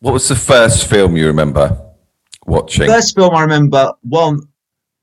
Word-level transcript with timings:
What 0.00 0.12
was 0.12 0.28
the 0.28 0.34
first 0.34 0.88
film 0.88 1.16
you 1.16 1.26
remember 1.26 1.78
watching? 2.46 2.88
First 2.88 3.14
film 3.14 3.34
I 3.34 3.42
remember, 3.42 3.92
one 4.02 4.40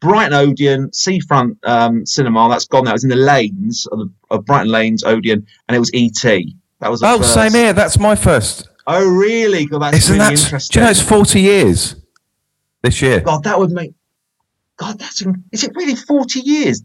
Brighton 0.02 0.34
Odeon 0.34 0.92
Seafront 0.92 1.58
um, 1.64 2.06
Cinema. 2.06 2.50
That's 2.50 2.66
gone 2.66 2.86
now. 2.86 2.92
It 2.92 2.94
was 2.94 3.04
in 3.04 3.10
the 3.12 3.16
lanes 3.16 3.88
of, 3.92 4.00
the, 4.00 4.12
of 4.32 4.46
Brighton 4.46 4.72
Lanes 4.72 5.04
Odeon, 5.04 5.46
and 5.68 5.76
it 5.76 5.80
was 5.80 5.94
E.T. 5.94 6.56
That 6.80 6.92
was 6.92 7.02
the 7.02 7.10
oh, 7.10 7.18
first. 7.18 7.34
same 7.34 7.54
here. 7.54 7.74
That's 7.74 7.98
my 7.98 8.16
first. 8.16 8.70
Oh, 8.86 9.08
really? 9.08 9.66
God, 9.66 9.80
that's 9.80 9.98
Isn't 9.98 10.18
really 10.18 10.36
that? 10.36 10.44
interesting. 10.44 10.74
Do 10.74 10.80
you 10.80 10.86
know 10.86 10.92
it's 10.92 11.02
forty 11.02 11.42
years 11.42 11.96
this 12.82 13.02
year? 13.02 13.20
God, 13.20 13.44
that 13.44 13.58
would 13.60 13.72
make. 13.72 13.94
God, 14.78 15.00
that's 15.00 15.24
is 15.52 15.64
it 15.64 15.72
really 15.76 15.96
forty 15.96 16.40
years? 16.40 16.84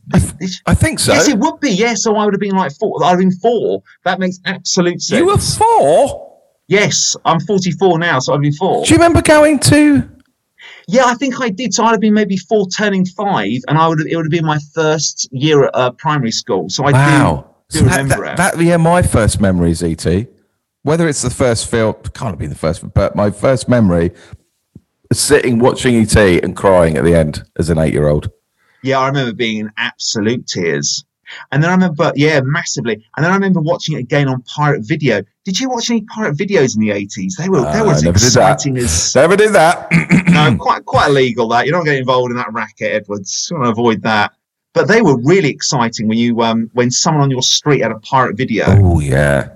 I 0.67 0.75
think 0.75 0.99
so. 0.99 1.13
Yes, 1.13 1.29
it 1.29 1.39
would 1.39 1.61
be. 1.61 1.71
Yes, 1.71 2.03
so 2.03 2.17
I 2.17 2.25
would 2.25 2.35
have 2.35 2.41
been 2.41 2.57
like 2.57 2.73
four. 2.73 3.03
I'd 3.05 3.11
have 3.11 3.19
been 3.19 3.33
four. 3.33 3.83
That 4.05 4.19
makes 4.19 4.39
absolute 4.47 5.01
sense. 5.01 5.19
you 5.19 5.27
were 5.27 5.39
four. 5.39 6.32
Yes, 6.73 7.15
I'm 7.27 7.39
44 7.39 7.99
now, 7.99 8.19
so 8.19 8.33
I'd 8.33 8.41
be 8.41 8.51
four. 8.51 8.83
Do 8.87 8.89
you 8.91 8.97
remember 8.97 9.21
going 9.21 9.59
to? 9.59 10.09
Yeah, 10.89 11.05
I 11.05 11.13
think 11.15 11.39
I 11.39 11.51
did. 11.51 11.75
So 11.75 11.85
I'd 11.85 11.91
have 11.91 12.01
been 12.01 12.15
maybe 12.15 12.39
four, 12.39 12.67
turning 12.69 13.05
five, 13.05 13.59
and 13.69 13.77
I 13.77 13.87
would 13.89 13.99
have, 13.99 14.09
it 14.09 14.17
would 14.17 14.25
have 14.25 14.31
been 14.31 14.47
my 14.47 14.59
first 14.75 15.29
year 15.33 15.65
at 15.65 15.71
uh, 15.75 15.91
primary 15.93 16.31
school. 16.31 16.71
So 16.71 16.85
I 16.85 16.93
Wow. 16.93 17.55
do, 17.69 17.79
So 17.79 17.85
do 17.85 17.91
that, 17.91 18.01
remember 18.01 18.25
that, 18.25 18.33
it. 18.55 18.57
that, 18.57 18.65
yeah, 18.65 18.79
my 18.79 19.03
first 19.03 19.39
memory 19.39 19.71
is 19.71 19.83
ET. 19.83 20.07
Whether 20.83 21.09
it's 21.09 21.21
the 21.21 21.29
first 21.31 21.71
film, 21.71 21.95
can't 22.15 22.31
have 22.31 22.39
been 22.39 22.49
the 22.49 22.57
first, 22.57 22.91
but 22.95 23.15
my 23.15 23.31
first 23.31 23.69
memory 23.69 24.11
sitting 25.13 25.59
watching 25.59 25.95
ET 25.95 26.17
and 26.17 26.57
crying 26.57 26.97
at 26.97 27.05
the 27.05 27.15
end 27.15 27.45
as 27.59 27.69
an 27.69 27.77
eight-year-old. 27.77 28.31
Yeah, 28.83 28.99
I 28.99 29.09
remember 29.09 29.35
being 29.35 29.59
in 29.59 29.71
absolute 29.77 30.47
tears. 30.47 31.05
And 31.51 31.63
then 31.63 31.71
I 31.71 31.75
remember, 31.75 32.13
yeah, 32.17 32.41
massively. 32.43 32.95
And 33.17 33.25
then 33.25 33.31
I 33.31 33.35
remember 33.35 33.61
watching 33.61 33.97
it 33.97 34.01
again 34.01 34.29
on 34.29 34.43
pirate 34.43 34.83
video. 34.87 35.23
Did 35.45 35.59
you 35.59 35.69
watch 35.69 35.91
any 35.91 36.03
pirate 36.03 36.37
videos 36.37 36.75
in 36.77 36.81
the 36.81 36.91
80s? 36.91 37.37
They 37.39 37.49
were, 37.49 37.61
they 37.63 37.81
Uh, 37.81 37.85
were 37.85 37.93
as 37.93 38.03
never 38.03 38.19
did 38.19 38.23
that. 38.33 38.53
exciting 38.53 38.77
as. 38.79 39.15
Never 39.15 39.37
did 39.37 39.53
that. 39.53 39.89
no, 40.29 40.57
quite 40.57 40.85
quite 40.85 41.09
illegal 41.11 41.49
that. 41.49 41.67
You're 41.67 41.77
not 41.77 41.85
getting 41.85 42.01
involved 42.01 42.31
in 42.31 42.37
that 42.37 42.53
racket, 42.53 42.93
Edwards. 42.93 43.49
You 43.51 43.57
want 43.59 43.67
to 43.67 43.71
avoid 43.73 44.03
that. 44.03 44.33
But 44.75 44.89
they 44.89 45.03
were 45.03 45.19
really 45.23 45.51
exciting 45.51 46.09
when 46.09 46.17
you 46.19 46.41
um 46.43 46.71
when 46.73 46.91
someone 46.91 47.23
on 47.25 47.31
your 47.31 47.43
street 47.43 47.83
had 47.83 47.93
a 47.93 47.99
pirate 48.01 48.37
video. 48.37 48.65
oh 48.69 49.01
yeah. 49.01 49.49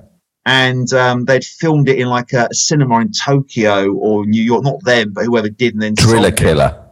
and 0.45 0.93
um, 0.93 1.25
they'd 1.25 1.45
filmed 1.45 1.89
it 1.89 1.99
in 1.99 2.09
like 2.09 2.33
a 2.33 2.49
cinema 2.53 3.01
in 3.01 3.11
Tokyo 3.13 3.93
or 3.95 4.27
New 4.27 4.43
York. 4.43 4.63
Not 4.65 4.83
them, 4.85 5.13
but 5.15 5.25
whoever 5.25 5.49
did, 5.49 5.73
and 5.75 5.83
then 5.83 5.95
Driller 5.95 6.29
it. 6.29 6.37
Killer. 6.37 6.83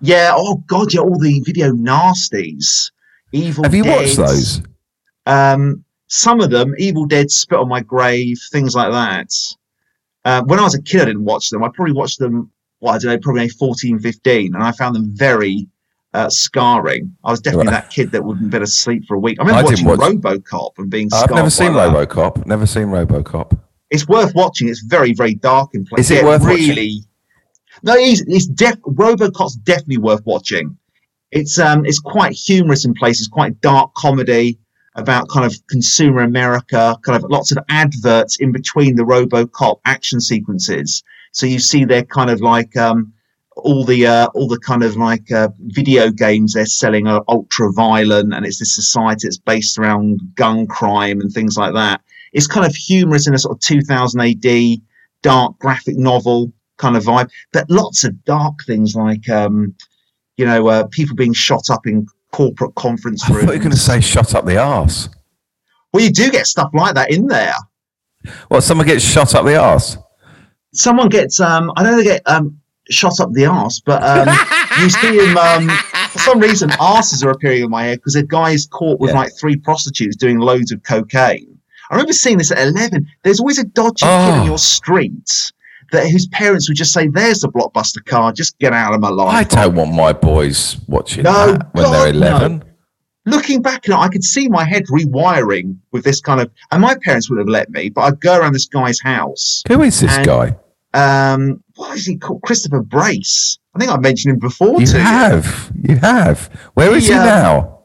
Yeah. 0.00 0.32
Oh 0.36 0.56
God. 0.66 0.92
Yeah. 0.92 1.00
All 1.00 1.18
the 1.18 1.40
video 1.40 1.70
nasties. 1.72 2.90
Evil. 3.32 3.64
Have 3.64 3.74
you 3.74 3.84
watched 3.84 4.16
those? 4.16 4.62
Um, 5.26 5.84
some 6.08 6.40
of 6.40 6.50
them. 6.50 6.74
Evil 6.78 7.06
Dead, 7.06 7.30
Spit 7.30 7.58
on 7.58 7.68
My 7.68 7.80
Grave, 7.80 8.38
things 8.52 8.74
like 8.74 8.90
that. 8.92 9.30
Uh, 10.24 10.42
when 10.44 10.58
I 10.58 10.62
was 10.62 10.74
a 10.74 10.82
kid, 10.82 11.02
I 11.02 11.04
didn't 11.06 11.24
watch 11.24 11.50
them. 11.50 11.64
I 11.64 11.68
probably 11.74 11.94
watched 11.94 12.18
them. 12.18 12.50
Well, 12.80 12.94
I 12.94 12.98
don't 12.98 13.12
know, 13.12 13.18
probably 13.18 13.48
14, 13.48 13.98
15, 14.00 14.54
and 14.54 14.62
I 14.62 14.72
found 14.72 14.94
them 14.96 15.10
very 15.14 15.68
uh, 16.14 16.28
scarring. 16.28 17.14
I 17.24 17.30
was 17.30 17.40
definitely 17.40 17.70
that 17.70 17.90
kid 17.90 18.10
that 18.12 18.22
wouldn't 18.24 18.50
been 18.50 18.62
asleep 18.62 19.04
for 19.06 19.14
a 19.14 19.18
week. 19.20 19.38
I 19.40 19.44
remember 19.44 19.60
I 19.60 19.70
watching 19.70 19.86
watch- 19.86 20.00
RoboCop 20.00 20.70
and 20.78 20.90
being. 20.90 21.08
I've 21.12 21.30
never 21.30 21.50
seen 21.50 21.72
that. 21.74 21.90
RoboCop. 21.94 22.44
Never 22.46 22.66
seen 22.66 22.88
RoboCop. 22.88 23.58
it's 23.90 24.06
worth 24.08 24.34
watching. 24.34 24.68
It's 24.68 24.82
very, 24.82 25.12
very 25.14 25.34
dark 25.34 25.70
in 25.74 25.84
places. 25.86 26.10
Is 26.10 26.18
it 26.18 26.24
worth 26.24 26.42
watching? 26.42 26.68
really? 26.68 26.98
No, 27.82 27.94
it's, 27.96 28.20
it's 28.26 28.46
def- 28.46 28.80
RoboCop's 28.82 29.56
definitely 29.56 29.98
worth 29.98 30.24
watching. 30.26 30.76
It's 31.32 31.58
um, 31.58 31.84
it's 31.84 31.98
quite 31.98 32.32
humorous 32.32 32.84
in 32.84 32.94
places, 32.94 33.26
quite 33.26 33.60
dark 33.60 33.94
comedy 33.94 34.58
about 34.94 35.28
kind 35.30 35.46
of 35.46 35.54
consumer 35.68 36.20
America, 36.20 36.96
kind 37.02 37.16
of 37.16 37.30
lots 37.30 37.50
of 37.50 37.58
adverts 37.70 38.38
in 38.38 38.52
between 38.52 38.96
the 38.96 39.02
RoboCop 39.02 39.80
action 39.86 40.20
sequences. 40.20 41.02
So 41.32 41.46
you 41.46 41.58
see 41.58 41.84
they're 41.86 42.04
kind 42.04 42.28
of 42.28 42.42
like 42.42 42.76
um, 42.76 43.14
all 43.56 43.84
the 43.84 44.06
uh, 44.06 44.26
all 44.34 44.46
the 44.46 44.58
kind 44.58 44.82
of 44.82 44.96
like 44.96 45.32
uh, 45.32 45.48
video 45.58 46.10
games 46.10 46.52
they're 46.52 46.66
selling 46.66 47.06
are 47.06 47.24
ultra 47.28 47.72
violent, 47.72 48.34
and 48.34 48.44
it's 48.44 48.58
this 48.58 48.74
society 48.74 49.26
that's 49.26 49.38
based 49.38 49.78
around 49.78 50.20
gun 50.34 50.66
crime 50.66 51.20
and 51.20 51.32
things 51.32 51.56
like 51.56 51.72
that. 51.72 52.02
It's 52.34 52.46
kind 52.46 52.66
of 52.66 52.74
humorous 52.74 53.26
in 53.26 53.34
a 53.34 53.38
sort 53.38 53.56
of 53.56 53.60
2000 53.60 54.20
AD 54.20 54.80
dark 55.22 55.58
graphic 55.58 55.96
novel 55.96 56.52
kind 56.76 56.96
of 56.96 57.04
vibe, 57.04 57.30
but 57.52 57.70
lots 57.70 58.04
of 58.04 58.24
dark 58.24 58.64
things 58.66 58.94
like 58.94 59.28
um, 59.28 59.74
you 60.42 60.48
know 60.48 60.66
uh, 60.66 60.84
people 60.88 61.14
being 61.14 61.32
shot 61.32 61.70
up 61.70 61.86
in 61.86 62.04
corporate 62.32 62.74
conference 62.74 63.22
I 63.22 63.26
thought 63.28 63.34
rooms. 63.36 63.46
you 63.46 63.52
were 63.52 63.58
going 63.58 63.70
to 63.70 63.76
say 63.90 64.00
shut 64.00 64.34
up 64.34 64.44
the 64.44 64.58
arse. 64.58 65.08
Well, 65.92 66.02
you 66.02 66.10
do 66.10 66.30
get 66.30 66.46
stuff 66.46 66.70
like 66.72 66.94
that 66.94 67.10
in 67.12 67.26
there. 67.28 67.54
Well, 68.50 68.60
someone 68.60 68.86
gets 68.86 69.04
shot 69.04 69.34
up 69.36 69.44
the 69.44 69.56
arse. 69.56 69.96
Someone 70.74 71.08
gets 71.08 71.38
um, 71.40 71.70
I 71.76 71.82
know 71.84 71.96
they 71.96 72.04
get 72.04 72.22
um 72.26 72.58
shot 72.90 73.20
up 73.20 73.30
the 73.32 73.46
arse, 73.46 73.80
but 73.84 74.02
um, 74.02 74.28
you 74.80 74.88
see 74.90 75.18
him 75.24 75.36
um, 75.36 75.68
for 76.10 76.18
some 76.18 76.40
reason 76.40 76.70
arses 76.70 77.24
are 77.24 77.30
appearing 77.30 77.62
in 77.64 77.70
my 77.70 77.84
head 77.84 77.98
because 77.98 78.16
a 78.16 78.22
guy 78.22 78.50
is 78.50 78.66
caught 78.66 78.98
with 79.00 79.10
Yeah. 79.10 79.18
like 79.20 79.32
three 79.40 79.56
prostitutes 79.56 80.16
doing 80.16 80.38
loads 80.38 80.72
of 80.72 80.82
cocaine. 80.82 81.58
I 81.90 81.94
remember 81.96 82.12
seeing 82.14 82.38
this 82.38 82.50
at 82.50 82.58
eleven. 82.58 83.06
There's 83.22 83.38
always 83.40 83.58
a 83.58 83.64
dodgy 83.64 84.04
kid 84.06 84.10
Oh. 84.10 84.40
in 84.40 84.46
your 84.46 84.58
street 84.58 85.30
that 85.92 86.08
whose 86.10 86.26
parents 86.28 86.68
would 86.68 86.76
just 86.76 86.92
say, 86.92 87.06
"There's 87.06 87.40
the 87.40 87.48
blockbuster 87.48 88.04
car, 88.04 88.32
just 88.32 88.58
get 88.58 88.72
out 88.72 88.92
of 88.94 89.00
my 89.00 89.08
life." 89.10 89.34
I 89.34 89.44
don't 89.44 89.74
want 89.76 89.94
my 89.94 90.12
boys 90.12 90.76
watching 90.88 91.22
No, 91.24 91.52
that 91.52 91.68
when 91.74 91.84
they're 91.92 92.12
God, 92.12 92.20
no. 92.20 92.26
11. 92.26 92.64
looking 93.26 93.62
back 93.62 93.88
I 93.88 94.08
could 94.08 94.24
see 94.24 94.48
my 94.48 94.64
head 94.64 94.84
rewiring 94.86 95.76
with 95.92 96.02
this 96.04 96.20
kind 96.20 96.40
of, 96.40 96.50
and 96.72 96.82
my 96.82 96.96
parents 96.96 97.30
would 97.30 97.38
have 97.38 97.48
let 97.48 97.70
me, 97.70 97.88
but 97.88 98.00
I'd 98.02 98.20
go 98.20 98.36
around 98.38 98.52
this 98.54 98.66
guy's 98.66 99.00
house. 99.00 99.62
Who 99.68 99.82
is 99.82 100.00
this 100.00 100.10
And- 100.16 100.26
guy? 100.26 100.56
Um, 100.94 101.62
what 101.76 101.96
is 101.96 102.04
he 102.04 102.16
called? 102.16 102.42
Christopher 102.42 102.82
Brace. 102.82 103.58
I 103.74 103.78
think 103.78 103.90
I 103.90 103.96
mentioned 103.96 104.34
him 104.34 104.40
before 104.40 104.78
You 104.80 104.86
to 104.86 104.96
you. 104.98 105.02
have. 105.02 105.72
You 105.88 105.96
have. 105.96 106.50
Where 106.74 106.94
is 106.94 107.04
he 107.06 107.14
Yeah. 107.14 107.24
now? 107.24 107.78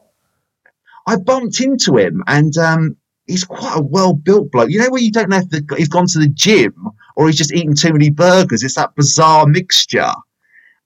I 1.06 1.16
bumped 1.16 1.58
into 1.62 1.96
him, 1.96 2.22
and 2.26 2.54
um, 2.58 2.96
he's 3.28 3.44
quite 3.44 3.76
a 3.76 3.82
well-built 3.82 4.50
bloke. 4.50 4.70
You 4.70 4.80
know 4.80 4.90
where 4.90 5.00
you 5.00 5.12
don't 5.12 5.28
know 5.28 5.36
if 5.38 5.48
the, 5.50 5.62
he's 5.76 5.88
gone 5.88 6.06
to 6.08 6.18
the 6.18 6.28
gym 6.28 6.74
or 7.14 7.26
he's 7.26 7.38
just 7.38 7.52
eaten 7.52 7.74
too 7.74 7.92
many 7.92 8.10
burgers. 8.10 8.62
It's 8.64 8.74
that 8.74 8.94
bizarre 8.96 9.46
mixture, 9.46 10.12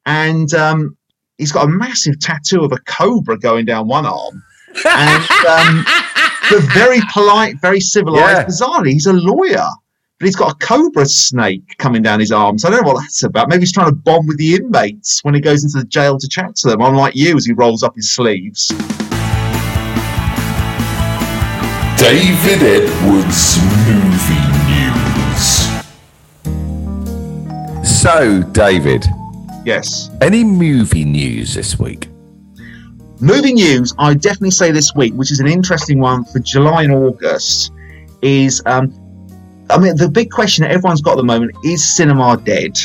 and 0.05 0.53
um, 0.53 0.97
he's 1.39 1.53
got 1.53 1.65
a 1.65 1.69
massive 1.69 2.19
tattoo 2.21 2.63
of 2.65 2.73
a 2.73 2.79
cobra 2.87 3.39
going 3.39 3.65
down 3.65 3.89
one 3.89 4.05
arm, 4.05 4.43
and 4.85 5.31
um, 5.49 5.85
but 6.51 6.61
very 6.75 7.01
polite, 7.13 7.61
very 7.61 7.81
civilized. 7.81 8.37
Yeah. 8.37 8.45
Bizarrely, 8.45 8.93
he's 8.93 9.07
a 9.07 9.13
lawyer. 9.13 9.67
But 10.19 10.27
he's 10.27 10.37
got 10.37 10.53
a 10.53 10.65
cobra 10.65 11.05
snake 11.05 11.65
coming 11.79 12.01
down 12.01 12.21
his 12.21 12.31
arm. 12.31 12.57
So 12.57 12.69
I 12.69 12.71
don't 12.71 12.83
know 12.83 12.93
what 12.93 13.01
that's 13.01 13.25
about. 13.25 13.49
Maybe 13.49 13.63
he's 13.63 13.73
trying 13.73 13.89
to 13.89 13.93
bond 13.93 14.29
with 14.29 14.39
the 14.39 14.55
inmates 14.55 15.19
when 15.25 15.35
he 15.35 15.41
goes 15.41 15.65
into 15.65 15.79
the 15.79 15.85
jail 15.85 16.17
to 16.17 16.29
chat 16.29 16.55
to 16.59 16.69
them, 16.69 16.81
unlike 16.81 17.17
you 17.17 17.37
as 17.37 17.45
he 17.45 17.53
rolls 17.53 17.83
up 17.83 17.97
his 17.97 18.13
sleeves. 18.13 18.71
David 22.03 22.63
Edwards 22.65 23.59
Movie 23.87 24.47
News. 24.67 25.69
So, 27.89 28.43
David, 28.51 29.07
Yes. 29.65 30.11
any 30.21 30.43
movie 30.43 31.05
news 31.05 31.55
this 31.55 31.79
week? 31.79 32.09
Movie 33.21 33.53
news, 33.53 33.95
I 34.01 34.15
definitely 34.15 34.51
say 34.51 34.73
this 34.73 34.93
week, 34.97 35.15
which 35.15 35.31
is 35.31 35.39
an 35.39 35.47
interesting 35.47 36.01
one 36.01 36.25
for 36.25 36.41
July 36.41 36.83
and 36.83 36.93
August, 36.93 37.71
is 38.21 38.61
um, 38.67 38.93
I 39.71 39.79
mean, 39.79 39.95
the 39.97 40.09
big 40.09 40.33
question 40.33 40.63
that 40.65 40.73
everyone's 40.73 41.03
got 41.03 41.13
at 41.13 41.19
the 41.19 41.23
moment 41.23 41.53
is 41.65 41.85
cinema 41.97 42.37
dead? 42.37 42.77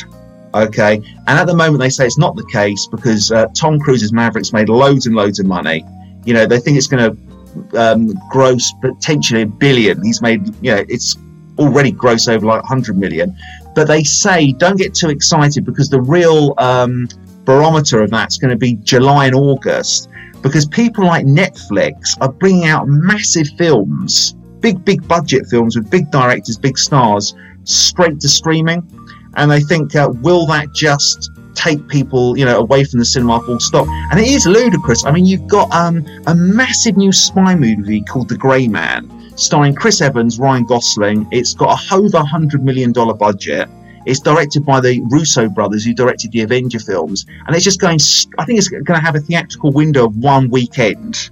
Okay, 0.54 0.98
and 1.26 1.40
at 1.40 1.48
the 1.48 1.56
moment 1.56 1.80
they 1.80 1.90
say 1.90 2.06
it's 2.06 2.20
not 2.20 2.36
the 2.36 2.46
case 2.52 2.86
because 2.86 3.32
uh, 3.32 3.48
Tom 3.56 3.80
Cruise's 3.80 4.14
Mavericks 4.14 4.54
made 4.54 4.70
loads 4.70 5.08
and 5.08 5.16
loads 5.16 5.40
of 5.40 5.48
money. 5.48 5.84
You 6.24 6.36
know, 6.36 6.46
they 6.46 6.60
think 6.60 6.78
it's 6.78 6.86
going 6.86 7.12
to 7.12 7.27
um, 7.76 8.14
gross 8.30 8.72
potentially 8.82 9.44
a 9.44 9.46
billion. 9.46 10.04
He's 10.04 10.22
made, 10.22 10.48
you 10.64 10.76
know, 10.76 10.86
it's 10.88 11.18
already 11.58 11.92
gross 11.92 12.28
over 12.28 12.46
like 12.46 12.62
100 12.64 12.98
million. 12.98 13.36
But 13.76 13.88
they 13.88 14.04
say 14.04 14.54
don't 14.54 14.78
get 14.78 14.94
too 14.94 15.10
excited 15.10 15.66
because 15.66 15.90
the 15.90 16.02
real 16.02 16.54
um, 16.58 17.08
barometer 17.46 18.02
of 18.02 18.10
that's 18.10 18.38
going 18.38 18.52
to 18.52 18.58
be 18.58 18.74
July 18.76 19.28
and 19.28 19.36
August 19.36 20.10
because 20.42 20.66
people 20.66 21.06
like 21.06 21.26
Netflix 21.26 22.18
are 22.22 22.32
bringing 22.32 22.66
out 22.66 22.88
massive 22.88 23.48
films, 23.58 24.34
big, 24.60 24.84
big 24.86 25.08
budget 25.08 25.46
films 25.48 25.76
with 25.76 25.90
big 25.90 26.10
directors, 26.12 26.58
big 26.58 26.78
stars, 26.78 27.36
straight 27.64 28.20
to 28.20 28.30
streaming. 28.30 28.88
And 29.36 29.52
they 29.52 29.62
think, 29.62 29.96
uh, 29.96 30.10
will 30.22 30.46
that 30.48 30.74
just 30.74 31.32
take 31.58 31.86
people, 31.88 32.38
you 32.38 32.46
know, 32.46 32.60
away 32.60 32.84
from 32.84 33.00
the 33.00 33.06
cinema 33.06 33.42
full 33.42 33.60
stop? 33.60 33.88
And 34.12 34.20
it 34.20 34.28
is 34.28 34.46
ludicrous. 34.46 35.06
I 35.06 35.12
mean, 35.12 35.26
you've 35.26 35.48
got 35.48 35.72
um, 35.74 36.06
a 36.28 36.36
massive 36.36 36.96
new 36.96 37.12
spy 37.12 37.56
movie 37.56 38.02
called 38.02 38.30
The 38.30 38.38
Grey 38.38 38.68
Man, 38.68 39.12
starring 39.36 39.76
Chris 39.76 40.02
Evans, 40.02 40.40
Ryan 40.40 40.66
Gosling. 40.66 41.28
It's 41.32 41.54
got 41.54 41.80
a 41.80 41.96
over 41.96 42.20
$100 42.20 42.62
million 42.62 42.94
budget. 42.94 43.68
It's 44.06 44.22
directed 44.22 44.66
by 44.66 44.80
the 44.80 45.02
Russo 45.10 45.50
brothers 45.50 45.84
who 45.84 45.94
directed 45.94 46.32
the 46.32 46.42
Avenger 46.42 46.80
films, 46.80 47.26
and 47.46 47.54
it's 47.54 47.66
just 47.66 47.82
going. 47.82 48.00
I 48.40 48.46
think 48.46 48.58
it's 48.58 48.70
going 48.70 48.86
to 48.86 49.00
have 49.00 49.16
a 49.16 49.20
theatrical 49.20 49.74
window 49.74 50.06
of 50.06 50.16
one 50.16 50.50
weekend, 50.50 51.30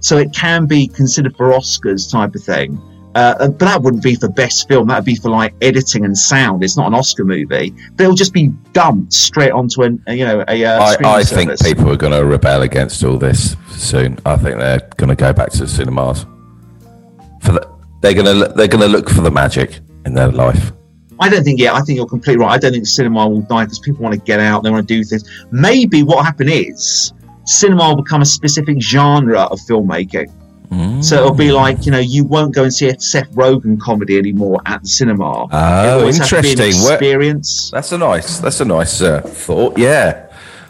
so 0.00 0.18
it 0.18 0.34
can 0.34 0.66
be 0.66 0.88
considered 0.88 1.36
for 1.36 1.50
Oscars 1.50 2.10
type 2.10 2.34
of 2.34 2.42
thing. 2.42 2.76
Uh, 3.14 3.48
but 3.48 3.58
that 3.58 3.82
wouldn't 3.82 4.02
be 4.02 4.14
for 4.14 4.28
best 4.28 4.68
film. 4.68 4.88
That 4.88 4.96
would 4.96 5.04
be 5.04 5.16
for 5.16 5.30
like 5.30 5.54
editing 5.62 6.04
and 6.04 6.16
sound. 6.16 6.62
It's 6.62 6.76
not 6.76 6.88
an 6.88 6.94
Oscar 6.94 7.24
movie. 7.24 7.74
They'll 7.96 8.14
just 8.14 8.32
be 8.32 8.48
dumped 8.72 9.12
straight 9.12 9.50
onto 9.50 9.82
an 9.82 10.02
you 10.08 10.24
know 10.24 10.44
a. 10.46 10.64
Uh, 10.64 10.80
I, 10.80 11.18
I 11.18 11.24
think 11.24 11.58
people 11.60 11.90
are 11.90 11.96
going 11.96 12.12
to 12.12 12.24
rebel 12.24 12.62
against 12.62 13.02
all 13.02 13.18
this 13.18 13.56
soon. 13.70 14.18
I 14.26 14.36
think 14.36 14.58
they're 14.58 14.88
going 14.96 15.08
to 15.08 15.16
go 15.16 15.32
back 15.32 15.50
to 15.52 15.60
the 15.60 15.68
cinemas. 15.68 16.26
For 17.40 17.52
the, 17.52 17.68
they're 18.02 18.14
going 18.14 18.26
to 18.26 18.52
they're 18.54 18.68
going 18.68 18.82
to 18.82 18.88
look 18.88 19.08
for 19.08 19.22
the 19.22 19.30
magic 19.30 19.80
in 20.04 20.14
their 20.14 20.30
life. 20.30 20.72
I 21.20 21.28
don't 21.28 21.42
think, 21.42 21.58
yeah, 21.58 21.74
I 21.74 21.80
think 21.80 21.96
you're 21.96 22.06
completely 22.06 22.44
right. 22.44 22.52
I 22.52 22.58
don't 22.58 22.72
think 22.72 22.86
cinema 22.86 23.28
will 23.28 23.40
die 23.42 23.64
because 23.64 23.80
people 23.80 24.02
want 24.02 24.14
to 24.14 24.20
get 24.20 24.38
out, 24.38 24.62
they 24.62 24.70
want 24.70 24.86
to 24.86 24.94
do 24.94 25.02
things. 25.02 25.28
Maybe 25.50 26.02
what 26.02 26.16
will 26.16 26.22
happen 26.22 26.48
is 26.48 27.12
cinema 27.44 27.88
will 27.88 28.02
become 28.02 28.22
a 28.22 28.26
specific 28.26 28.80
genre 28.80 29.42
of 29.42 29.58
filmmaking. 29.60 30.32
Mm. 30.70 31.02
So 31.02 31.16
it'll 31.16 31.34
be 31.34 31.52
like, 31.52 31.86
you 31.86 31.92
know, 31.92 31.98
you 31.98 32.24
won't 32.24 32.54
go 32.54 32.64
and 32.64 32.72
see 32.72 32.88
a 32.88 33.00
Seth 33.00 33.30
Rogen 33.32 33.80
comedy 33.80 34.18
anymore 34.18 34.60
at 34.66 34.82
the 34.82 34.88
cinema. 34.88 35.48
Oh, 35.50 36.06
interesting. 36.06 36.68
experience. 36.68 37.70
That's 37.70 37.92
a 37.92 37.98
nice, 37.98 38.38
that's 38.38 38.60
a 38.60 38.64
nice 38.64 39.00
uh, 39.00 39.22
thought. 39.22 39.78
Yeah. 39.78 40.26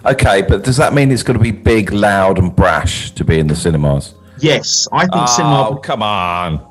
Okay, 0.06 0.42
but 0.42 0.62
does 0.62 0.76
that 0.76 0.94
mean 0.94 1.10
it's 1.10 1.24
going 1.24 1.36
to 1.36 1.42
be 1.42 1.50
big, 1.50 1.90
loud, 1.92 2.38
and 2.38 2.54
brash 2.54 3.10
to 3.12 3.24
be 3.24 3.38
in 3.38 3.48
the 3.48 3.56
cinemas? 3.56 4.14
Yes, 4.38 4.86
I 4.92 5.00
think 5.00 5.12
oh, 5.14 5.26
cinema. 5.26 5.80
come 5.82 6.02
on. 6.02 6.64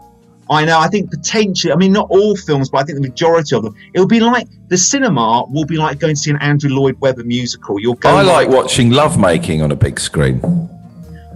I 0.50 0.64
know. 0.64 0.80
I 0.80 0.88
think 0.88 1.12
potentially. 1.12 1.74
I 1.74 1.76
mean, 1.76 1.92
not 1.92 2.08
all 2.10 2.36
films, 2.38 2.70
but 2.70 2.78
I 2.78 2.84
think 2.84 3.02
the 3.02 3.08
majority 3.08 3.54
of 3.56 3.64
them. 3.64 3.76
It'll 3.94 4.08
be 4.08 4.22
like 4.22 4.48
the 4.70 4.78
cinema 4.78 5.44
will 5.50 5.66
be 5.66 5.76
like 5.76 6.00
going 6.00 6.16
to 6.16 6.20
see 6.20 6.32
an 6.32 6.38
Andrew 6.38 6.70
Lloyd 6.70 7.00
Webber 7.02 7.26
musical. 7.26 7.80
You'll 7.80 7.96
go. 7.96 8.10
I 8.10 8.22
like, 8.22 8.48
like 8.48 8.58
watching 8.58 8.92
lovemaking 8.92 9.62
on 9.62 9.72
a 9.72 9.76
big 9.76 10.00
screen. 10.00 10.40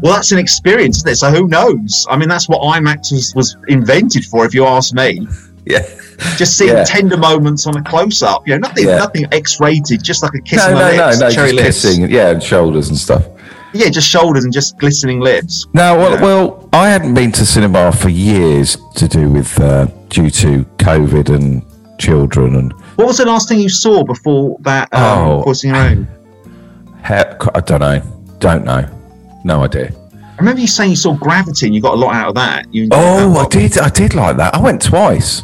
Well, 0.02 0.14
that's 0.14 0.32
an 0.32 0.40
experience, 0.40 0.98
isn't 0.98 1.10
it? 1.10 1.16
So 1.16 1.30
who 1.30 1.48
knows? 1.48 2.08
I 2.10 2.18
mean, 2.18 2.30
that's 2.30 2.50
what 2.50 2.62
IMAX 2.62 3.12
was, 3.12 3.34
was 3.36 3.56
invented 3.68 4.26
for, 4.26 4.46
if 4.46 4.54
you 4.54 4.66
ask 4.66 4.94
me. 4.94 5.28
Yeah. 5.66 5.88
Just 6.38 6.58
seeing 6.58 6.74
yeah. 6.74 6.84
tender 6.84 7.18
moments 7.18 7.68
on 7.68 7.78
a 7.78 7.84
close 7.84 8.22
up. 8.24 8.48
You 8.48 8.54
know, 8.56 8.68
nothing, 8.68 8.88
yeah. 8.88 8.98
nothing 8.98 9.26
X 9.32 9.60
rated. 9.60 10.04
Just 10.04 10.24
like 10.24 10.34
a 10.34 10.42
kiss 10.42 10.58
no, 10.58 10.66
on 10.66 10.74
the 10.74 10.98
no, 10.98 11.06
lips, 11.06 11.20
no, 11.20 11.28
no, 11.28 11.34
cherry 11.34 11.52
just 11.52 11.56
lips. 11.56 11.68
kissing, 11.84 12.12
yeah, 12.12 12.30
and 12.30 12.42
shoulders 12.42 12.90
and 12.90 12.98
stuff. 12.98 13.28
Yeah, 13.74 13.90
just 13.90 14.10
shoulders 14.10 14.44
and 14.44 14.52
just 14.52 14.78
glistening 14.78 15.20
lips. 15.20 15.68
No, 15.74 15.96
well, 15.96 16.22
well, 16.22 16.70
I 16.74 16.90
hadn't 16.90 17.14
been 17.14 17.32
to 17.34 17.46
cinema 17.46 17.92
for 17.92 18.10
years 18.10 18.78
to 18.96 19.08
do 19.08 19.30
with 19.30 19.60
uh, 19.60 19.86
due 20.10 20.30
to 20.30 20.66
COVID 20.78 21.34
and 21.34 21.64
children 22.00 22.56
and. 22.56 22.74
What 22.96 23.08
was 23.08 23.18
the 23.18 23.26
last 23.26 23.48
thing 23.48 23.60
you 23.60 23.70
saw 23.70 24.04
before 24.04 24.58
that? 24.62 24.94
Um, 24.94 25.02
Oh. 25.02 25.44
Forcing 25.44 25.74
Your 25.74 25.80
Own. 25.80 26.08
I 27.04 27.62
don't 27.66 27.80
know. 27.80 28.02
Don't 28.40 28.66
know. 28.66 29.01
No 29.44 29.64
idea. 29.64 29.92
I 30.14 30.38
remember 30.38 30.62
you 30.62 30.68
saying 30.68 30.92
you 30.92 30.96
saw 30.96 31.14
Gravity 31.14 31.68
and 31.68 31.76
you 31.76 31.82
got 31.82 31.94
a 31.94 31.98
lot 31.98 32.16
out 32.16 32.30
of 32.30 32.36
that. 32.36 32.74
You 32.74 32.88
Oh, 32.92 33.34
that 33.34 33.46
I 33.46 33.50
did. 33.50 33.78
I 33.78 33.90
did 33.90 34.16
like 34.16 34.38
that. 34.38 34.56
I 34.56 34.62
went 34.62 34.82
twice. 34.82 35.44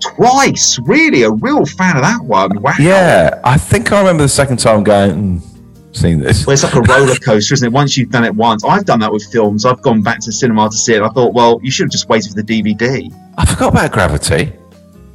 twice. 0.00 0.78
Really, 0.84 1.22
a 1.22 1.30
real 1.30 1.64
fan 1.64 1.96
of 1.96 2.02
that 2.02 2.20
one. 2.22 2.60
Wow. 2.60 2.72
Yeah, 2.78 3.40
I 3.44 3.56
think 3.56 3.92
I 3.92 4.00
remember 4.00 4.24
the 4.24 4.28
second 4.28 4.58
time 4.58 4.82
going, 4.82 5.38
mm, 5.40 5.96
seeing 5.96 6.18
this. 6.18 6.46
Well, 6.46 6.54
it's 6.54 6.64
like 6.64 6.74
a 6.74 6.80
roller 6.80 7.14
coaster, 7.16 7.54
isn't 7.54 7.66
it? 7.66 7.72
Once 7.72 7.96
you've 7.96 8.10
done 8.10 8.24
it 8.24 8.34
once, 8.34 8.64
I've 8.64 8.84
done 8.84 8.98
that 9.00 9.12
with 9.12 9.24
films. 9.30 9.64
I've 9.64 9.80
gone 9.82 10.02
back 10.02 10.18
to 10.20 10.32
cinema 10.32 10.68
to 10.70 10.76
see 10.76 10.94
it. 10.94 11.02
I 11.02 11.08
thought, 11.10 11.34
well, 11.34 11.60
you 11.62 11.70
should 11.70 11.84
have 11.84 11.92
just 11.92 12.08
waited 12.08 12.30
for 12.32 12.42
the 12.42 12.42
DVD. 12.42 13.12
I 13.38 13.46
forgot 13.46 13.72
about 13.72 13.92
Gravity. 13.92 14.52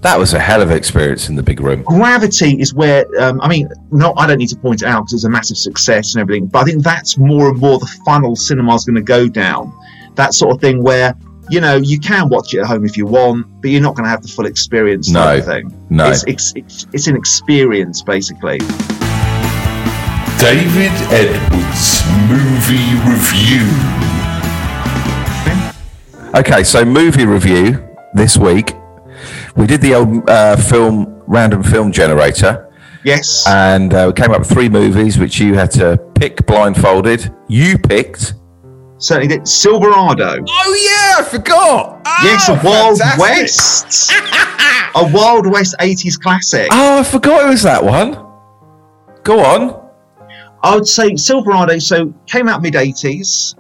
That 0.07 0.17
was 0.17 0.33
a 0.33 0.39
hell 0.39 0.61
of 0.61 0.71
an 0.71 0.77
experience 0.77 1.27
in 1.27 1.35
the 1.35 1.43
big 1.43 1.59
room. 1.59 1.83
Gravity 1.83 2.61
is 2.61 2.73
where, 2.73 3.05
um, 3.21 3.41
I 3.41 3.49
mean, 3.49 3.67
no, 3.91 4.13
I 4.15 4.25
don't 4.25 4.37
need 4.37 4.47
to 4.47 4.55
point 4.55 4.81
it 4.81 4.85
out 4.87 5.01
because 5.01 5.15
it's 5.15 5.23
a 5.25 5.29
massive 5.29 5.57
success 5.57 6.15
and 6.15 6.21
everything, 6.21 6.47
but 6.47 6.59
I 6.59 6.63
think 6.63 6.81
that's 6.81 7.17
more 7.17 7.49
and 7.49 7.59
more 7.59 7.77
the 7.77 7.93
funnel 8.05 8.37
cinema's 8.37 8.85
going 8.85 8.95
to 8.95 9.01
go 9.01 9.27
down. 9.27 9.77
That 10.15 10.33
sort 10.33 10.55
of 10.55 10.61
thing 10.61 10.81
where, 10.81 11.13
you 11.49 11.59
know, 11.59 11.75
you 11.75 11.99
can 11.99 12.29
watch 12.29 12.53
it 12.53 12.59
at 12.59 12.67
home 12.67 12.85
if 12.85 12.95
you 12.95 13.05
want, 13.05 13.47
but 13.61 13.69
you're 13.69 13.81
not 13.81 13.95
going 13.95 14.05
to 14.05 14.09
have 14.09 14.21
the 14.21 14.29
full 14.29 14.45
experience. 14.45 15.09
No, 15.09 15.41
thing. 15.41 15.77
no. 15.89 16.09
It's, 16.09 16.23
it's, 16.23 16.53
it's, 16.55 16.87
it's 16.93 17.07
an 17.07 17.17
experience, 17.17 18.01
basically. 18.01 18.59
David 20.39 20.93
Edwards 21.11 22.01
Movie 22.29 22.95
Review. 23.03 23.67
Okay, 26.33 26.63
so 26.63 26.85
movie 26.85 27.25
review 27.25 27.85
this 28.13 28.37
week. 28.37 28.73
We 29.57 29.65
did 29.67 29.81
the 29.81 29.95
old 29.95 30.29
uh, 30.29 30.55
film 30.55 31.21
random 31.27 31.63
film 31.63 31.91
generator, 31.91 32.71
Yes. 33.03 33.45
and 33.47 33.93
uh, 33.93 34.05
we 34.07 34.21
came 34.21 34.31
up 34.31 34.39
with 34.39 34.49
three 34.49 34.69
movies 34.69 35.17
which 35.17 35.39
you 35.39 35.55
had 35.55 35.71
to 35.71 35.97
pick 36.15 36.45
blindfolded. 36.45 37.33
You 37.47 37.77
picked. 37.77 38.35
Certainly 38.99 39.27
did. 39.37 39.47
Silverado. 39.47 40.43
Oh 40.47 40.73
yeah, 40.89 41.23
I 41.23 41.27
forgot. 41.29 42.01
yes, 42.23 42.47
Oh, 42.49 42.53
a 42.53 42.63
Wild 42.63 42.97
fantastic. 42.99 43.19
West. 43.19 44.11
a 44.95 45.11
Wild 45.13 45.47
West 45.51 45.75
80s 45.79 46.19
classic. 46.19 46.67
Oh, 46.71 46.99
I 46.99 47.03
forgot 47.03 47.45
it 47.45 47.49
was 47.49 47.61
that 47.63 47.83
one. 47.83 48.13
Go 49.23 49.39
on. 49.43 49.83
I 50.63 50.73
would 50.75 50.87
say 50.87 51.15
Silverado. 51.15 51.77
So 51.79 52.13
came 52.25 52.47
out 52.47 52.61
mid 52.61 52.73
80s. 52.73 53.55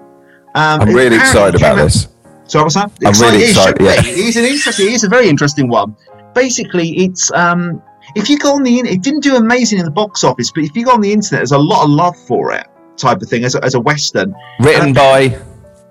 Um, 0.55 0.81
I'm 0.81 0.89
really 0.89 1.17
excited 1.17 1.59
about 1.59 1.77
out- 1.77 1.83
this. 1.83 2.07
So 2.47 2.63
what's 2.63 2.75
that? 2.75 2.91
I'm 3.05 3.13
really 3.21 3.43
It 3.43 3.49
excited, 3.49 3.81
yeah. 3.81 3.93
It's 4.03 4.37
an 4.37 4.45
interesting. 4.45 4.93
It's 4.93 5.03
a 5.03 5.09
very 5.09 5.27
interesting 5.29 5.67
one. 5.69 5.95
Basically, 6.33 6.89
it's 6.97 7.31
um, 7.33 7.81
if 8.15 8.29
you 8.29 8.37
go 8.39 8.53
on 8.55 8.63
the 8.63 8.79
it 8.79 9.01
didn't 9.01 9.21
do 9.21 9.35
amazing 9.35 9.79
in 9.79 9.85
the 9.85 9.91
box 9.91 10.23
office, 10.23 10.51
but 10.51 10.63
if 10.63 10.75
you 10.75 10.85
go 10.85 10.91
on 10.91 11.01
the 11.01 11.11
internet, 11.11 11.39
there's 11.41 11.51
a 11.51 11.57
lot 11.57 11.83
of 11.83 11.89
love 11.89 12.15
for 12.27 12.53
it. 12.53 12.65
Type 12.95 13.21
of 13.21 13.29
thing 13.29 13.43
as 13.43 13.53
a, 13.55 13.63
as 13.63 13.75
a 13.75 13.79
western. 13.79 14.33
Written 14.59 14.93
by 14.93 15.37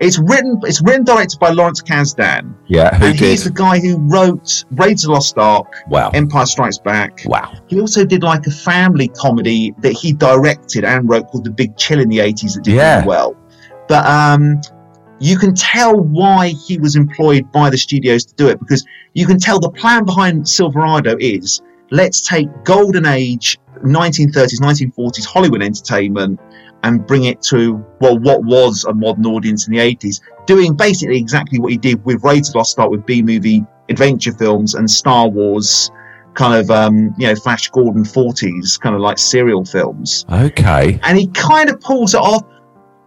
It's 0.01 0.19
written. 0.19 0.59
It's 0.65 0.83
written 0.83 1.05
directed 1.05 1.39
by 1.39 1.51
Lawrence 1.51 1.81
Kasdan, 1.83 2.55
yeah, 2.67 2.95
who 2.97 3.07
and 3.07 3.15
he's 3.19 3.45
the 3.45 3.51
guy 3.51 3.79
who 3.79 3.97
wrote 3.99 4.65
Raids 4.73 5.05
of 5.05 5.09
the 5.09 5.13
Lost 5.15 5.39
Ark, 5.39 5.73
Wow, 5.89 6.11
Empire 6.15 6.47
Strikes 6.47 6.79
Back. 6.79 7.21
wow. 7.27 7.53
He 7.69 7.81
also 7.81 8.05
did 8.05 8.23
like 8.23 8.47
a 8.47 8.51
family 8.51 9.09
comedy 9.09 9.73
that 9.79 9.93
he 9.93 10.13
directed 10.13 10.85
and 10.85 11.09
wrote 11.09 11.29
called 11.29 11.45
The 11.45 11.51
Big 11.51 11.77
Chill 11.77 12.01
in 12.01 12.09
the 12.09 12.19
80s 12.19 12.55
that 12.55 12.65
did 12.65 12.75
Yeah. 12.75 12.97
really 12.97 13.09
well. 13.09 13.37
But 13.89 14.05
um, 14.07 14.61
you 15.19 15.39
can 15.39 15.55
tell 15.55 15.99
why 15.99 16.49
he 16.49 16.79
was 16.79 16.97
employed 16.97 17.51
by 17.53 17.71
the 17.71 17.79
studios 17.79 18.25
to 18.27 18.35
do 18.35 18.49
it 18.49 18.59
because 18.61 18.85
you 19.15 19.27
can 19.27 19.39
tell 19.39 19.59
the 19.59 19.71
plan 19.71 20.05
behind 20.05 20.47
Silverado 20.49 21.17
is 21.19 21.63
let's 21.91 22.21
take 22.21 22.49
golden 22.65 23.07
age 23.07 23.59
1930s, 23.83 24.61
1940s 24.61 25.25
Hollywood 25.25 25.63
entertainment 25.63 26.41
and 26.83 27.07
bring 27.07 27.25
it 27.25 27.41
to 27.43 27.85
well 28.01 28.19
what 28.19 28.45
was 28.45 28.85
a 28.85 28.93
modern 28.95 29.27
audience 29.27 29.67
in 29.67 29.73
the 29.75 29.81
80s, 29.81 30.21
doing 30.47 30.75
basically 30.75 31.19
exactly 31.19 31.59
what 31.59 31.73
he 31.73 31.79
did 31.79 32.05
with 32.05 32.23
Raiders 32.23 32.49
of 32.49 32.53
the 32.53 32.59
Lost 32.59 32.79
Ark 32.79 32.91
with 32.91 33.07
B 33.07 33.23
movie 33.23 33.65
adventure 33.89 34.33
films 34.33 34.75
and 34.75 34.91
Star 34.91 35.29
Wars 35.29 35.91
kind 36.35 36.61
of 36.61 36.71
um, 36.71 37.15
you 37.19 37.27
know 37.27 37.35
Flash 37.35 37.69
Gordon 37.71 38.05
40s 38.05 38.79
kind 38.81 38.95
of 38.95 39.01
like 39.01 39.19
serial 39.19 39.65
films 39.65 40.27
Okay. 40.31 41.01
and 41.03 41.17
he 41.19 41.29
kind 41.29 41.71
of 41.71 41.81
pulls 41.81 42.15
it 42.15 42.21
off. 42.21 42.43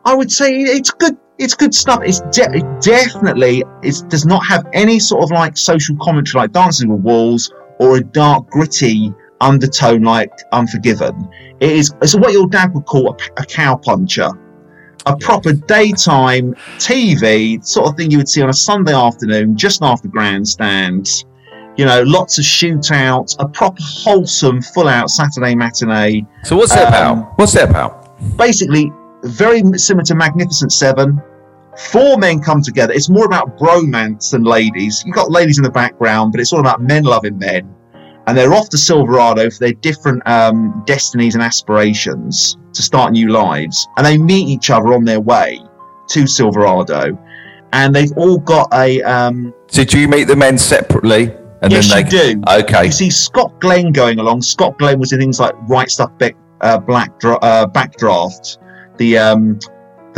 I 0.06 0.16
would 0.16 0.32
say 0.32 0.52
it's 0.62 0.90
good. 0.92 1.16
It's 1.40 1.54
good 1.56 1.74
stuff. 1.74 2.02
It's 2.04 2.20
de- 2.32 2.58
it 2.58 2.82
definitely 2.82 3.64
it 3.82 4.04
does 4.10 4.26
not 4.26 4.46
have 4.46 4.66
any 4.74 5.00
sort 5.00 5.24
of 5.24 5.32
like 5.32 5.56
social 5.58 5.96
commentary 6.02 6.42
like 6.44 6.52
Dancing 6.52 6.90
with 6.92 7.02
Wolves 7.02 7.52
or 7.80 7.98
a 7.98 8.04
dark 8.04 8.48
gritty 8.50 9.14
undertone 9.42 10.04
like 10.04 10.32
Unforgiven. 10.52 11.30
It 11.62 11.72
is 11.72 11.94
it's 12.02 12.14
what 12.16 12.34
your 12.34 12.48
dad 12.48 12.74
would 12.74 12.86
call 12.86 13.12
a, 13.38 13.42
a 13.42 13.46
cow 13.46 13.78
puncher, 13.78 14.30
a 15.06 15.16
proper 15.18 15.54
daytime 15.54 16.54
TV 16.78 17.66
sort 17.66 17.88
of 17.90 17.96
thing 17.96 18.12
you 18.12 18.18
would 18.18 18.28
see 18.30 18.42
on 18.42 18.50
a 18.50 18.54
Sunday 18.54 18.94
afternoon 18.94 19.56
just 19.56 19.82
after 19.82 20.10
grandstands. 20.10 21.26
You 21.78 21.86
know, 21.86 22.04
lots 22.04 22.38
of 22.38 22.44
shootouts, 22.44 23.38
a 23.40 23.48
proper 23.48 23.82
wholesome, 23.82 24.62
full-out 24.62 25.10
Saturday 25.10 25.56
matinee. 25.56 26.26
So 26.44 26.58
what's 26.58 26.74
it 26.74 26.80
Um, 26.80 26.88
about? 27.20 27.40
What's 27.40 27.56
it 27.56 27.70
about? 27.70 28.18
Basically, 28.38 28.92
very 29.24 29.62
similar 29.78 30.04
to 30.06 30.16
Magnificent 30.16 30.74
Seven. 30.74 31.22
Four 31.80 32.18
men 32.18 32.42
come 32.42 32.62
together. 32.62 32.92
It's 32.94 33.10
more 33.10 33.26
about 33.26 33.58
bromance 33.58 34.32
than 34.32 34.44
ladies. 34.44 35.02
You've 35.06 35.16
got 35.16 35.32
ladies 35.32 35.58
in 35.58 35.64
the 35.64 35.72
background, 35.72 36.34
but 36.34 36.42
it's 36.42 36.52
all 36.52 36.60
about 36.60 36.82
men 36.82 37.04
loving 37.04 37.38
men. 37.40 37.74
And 38.28 38.38
they're 38.38 38.54
off 38.54 38.70
to 38.70 38.78
Silverado 38.78 39.50
for 39.50 39.60
their 39.60 39.74
different 39.74 40.22
um, 40.28 40.84
destinies 40.86 41.36
and 41.36 41.44
aspirations 41.44 42.58
to 42.74 42.82
start 42.82 43.14
new 43.14 43.30
lives. 43.30 43.88
And 43.98 44.06
they 44.06 44.18
meet 44.18 44.48
each 44.50 44.70
other 44.70 44.94
on 44.94 45.06
their 45.06 45.22
way 45.22 45.60
to 46.10 46.28
Silverado. 46.28 47.18
And 47.72 47.96
they've 47.96 48.12
all 48.18 48.40
got 48.40 48.74
a 48.74 49.02
um, 49.04 49.54
So 49.68 49.84
do 49.84 50.00
you 50.00 50.08
meet 50.08 50.26
the 50.26 50.36
men 50.36 50.58
separately? 50.58 51.34
And 51.62 51.72
yes, 51.72 51.90
then 51.90 52.06
you 52.06 52.12
they 52.12 52.34
do. 52.36 52.42
Okay. 52.48 52.86
You 52.86 52.92
see 52.92 53.10
Scott 53.10 53.60
Glenn 53.60 53.92
going 53.92 54.20
along. 54.20 54.42
Scott 54.42 54.78
Glenn 54.78 55.00
was 55.00 55.14
in 55.14 55.20
things 55.20 55.40
like 55.40 55.54
Right 55.68 55.90
Stuff, 55.90 56.12
Beck, 56.18 56.36
uh, 56.62 56.78
Black 56.78 57.20
Dra- 57.20 57.40
uh, 57.42 57.68
Backdraft, 57.68 58.58
the 58.98 59.18
um, 59.18 59.60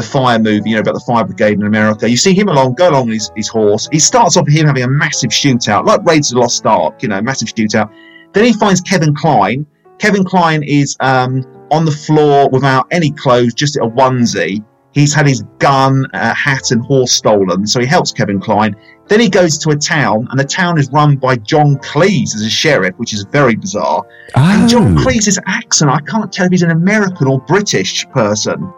the 0.01 0.07
fire 0.07 0.39
movie, 0.39 0.69
you 0.71 0.75
know, 0.75 0.81
about 0.81 0.93
the 0.95 0.99
fire 1.01 1.23
brigade 1.25 1.53
in 1.59 1.63
America. 1.65 2.09
You 2.09 2.17
see 2.17 2.33
him 2.33 2.49
along, 2.49 2.75
go 2.75 2.89
along 2.89 3.09
his, 3.09 3.31
his 3.35 3.47
horse. 3.47 3.87
He 3.91 3.99
starts 3.99 4.37
off 4.37 4.45
with 4.45 4.55
him 4.55 4.67
having 4.67 4.83
a 4.83 4.87
massive 4.89 5.29
shootout, 5.29 5.85
like 5.85 6.03
Raiders 6.05 6.31
of 6.31 6.35
the 6.35 6.41
Lost 6.41 6.65
Ark, 6.65 7.01
you 7.03 7.09
know, 7.09 7.21
massive 7.21 7.49
shootout. 7.49 7.91
Then 8.33 8.45
he 8.45 8.53
finds 8.53 8.81
Kevin 8.81 9.13
Kline. 9.13 9.65
Kevin 9.99 10.23
Kline 10.23 10.63
is 10.63 10.97
um, 10.99 11.43
on 11.71 11.85
the 11.85 11.91
floor 11.91 12.49
without 12.49 12.87
any 12.91 13.11
clothes, 13.11 13.53
just 13.53 13.75
a 13.77 13.81
onesie. 13.81 14.63
He's 14.93 15.13
had 15.13 15.25
his 15.25 15.43
gun, 15.59 16.05
uh, 16.13 16.33
hat, 16.33 16.71
and 16.71 16.83
horse 16.83 17.13
stolen, 17.13 17.65
so 17.65 17.79
he 17.79 17.85
helps 17.85 18.11
Kevin 18.11 18.41
Kline. 18.41 18.75
Then 19.07 19.21
he 19.21 19.29
goes 19.29 19.57
to 19.59 19.69
a 19.69 19.75
town, 19.75 20.27
and 20.31 20.39
the 20.39 20.43
town 20.43 20.77
is 20.77 20.89
run 20.91 21.15
by 21.15 21.37
John 21.37 21.77
Cleese 21.77 22.35
as 22.35 22.41
a 22.41 22.49
sheriff, 22.49 22.93
which 22.97 23.13
is 23.13 23.23
very 23.31 23.55
bizarre. 23.55 24.03
And 24.35 24.69
John 24.69 24.97
Oh. 24.97 25.01
Cleese's 25.01 25.39
accent, 25.47 25.91
I 25.91 25.99
can't 26.01 26.31
tell 26.31 26.45
if 26.45 26.51
he's 26.51 26.61
an 26.63 26.71
American 26.71 27.27
or 27.27 27.39
British 27.39 28.05
person. 28.09 28.71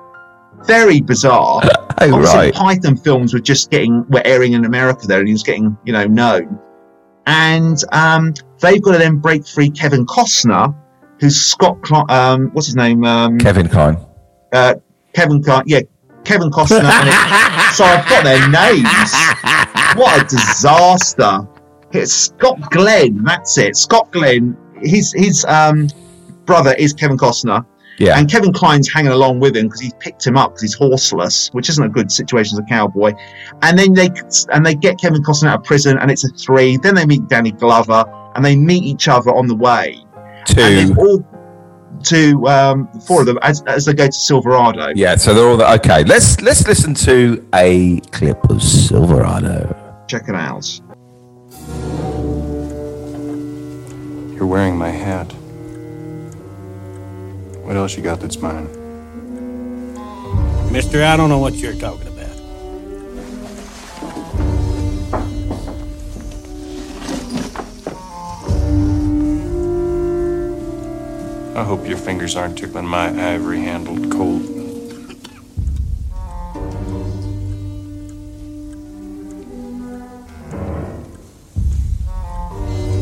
Very 0.65 1.01
bizarre. 1.01 1.61
Oh, 2.01 2.11
Obviously, 2.15 2.37
right. 2.39 2.53
Python 2.53 2.97
films 2.97 3.33
were 3.33 3.39
just 3.39 3.69
getting 3.69 4.03
were 4.09 4.21
airing 4.25 4.53
in 4.53 4.65
America 4.65 5.05
there, 5.07 5.19
and 5.19 5.27
he 5.27 5.33
was 5.33 5.43
getting 5.43 5.77
you 5.85 5.93
know 5.93 6.05
known. 6.05 6.59
And 7.27 7.77
um, 7.93 8.33
they've 8.59 8.81
got 8.81 8.93
to 8.93 8.97
then 8.97 9.17
break 9.19 9.47
free 9.47 9.69
Kevin 9.69 10.05
Costner, 10.05 10.75
who's 11.21 11.39
Scott. 11.39 11.77
Cl- 11.85 12.09
um, 12.11 12.49
what's 12.51 12.65
his 12.67 12.75
name? 12.75 13.05
Um, 13.05 13.37
Kevin 13.39 13.69
Kline. 13.69 13.97
uh, 14.51 14.73
Kevin. 15.13 15.41
Car- 15.41 15.63
yeah, 15.65 15.81
Kevin 16.25 16.49
Costner. 16.49 16.81
it- 16.81 17.73
so 17.75 17.85
I've 17.85 18.09
got 18.09 18.23
their 18.25 18.49
names. 18.49 19.13
What 19.95 20.23
a 20.23 20.27
disaster! 20.27 21.47
It's 21.93 22.11
Scott 22.11 22.59
Glenn. 22.71 23.23
That's 23.23 23.57
it. 23.59 23.77
Scott 23.77 24.11
Glenn. 24.11 24.57
His 24.81 25.13
his 25.13 25.45
um, 25.45 25.87
brother 26.45 26.73
is 26.77 26.91
Kevin 26.91 27.17
Costner. 27.17 27.65
Yeah. 27.99 28.17
And 28.17 28.29
Kevin 28.29 28.51
Kline's 28.51 28.91
hanging 28.91 29.11
along 29.11 29.39
with 29.39 29.55
him 29.55 29.67
because 29.67 29.81
he's 29.81 29.93
picked 29.99 30.25
him 30.25 30.35
up 30.37 30.51
because 30.51 30.61
he's 30.61 30.73
horseless, 30.73 31.49
which 31.49 31.69
isn't 31.69 31.83
a 31.83 31.89
good 31.89 32.11
situation 32.11 32.55
as 32.55 32.59
a 32.59 32.63
cowboy. 32.63 33.13
And 33.61 33.77
then 33.77 33.93
they 33.93 34.09
and 34.51 34.65
they 34.65 34.75
get 34.75 34.99
Kevin 34.99 35.21
Costner 35.21 35.49
out 35.49 35.59
of 35.59 35.63
prison, 35.63 35.97
and 35.99 36.09
it's 36.09 36.23
a 36.23 36.29
three. 36.29 36.77
Then 36.77 36.95
they 36.95 37.05
meet 37.05 37.27
Danny 37.27 37.51
Glover, 37.51 38.03
and 38.35 38.43
they 38.43 38.55
meet 38.55 38.83
each 38.83 39.07
other 39.07 39.31
on 39.31 39.47
the 39.47 39.55
way. 39.55 40.03
And 40.15 40.47
Two. 40.47 40.55
they've 40.55 40.97
all 40.97 41.23
to 42.03 42.47
um, 42.47 42.87
four 43.01 43.21
of 43.21 43.27
them 43.27 43.39
as, 43.41 43.61
as 43.63 43.85
they 43.85 43.93
go 43.93 44.07
to 44.07 44.11
Silverado. 44.11 44.91
Yeah, 44.95 45.15
so 45.15 45.33
they're 45.33 45.47
all 45.47 45.57
the, 45.57 45.71
okay. 45.75 46.03
Let's 46.03 46.41
let's 46.41 46.67
listen 46.67 46.93
to 46.95 47.47
a 47.53 47.99
clip 48.11 48.43
of 48.49 48.61
Silverado. 48.61 50.03
Check 50.07 50.27
it 50.27 50.35
out. 50.35 50.79
You're 54.35 54.47
wearing 54.47 54.77
my 54.77 54.89
hat. 54.89 55.33
What 57.63 57.77
else 57.77 57.95
you 57.95 58.03
got 58.03 58.19
that's 58.19 58.37
mine? 58.37 58.67
Mister, 60.71 61.03
I 61.03 61.15
don't 61.17 61.29
know 61.29 61.39
what 61.39 61.55
you're 61.55 61.73
talking 61.73 62.07
about. 62.07 62.29
I 71.55 71.63
hope 71.63 71.87
your 71.87 71.97
fingers 71.97 72.35
aren't 72.35 72.57
tickling 72.57 72.85
my 72.85 73.07
ivory 73.33 73.61
handled 73.61 74.11
cold. 74.11 74.43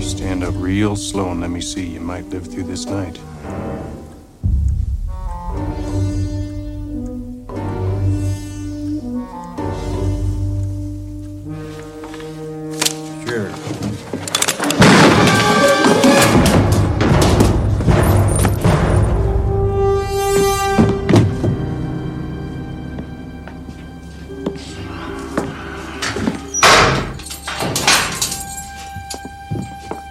Stand 0.01 0.43
up 0.43 0.53
real 0.55 0.95
slow 0.95 1.31
and 1.31 1.41
let 1.41 1.49
me 1.49 1.61
see. 1.61 1.87
You 1.87 1.99
might 1.99 2.25
live 2.25 2.47
through 2.47 2.63
this 2.63 2.85
night. 2.85 3.19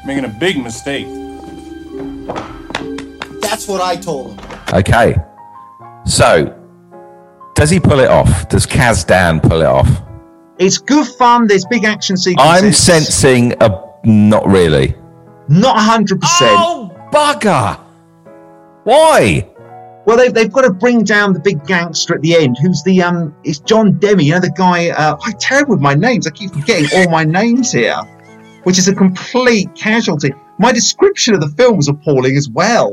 Making 0.07 0.25
a 0.25 0.29
big 0.29 0.57
mistake. 0.63 1.07
That's 3.41 3.69
what 3.69 3.81
I 3.81 3.97
told 3.97 4.41
him. 4.41 4.49
Okay. 4.73 5.17
So, 6.07 6.57
does 7.55 7.71
he 7.71 7.79
pull 7.81 8.01
it 8.01 8.09
off? 8.09 8.49
Does 8.49 8.67
Kasdan 8.67 9.43
pull 9.43 9.61
it 9.61 9.67
off? 9.67 9.89
It's 10.59 10.79
good 10.79 11.07
fun. 11.07 11.47
There's 11.47 11.65
big 11.67 11.85
action 11.85 12.17
sequences. 12.17 12.65
I'm 12.65 12.73
sensing 12.73 13.55
a 13.61 13.91
not 14.05 14.47
really. 14.47 14.95
not 15.49 15.79
hundred 15.79 16.21
percent. 16.21 16.55
Oh 16.57 16.91
bugger! 17.13 17.79
Why? 18.85 19.47
Well, 20.07 20.17
they've, 20.17 20.33
they've 20.33 20.51
got 20.51 20.63
to 20.63 20.73
bring 20.73 21.05
down 21.05 21.35
the 21.35 21.41
big 21.41 21.67
gangster 21.67 22.15
at 22.15 22.23
the 22.23 22.35
end, 22.35 22.57
who's 22.61 22.83
the 22.83 23.03
um, 23.03 23.35
it's 23.45 23.59
John 23.59 23.99
Demi, 23.99 24.25
you 24.25 24.33
know, 24.33 24.41
the 24.41 24.51
guy. 24.51 24.89
Uh, 24.91 25.17
I'm 25.23 25.33
terrible 25.35 25.75
with 25.75 25.83
my 25.83 25.95
names. 25.95 26.27
I 26.27 26.31
keep 26.31 26.53
forgetting 26.53 26.89
all 26.97 27.11
my 27.11 27.25
names 27.25 27.73
here, 27.73 27.97
which 28.65 28.79
is 28.79 28.89
a 28.89 28.95
complete 28.95 29.75
casualty. 29.75 30.33
My 30.59 30.73
description 30.73 31.35
of 31.35 31.41
the 31.41 31.49
film 31.57 31.77
was 31.77 31.89
appalling 31.89 32.37
as 32.37 32.49
well. 32.51 32.93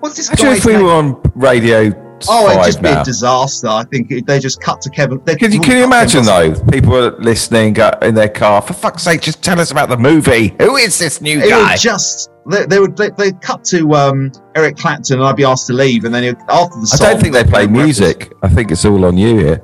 What's 0.00 0.16
this 0.16 0.30
Actually, 0.30 0.56
if 0.58 0.64
we 0.64 0.72
name? 0.74 0.82
were 0.84 0.92
on 0.92 1.20
Radio 1.34 1.92
Oh, 2.28 2.50
it'd 2.50 2.64
just 2.64 2.82
be 2.82 2.88
a 2.88 3.02
disaster. 3.02 3.66
I 3.68 3.82
think 3.84 4.26
they 4.26 4.38
just 4.38 4.60
cut 4.60 4.82
to 4.82 4.90
Kevin. 4.90 5.22
they- 5.24 5.36
Can 5.36 5.52
you, 5.52 5.60
can 5.60 5.78
you 5.78 5.84
imagine 5.84 6.24
though? 6.24 6.54
People 6.70 6.94
are 6.94 7.12
listening 7.18 7.72
go 7.72 7.90
in 8.02 8.14
their 8.14 8.28
car. 8.28 8.60
For 8.60 8.74
fuck's 8.74 9.04
sake, 9.04 9.22
just 9.22 9.42
tell 9.42 9.58
us 9.58 9.70
about 9.70 9.88
the 9.88 9.96
movie. 9.96 10.54
Who 10.60 10.76
is 10.76 10.98
this 10.98 11.22
new 11.22 11.38
It 11.40 11.48
guy? 11.48 11.70
would 11.72 11.80
just 11.80 12.28
they, 12.46 12.66
they 12.66 12.78
would 12.78 12.94
they, 12.96 13.08
they 13.16 13.32
cut 13.32 13.64
to 13.66 13.94
um, 13.94 14.32
Eric 14.54 14.76
Clapton 14.76 15.16
and 15.18 15.24
I'd 15.26 15.36
be 15.36 15.44
asked 15.44 15.66
to 15.68 15.72
leave, 15.72 16.04
and 16.04 16.14
then 16.14 16.36
after 16.50 16.78
the 16.80 16.86
song, 16.86 17.06
I 17.08 17.12
don't 17.12 17.22
think 17.22 17.32
they 17.32 17.44
play 17.44 17.66
music. 17.66 18.30
I 18.42 18.48
think 18.48 18.70
it's 18.70 18.84
all 18.84 19.04
on 19.06 19.16
you 19.16 19.38
here. 19.38 19.62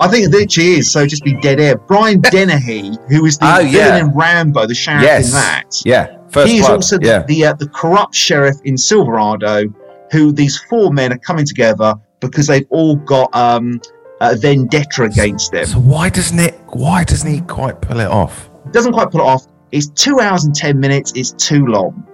I 0.00 0.08
think 0.08 0.26
it 0.26 0.30
literally 0.30 0.70
is. 0.78 0.90
So 0.90 1.06
just 1.06 1.22
be 1.24 1.34
dead 1.40 1.60
air. 1.60 1.76
Brian 1.76 2.20
Dennehy, 2.20 2.96
who 3.08 3.26
is 3.26 3.36
the 3.38 3.46
Oh, 3.46 3.56
villain 3.58 3.72
yeah. 3.72 3.98
in 3.98 4.08
Rambo, 4.12 4.66
the 4.66 4.74
sheriff 4.74 5.02
yes. 5.02 5.26
in 5.26 5.32
that. 5.32 5.64
Yeah. 5.84 6.16
First 6.30 6.50
he 6.50 6.58
is 6.58 6.68
also 6.68 6.98
the 6.98 7.06
yeah. 7.06 7.22
the, 7.24 7.46
uh, 7.46 7.52
the 7.54 7.68
corrupt 7.68 8.14
sheriff 8.14 8.56
in 8.64 8.78
Silverado, 8.78 9.64
who 10.10 10.32
these 10.32 10.58
four 10.70 10.92
men 10.92 11.12
are 11.12 11.18
coming 11.18 11.44
together 11.44 11.94
because 12.20 12.46
they've 12.46 12.66
all 12.70 12.96
got 12.96 13.34
um, 13.34 13.80
a 14.20 14.36
vendetta 14.36 15.04
against 15.04 15.52
them. 15.52 15.66
So 15.66 15.78
why 15.80 16.08
doesn't 16.08 16.38
it? 16.38 16.54
Why 16.68 17.04
doesn't 17.04 17.30
he 17.30 17.40
quite 17.42 17.80
pull 17.82 18.00
it 18.00 18.08
off? 18.08 18.48
Doesn't 18.72 18.92
quite 18.92 19.10
pull 19.10 19.20
it 19.20 19.26
off. 19.26 19.46
It's 19.72 19.88
two 19.88 20.20
hours 20.20 20.44
and 20.44 20.54
ten 20.54 20.78
minutes. 20.80 21.12
It's 21.14 21.32
too 21.32 21.66
long. 21.66 22.06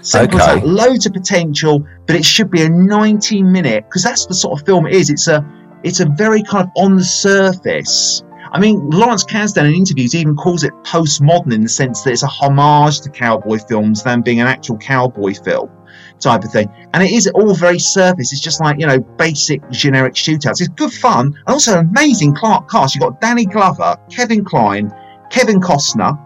Simple 0.00 0.40
as 0.40 0.56
Okay. 0.58 0.66
Loads 0.66 1.06
of 1.06 1.12
potential, 1.12 1.84
but 2.06 2.16
it 2.16 2.24
should 2.24 2.50
be 2.50 2.62
a 2.62 2.68
ninety 2.68 3.42
minute 3.42 3.84
because 3.88 4.02
that's 4.02 4.26
the 4.26 4.34
sort 4.34 4.58
of 4.60 4.66
film 4.66 4.86
it 4.86 4.94
is. 4.94 5.10
It's 5.10 5.26
a 5.28 5.44
it's 5.86 6.00
a 6.00 6.06
very 6.06 6.42
kind 6.42 6.64
of 6.64 6.72
on 6.76 6.96
the 6.96 7.04
surface. 7.04 8.24
I 8.50 8.58
mean, 8.58 8.90
Lawrence 8.90 9.24
Kasdan 9.24 9.68
in 9.68 9.74
interviews 9.74 10.14
even 10.16 10.34
calls 10.34 10.64
it 10.64 10.72
postmodern 10.82 11.52
in 11.52 11.62
the 11.62 11.68
sense 11.68 12.02
that 12.02 12.10
it's 12.10 12.24
a 12.24 12.26
homage 12.26 13.00
to 13.02 13.10
cowboy 13.10 13.58
films 13.58 14.02
than 14.02 14.22
being 14.22 14.40
an 14.40 14.48
actual 14.48 14.78
cowboy 14.78 15.34
film 15.34 15.70
type 16.18 16.42
of 16.42 16.50
thing. 16.50 16.68
And 16.92 17.04
it 17.04 17.12
is 17.12 17.28
all 17.28 17.54
very 17.54 17.78
surface. 17.78 18.32
It's 18.32 18.40
just 18.40 18.60
like, 18.60 18.80
you 18.80 18.86
know, 18.86 18.98
basic 18.98 19.68
generic 19.70 20.14
shootouts. 20.14 20.60
It's 20.60 20.68
good 20.68 20.92
fun 20.92 21.26
and 21.26 21.48
also 21.48 21.78
an 21.78 21.86
amazing 21.86 22.34
Clark 22.34 22.68
cast. 22.68 22.96
You've 22.96 23.02
got 23.02 23.20
Danny 23.20 23.46
Glover, 23.46 23.96
Kevin 24.10 24.44
Kline, 24.44 24.92
Kevin 25.30 25.60
Costner, 25.60 26.18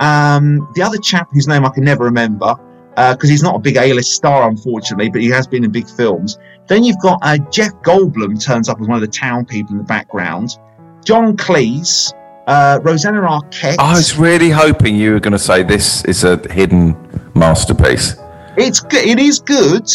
um, 0.00 0.68
the 0.74 0.82
other 0.82 0.98
chap 0.98 1.28
whose 1.32 1.46
name 1.46 1.64
I 1.64 1.70
can 1.70 1.84
never 1.84 2.04
remember 2.04 2.56
because 2.98 3.30
he's 3.30 3.42
not 3.42 3.54
a 3.54 3.58
big 3.60 3.76
A-list 3.76 4.12
star, 4.12 4.48
unfortunately, 4.48 5.08
but 5.08 5.20
he 5.20 5.28
has 5.28 5.46
been 5.46 5.62
in 5.64 5.70
big 5.70 5.88
films. 5.88 6.36
Then 6.66 6.82
you've 6.82 7.00
got 7.00 7.20
uh, 7.22 7.38
Jeff 7.50 7.72
Goldblum 7.82 8.42
turns 8.44 8.68
up 8.68 8.80
as 8.80 8.88
one 8.88 8.96
of 8.96 9.00
the 9.02 9.06
town 9.06 9.44
people 9.46 9.72
in 9.72 9.78
the 9.78 9.84
background. 9.84 10.58
John 11.04 11.36
Cleese, 11.36 12.12
uh, 12.48 12.80
Rosanna 12.82 13.20
Arquette. 13.20 13.76
I 13.78 13.92
was 13.92 14.18
really 14.18 14.50
hoping 14.50 14.96
you 14.96 15.12
were 15.12 15.20
going 15.20 15.32
to 15.32 15.38
say 15.38 15.62
this 15.62 16.04
is 16.06 16.24
a 16.24 16.36
hidden 16.52 16.96
masterpiece. 17.34 18.16
It's 18.56 18.80
good. 18.80 19.06
It 19.06 19.20
is 19.20 19.38
good, 19.38 19.88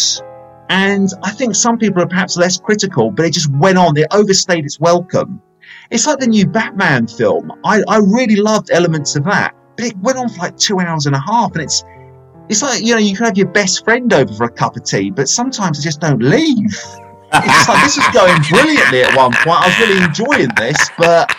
and 0.69 1.10
I 1.24 1.31
think 1.31 1.55
some 1.55 1.77
people 1.77 2.01
are 2.01 2.07
perhaps 2.07 2.38
less 2.38 2.57
critical, 2.57 3.12
but 3.12 3.25
it 3.25 3.33
just 3.33 3.51
went 3.51 3.77
on. 3.77 3.98
It 3.98 4.07
overstayed 4.12 4.63
its 4.63 4.79
welcome. 4.79 5.41
It's 5.91 6.07
like 6.07 6.19
the 6.19 6.27
new 6.27 6.48
Batman 6.48 7.07
film. 7.07 7.51
I, 7.65 7.83
I 7.89 7.98
really 7.98 8.38
loved 8.38 8.72
elements 8.72 9.17
of 9.17 9.25
that, 9.25 9.53
but 9.75 9.88
it 9.88 9.98
went 9.98 10.17
on 10.17 10.29
for 10.29 10.38
like 10.38 10.57
two 10.57 10.79
hours 10.79 11.05
and 11.05 11.15
a 11.15 11.19
half, 11.19 11.51
and 11.51 11.62
it's 11.62 11.83
it's 12.50 12.62
like 12.62 12.81
you 12.83 12.93
know 12.93 13.00
you 13.00 13.15
can 13.15 13.25
have 13.25 13.38
your 13.38 13.47
best 13.47 13.83
friend 13.83 14.12
over 14.13 14.33
for 14.33 14.45
a 14.45 14.51
cup 14.51 14.75
of 14.75 14.83
tea, 14.83 15.09
but 15.12 15.27
sometimes 15.29 15.77
they 15.79 15.83
just 15.83 16.00
don't 16.01 16.21
leave. 16.21 16.73
It's 17.35 17.67
like 17.67 17.83
this 17.83 17.97
is 17.97 18.07
going 18.13 18.39
brilliantly 18.50 19.01
at 19.03 19.15
one 19.15 19.31
point. 19.33 19.47
I 19.62 19.67
was 19.67 19.79
really 19.79 20.03
enjoying 20.03 20.50
this, 20.57 20.89
but 20.97 21.35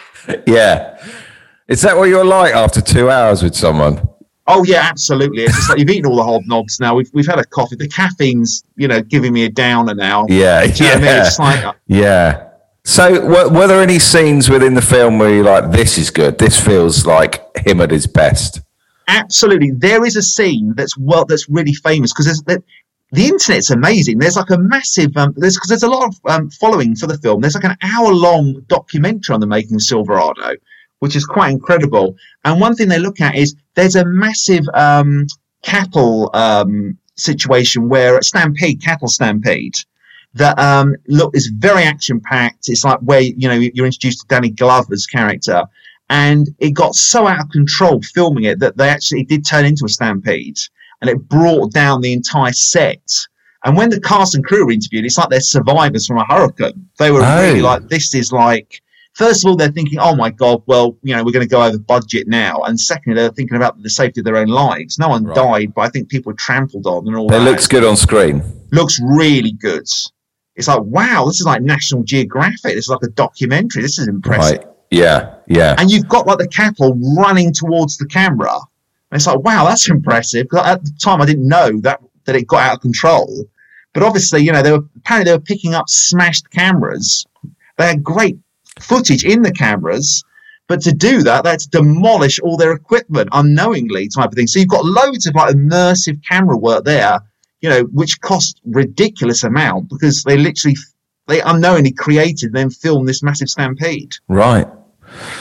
Yeah. 0.47 0.99
Is 1.69 1.81
that 1.83 1.97
what 1.97 2.05
you're 2.11 2.25
like 2.25 2.55
after 2.55 2.81
two 2.81 3.11
hours 3.11 3.43
with 3.43 3.55
someone? 3.55 4.07
Oh 4.47 4.65
yeah, 4.65 4.81
absolutely. 4.83 5.45
It's 5.45 5.55
just 5.57 5.71
like 5.71 5.79
you've 5.79 5.89
eaten 5.89 6.05
all 6.11 6.17
the 6.17 6.23
hobnobs 6.23 6.79
now. 6.81 6.95
We've 6.95 7.11
we've 7.15 7.27
had 7.27 7.39
a 7.39 7.45
coffee. 7.45 7.77
The 7.77 7.89
caffeine's 7.89 8.65
you 8.77 8.89
know 8.89 9.01
giving 9.01 9.33
me 9.33 9.45
a 9.45 9.49
downer 9.49 9.95
now. 9.95 10.27
Yeah, 10.29 10.67
Do 10.67 10.85
you 10.85 10.91
know 10.91 10.97
what 10.97 10.97
I 10.97 10.97
mean? 10.97 11.05
yeah. 11.07 11.27
It's 11.27 11.39
like 11.39 11.65
uh, 11.65 11.73
Yeah. 11.87 12.49
So, 12.87 13.25
were, 13.27 13.49
were 13.49 13.67
there 13.67 13.81
any 13.81 13.99
scenes 13.99 14.51
within 14.51 14.75
the 14.75 14.83
film 14.83 15.19
where 15.19 15.33
you're 15.35 15.43
like, 15.43 15.71
this 15.71 15.97
is 15.97 16.11
good? 16.11 16.39
This 16.39 16.61
feels 16.63 17.07
like 17.07 17.41
him 17.67 17.81
at 17.81 17.91
his 17.91 18.07
best? 18.07 18.61
Absolutely. 19.09 19.71
There 19.71 20.05
is 20.05 20.17
a 20.17 20.23
scene 20.23 20.75
that's 20.77 20.97
well 20.99 21.25
that's 21.25 21.49
really 21.49 21.75
famous 21.75 22.13
because 22.13 22.43
the 22.45 23.27
internet's 23.27 23.71
amazing. 23.71 24.19
There's 24.19 24.37
like 24.37 24.51
a 24.51 24.59
massive 24.59 25.17
um, 25.17 25.35
there's 25.37 25.57
because 25.57 25.69
there's 25.69 25.83
a 25.83 25.89
lot 25.89 26.09
of 26.09 26.17
um, 26.27 26.51
following 26.51 26.97
for 26.97 27.07
the 27.07 27.19
film. 27.19 27.41
There's 27.41 27.55
like 27.55 27.65
an 27.65 27.77
hour 27.83 28.13
long 28.13 28.61
documentary 28.67 29.35
on 29.35 29.41
the 29.41 29.47
making 29.47 29.77
of 29.77 29.83
Silverado, 29.83 30.57
which 30.99 31.17
is 31.17 31.25
quite 31.25 31.51
incredible. 31.51 32.17
And 32.45 32.61
one 32.61 32.75
thing 32.75 32.89
they 32.89 32.99
look 32.99 33.21
at 33.21 33.37
is 33.37 33.55
there's 33.75 33.97
a 33.97 34.05
massive 34.05 34.65
um, 34.75 35.27
cattle 35.63 36.31
um, 36.35 36.99
situation 37.17 37.89
where 37.89 38.19
a 38.19 38.23
stampede 38.23 38.83
cattle 38.83 39.09
stampede 39.09 39.75
that 40.35 40.59
um 40.59 40.97
look 41.07 41.35
is 41.37 41.47
very 41.59 41.85
action 41.85 42.21
packed 42.21 42.69
it's 42.69 42.85
like 42.85 42.99
where 43.01 43.21
you 43.21 43.49
know 43.49 43.55
you're 43.55 43.87
introduced 43.87 44.21
to 44.21 44.27
danny 44.27 44.51
glover's 44.51 45.07
character 45.07 45.63
and 46.11 46.49
it 46.59 46.71
got 46.73 46.95
so 46.95 47.27
out 47.27 47.41
of 47.41 47.51
control 47.51 48.01
filming 48.15 48.45
it 48.45 48.59
that 48.61 48.77
they 48.77 48.89
actually 48.89 49.21
it 49.23 49.29
did 49.29 49.45
turn 49.47 49.65
into 49.65 49.85
a 49.85 49.89
stampede 49.89 50.59
and 51.01 51.11
it 51.11 51.19
brought 51.29 51.73
down 51.73 52.01
the 52.01 52.13
entire 52.13 52.53
set 52.53 53.01
and 53.65 53.77
when 53.77 53.89
the 53.91 54.01
cast 54.01 54.35
and 54.35 54.45
crew 54.45 54.67
were 54.67 54.73
interviewed 54.73 55.05
it's 55.05 55.17
like 55.19 55.29
they're 55.31 55.41
survivors 55.41 56.07
from 56.07 56.19
a 56.19 56.25
hurricane 56.29 56.87
they 56.99 57.11
were 57.11 57.21
really 57.21 57.61
Oh. 57.61 57.65
like 57.65 57.89
this 57.89 58.15
is 58.15 58.33
like 58.33 58.81
first 59.15 59.45
of 59.45 59.49
all 59.49 59.57
they're 59.57 59.71
thinking 59.73 59.99
oh 59.99 60.15
my 60.15 60.31
god 60.31 60.63
well 60.67 60.97
you 61.03 61.15
know 61.17 61.25
we're 61.25 61.33
going 61.33 61.47
to 61.47 61.51
go 61.51 61.63
over 61.63 61.79
budget 61.79 62.29
now 62.29 62.61
and 62.63 62.79
secondly 62.79 63.19
they're 63.19 63.31
thinking 63.33 63.57
about 63.57 63.81
the 63.83 63.89
safety 63.91 64.21
of 64.21 64.25
their 64.27 64.37
own 64.37 64.49
lives 64.49 64.99
no 64.99 65.09
one 65.09 65.25
Right. 65.25 65.35
died 65.37 65.75
but 65.75 65.83
i 65.83 65.89
think 65.89 66.11
people 66.11 66.31
were 66.33 66.37
trampled 66.39 66.87
on 66.87 67.07
and 67.07 67.17
all 67.17 67.29
It 67.29 67.31
that 67.39 67.45
looks 67.45 67.67
good 67.67 67.85
on 67.85 67.97
screen. 67.97 68.43
looks 68.73 69.01
really 69.03 69.53
good. 69.53 69.87
It's 70.57 70.69
like, 70.69 70.83
wow, 70.83 71.25
this 71.27 71.41
is 71.41 71.47
like 71.47 71.63
National 71.63 72.05
Geographic. 72.05 72.75
This 72.77 72.85
is 72.85 72.89
like 72.89 73.03
a 73.03 73.09
documentary. 73.09 73.83
This 73.83 73.99
is 73.99 74.07
impressive. 74.07 74.59
Right. 74.59 74.67
Yeah. 74.91 75.35
Yeah. 75.47 75.75
And 75.79 75.91
you've 75.91 76.09
got 76.09 76.27
like 76.27 76.39
the 76.39 76.49
cattle 76.49 76.99
running 77.17 77.53
towards 77.53 77.99
the 77.99 78.07
camera. 78.07 78.53
And 78.55 79.19
it's 79.19 79.27
like, 79.27 79.41
wow, 79.41 79.65
that's 79.65 79.89
impressive. 79.89 80.47
at 80.55 80.85
the 80.85 80.91
time, 81.01 81.21
I 81.21 81.27
didn't 81.27 81.47
know 81.47 81.81
that, 81.81 82.01
that 82.25 82.37
it 82.37 82.47
got 82.47 82.63
out 82.63 82.75
of 82.77 82.81
control. 82.81 83.45
But 83.93 84.03
obviously, 84.03 84.43
you 84.43 84.53
know, 84.53 84.63
they 84.63 84.73
were 84.73 84.85
apparently 84.97 85.31
they 85.31 85.37
were 85.37 85.43
picking 85.43 85.75
up 85.75 85.89
smashed 85.89 86.51
cameras. 86.51 87.25
They 87.79 87.87
had 87.87 88.03
great 88.03 88.37
footage 88.81 89.25
in 89.25 89.43
the 89.43 89.53
cameras. 89.53 90.25
But 90.67 90.81
to 90.83 90.93
do 90.93 91.23
that, 91.23 91.45
they 91.45 91.51
had 91.51 91.61
to 91.61 91.69
demolish 91.69 92.41
all 92.41 92.57
their 92.57 92.73
equipment 92.73 93.29
unknowingly, 93.33 94.09
type 94.09 94.31
of 94.31 94.35
thing. 94.35 94.47
So 94.47 94.59
you've 94.59 94.69
got 94.69 94.85
loads 94.85 95.27
of 95.27 95.35
like 95.35 95.55
immersive 95.55 96.21
camera 96.29 96.57
work 96.57 96.85
there, 96.85 97.21
you 97.61 97.69
know, 97.69 97.83
which 97.93 98.21
cost 98.21 98.61
ridiculous 98.65 99.45
amount 99.45 99.91
because 99.91 100.25
they 100.25 100.39
literally 100.39 100.77
they 101.27 101.41
unknowingly 101.41 101.93
created 101.93 102.47
and 102.47 102.55
then 102.55 102.71
filmed 102.71 103.09
this 103.09 103.23
massive 103.23 103.49
stampede. 103.49 104.13
Right. 104.29 104.67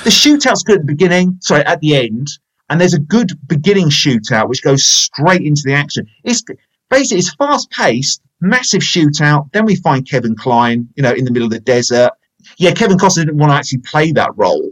The 0.04 0.10
shootout's 0.10 0.64
good 0.64 0.80
at 0.80 0.82
the 0.82 0.94
beginning, 0.94 1.38
sorry, 1.42 1.66
at 1.66 1.80
the 1.80 1.96
end, 1.96 2.28
and 2.70 2.80
there's 2.80 2.94
a 2.94 3.00
good 3.00 3.32
beginning 3.48 3.90
shootout 3.90 4.50
which 4.50 4.64
goes 4.64 4.86
straight 4.86 5.42
into 5.42 5.64
the 5.66 5.74
action. 5.74 6.08
It's 6.24 6.44
basically 6.90 7.20
it's 7.20 7.34
fast 7.36 7.70
paced, 7.72 8.22
massive 8.42 8.82
shootout. 8.82 9.52
Then 9.52 9.66
we 9.66 9.76
find 9.76 10.10
Kevin 10.10 10.36
Kline, 10.36 10.88
you 10.96 11.04
know, 11.04 11.14
in 11.14 11.26
the 11.26 11.32
middle 11.32 11.46
of 11.46 11.52
the 11.52 11.60
desert. 11.60 12.12
Yeah, 12.58 12.72
Kevin 12.74 12.98
Costner 12.98 13.26
didn't 13.26 13.38
want 13.38 13.52
to 13.52 13.56
actually 13.56 13.80
play 13.80 14.12
that 14.12 14.32
role 14.36 14.72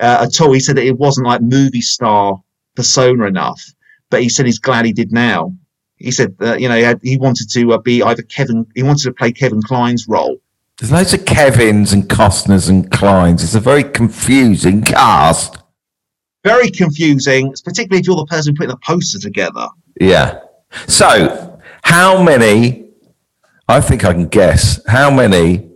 uh, 0.00 0.26
at 0.26 0.40
all. 0.40 0.52
He 0.52 0.60
said 0.60 0.76
that 0.76 0.86
it 0.86 0.98
wasn't 0.98 1.26
like 1.26 1.42
movie 1.42 1.80
star 1.80 2.42
persona 2.74 3.26
enough, 3.26 3.62
but 4.10 4.22
he 4.22 4.28
said 4.28 4.46
he's 4.46 4.58
glad 4.58 4.84
he 4.84 4.92
did 4.92 5.12
now. 5.12 5.54
He 5.96 6.10
said 6.10 6.36
that 6.38 6.60
you 6.60 6.68
know 6.68 6.76
he, 6.76 6.82
had, 6.82 7.00
he 7.02 7.16
wanted 7.16 7.50
to 7.50 7.72
uh, 7.72 7.78
be 7.78 8.02
either 8.02 8.22
Kevin, 8.22 8.66
he 8.74 8.82
wanted 8.82 9.04
to 9.04 9.12
play 9.12 9.32
Kevin 9.32 9.62
Kline's 9.62 10.08
role. 10.08 10.38
There's 10.78 10.90
loads 10.90 11.14
of 11.14 11.24
Kevins 11.24 11.92
and 11.92 12.04
Costners 12.04 12.68
and 12.68 12.90
Klines. 12.90 13.44
It's 13.44 13.54
a 13.54 13.60
very 13.60 13.84
confusing 13.84 14.82
cast. 14.82 15.58
Very 16.42 16.68
confusing, 16.70 17.54
particularly 17.64 18.00
if 18.00 18.06
you're 18.06 18.16
the 18.16 18.26
person 18.26 18.54
putting 18.54 18.70
the 18.70 18.78
poster 18.84 19.18
together. 19.18 19.68
Yeah. 20.00 20.40
So, 20.88 21.60
how 21.84 22.22
many? 22.22 22.90
I 23.68 23.80
think 23.80 24.04
I 24.04 24.12
can 24.12 24.26
guess 24.26 24.80
how 24.86 25.10
many 25.10 25.70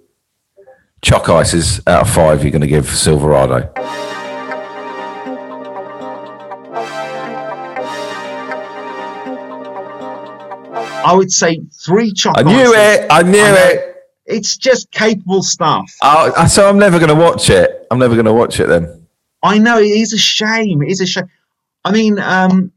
chalk 1.01 1.29
ices 1.29 1.81
out 1.87 2.03
of 2.03 2.11
five 2.11 2.43
you're 2.43 2.51
going 2.51 2.61
to 2.61 2.67
give 2.67 2.87
Silverado. 2.87 3.73
I 11.05 11.15
would 11.15 11.31
say 11.33 11.61
three 11.85 12.13
I 12.27 12.43
knew 12.43 12.75
it. 12.75 13.07
I 13.11 13.23
knew 13.23 13.41
I 13.41 13.71
it. 13.73 13.95
It's 14.27 14.57
just 14.57 14.91
capable 14.91 15.43
stuff. 15.43 15.91
Oh, 16.03 16.47
so 16.47 16.69
I'm 16.69 16.79
never 16.79 16.99
going 16.99 17.09
to 17.09 17.15
watch 17.15 17.49
it. 17.51 17.87
I'm 17.91 17.99
never 17.99 18.15
going 18.15 18.27
to 18.27 18.33
watch 18.33 18.61
it 18.61 18.67
then. 18.69 19.07
I 19.43 19.59
know 19.59 19.79
it 19.79 19.87
is 19.87 20.13
a 20.13 20.19
shame. 20.19 20.83
It 20.83 20.91
is 20.91 21.01
a 21.01 21.07
shame. 21.07 21.29
I 21.85 21.93
mean, 21.93 22.19
um, 22.19 22.73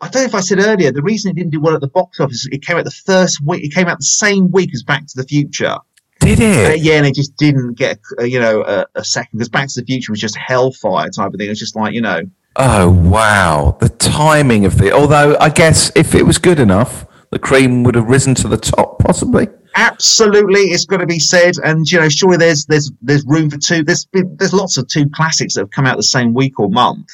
I 0.00 0.08
don't 0.08 0.22
know 0.22 0.26
if 0.28 0.34
I 0.34 0.40
said 0.40 0.58
earlier 0.60 0.92
the 0.92 1.02
reason 1.02 1.30
it 1.30 1.34
didn't 1.34 1.50
do 1.50 1.60
well 1.60 1.74
at 1.74 1.80
the 1.80 1.88
box 1.88 2.20
office. 2.20 2.46
It 2.52 2.62
came 2.62 2.76
out 2.76 2.84
the 2.84 2.90
first 2.90 3.40
week. 3.40 3.64
It 3.64 3.72
came 3.74 3.88
out 3.88 3.98
the 3.98 4.04
same 4.04 4.50
week 4.52 4.72
as 4.74 4.82
Back 4.82 5.06
to 5.06 5.16
the 5.16 5.24
Future. 5.24 5.76
Did 6.20 6.40
Uh, 6.40 6.72
it? 6.74 6.80
yeah, 6.82 6.94
and 6.94 7.06
it 7.06 7.14
just 7.14 7.36
didn't 7.36 7.74
get 7.74 7.98
uh, 8.20 8.24
you 8.24 8.38
know 8.38 8.62
a, 8.62 8.86
a 8.94 9.04
second 9.04 9.38
because 9.38 9.48
Back 9.48 9.68
to 9.68 9.80
the 9.80 9.86
Future 9.86 10.12
was 10.12 10.20
just 10.20 10.36
hellfire 10.36 11.08
type 11.08 11.32
of 11.32 11.38
thing. 11.38 11.46
It 11.46 11.50
was 11.50 11.58
just 11.58 11.74
like 11.74 11.94
you 11.94 12.00
know 12.02 12.22
Oh 12.56 12.90
wow, 12.90 13.76
the 13.80 13.88
timing 13.88 14.64
of 14.66 14.78
the. 14.78 14.92
Although 14.92 15.36
I 15.40 15.48
guess 15.48 15.90
if 15.96 16.14
it 16.14 16.24
was 16.24 16.38
good 16.38 16.60
enough, 16.60 17.05
the 17.30 17.38
cream 17.38 17.82
would 17.84 17.94
have 17.94 18.08
risen 18.08 18.34
to 18.36 18.48
the 18.48 18.56
top, 18.56 18.98
possibly. 19.00 19.48
absolutely 19.74 20.60
it's 20.72 20.86
got 20.86 20.98
to 20.98 21.06
be 21.06 21.18
said 21.18 21.54
and 21.64 21.90
you 21.90 21.98
know 22.00 22.08
surely 22.08 22.36
there's 22.36 22.64
there's 22.66 22.90
there's 23.02 23.24
room 23.26 23.50
for 23.50 23.58
two 23.58 23.82
there's 23.84 24.06
there's 24.12 24.52
lots 24.54 24.78
of 24.78 24.86
two 24.88 25.08
classics 25.10 25.54
that 25.54 25.60
have 25.60 25.70
come 25.70 25.86
out 25.86 25.96
the 25.96 26.02
same 26.02 26.32
week 26.34 26.58
or 26.58 26.68
month 26.70 27.10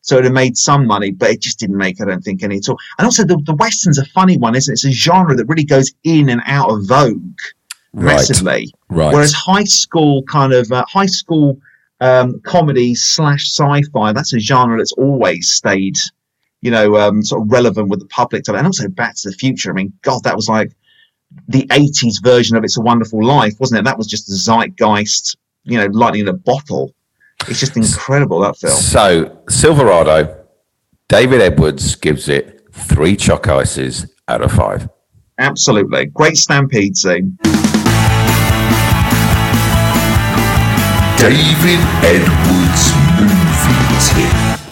so 0.00 0.16
it 0.16 0.24
have 0.24 0.32
made 0.32 0.56
some 0.56 0.86
money 0.86 1.10
but 1.10 1.30
it 1.30 1.40
just 1.42 1.58
didn't 1.58 1.76
make 1.76 2.00
i 2.00 2.04
don't 2.06 2.22
think 2.22 2.42
any 2.42 2.56
at 2.56 2.68
all 2.68 2.78
and 2.98 3.04
also 3.04 3.24
the, 3.24 3.36
the 3.44 3.54
western's 3.56 3.98
a 3.98 4.04
funny 4.06 4.36
one 4.38 4.54
isn't 4.54 4.72
it 4.72 4.74
it's 4.74 4.84
a 4.86 4.90
genre 4.90 5.34
that 5.34 5.44
really 5.46 5.64
goes 5.64 5.92
in 6.04 6.28
and 6.30 6.40
out 6.46 6.70
of 6.70 6.86
vogue 6.86 7.38
Right. 7.94 8.14
massively 8.14 8.72
Right. 8.90 9.12
whereas 9.12 9.32
high 9.32 9.64
school 9.64 10.22
kind 10.24 10.52
of 10.52 10.70
uh, 10.72 10.84
high 10.88 11.06
school 11.06 11.58
um, 12.00 12.40
comedy 12.40 12.94
slash 12.94 13.44
sci-fi 13.50 14.12
that's 14.12 14.32
a 14.34 14.38
genre 14.38 14.76
that's 14.78 14.92
always 14.92 15.50
stayed 15.50 15.96
you 16.60 16.70
know 16.70 16.96
um, 16.96 17.22
sort 17.22 17.42
of 17.42 17.50
relevant 17.50 17.88
with 17.88 18.00
the 18.00 18.06
public 18.06 18.46
and 18.48 18.66
also 18.66 18.88
back 18.88 19.14
to 19.14 19.30
the 19.30 19.34
future 19.36 19.70
i 19.70 19.74
mean 19.74 19.92
god 20.02 20.22
that 20.24 20.34
was 20.36 20.48
like 20.48 20.72
the 21.48 21.66
80s 21.66 22.22
version 22.22 22.56
of 22.56 22.64
It's 22.64 22.78
a 22.78 22.80
Wonderful 22.80 23.24
Life, 23.24 23.54
wasn't 23.60 23.80
it? 23.80 23.84
That 23.84 23.98
was 23.98 24.06
just 24.06 24.28
a 24.28 24.32
zeitgeist, 24.32 25.36
you 25.64 25.78
know, 25.78 25.86
lightning 25.86 26.22
in 26.22 26.28
a 26.28 26.32
bottle. 26.32 26.94
It's 27.46 27.60
just 27.60 27.76
incredible, 27.76 28.40
that 28.40 28.56
film. 28.56 28.74
So 28.74 29.38
Silverado, 29.48 30.44
David 31.08 31.40
Edwards 31.40 31.94
gives 31.94 32.28
it 32.28 32.66
three 32.72 33.16
chalk 33.16 33.48
ices 33.48 34.14
out 34.26 34.42
of 34.42 34.52
five. 34.52 34.88
Absolutely. 35.38 36.06
Great 36.06 36.36
stampede 36.36 36.96
scene. 36.96 37.38
David 41.16 41.80
Edwards 42.04 42.92
movie 43.18 44.58
tip. 44.60 44.67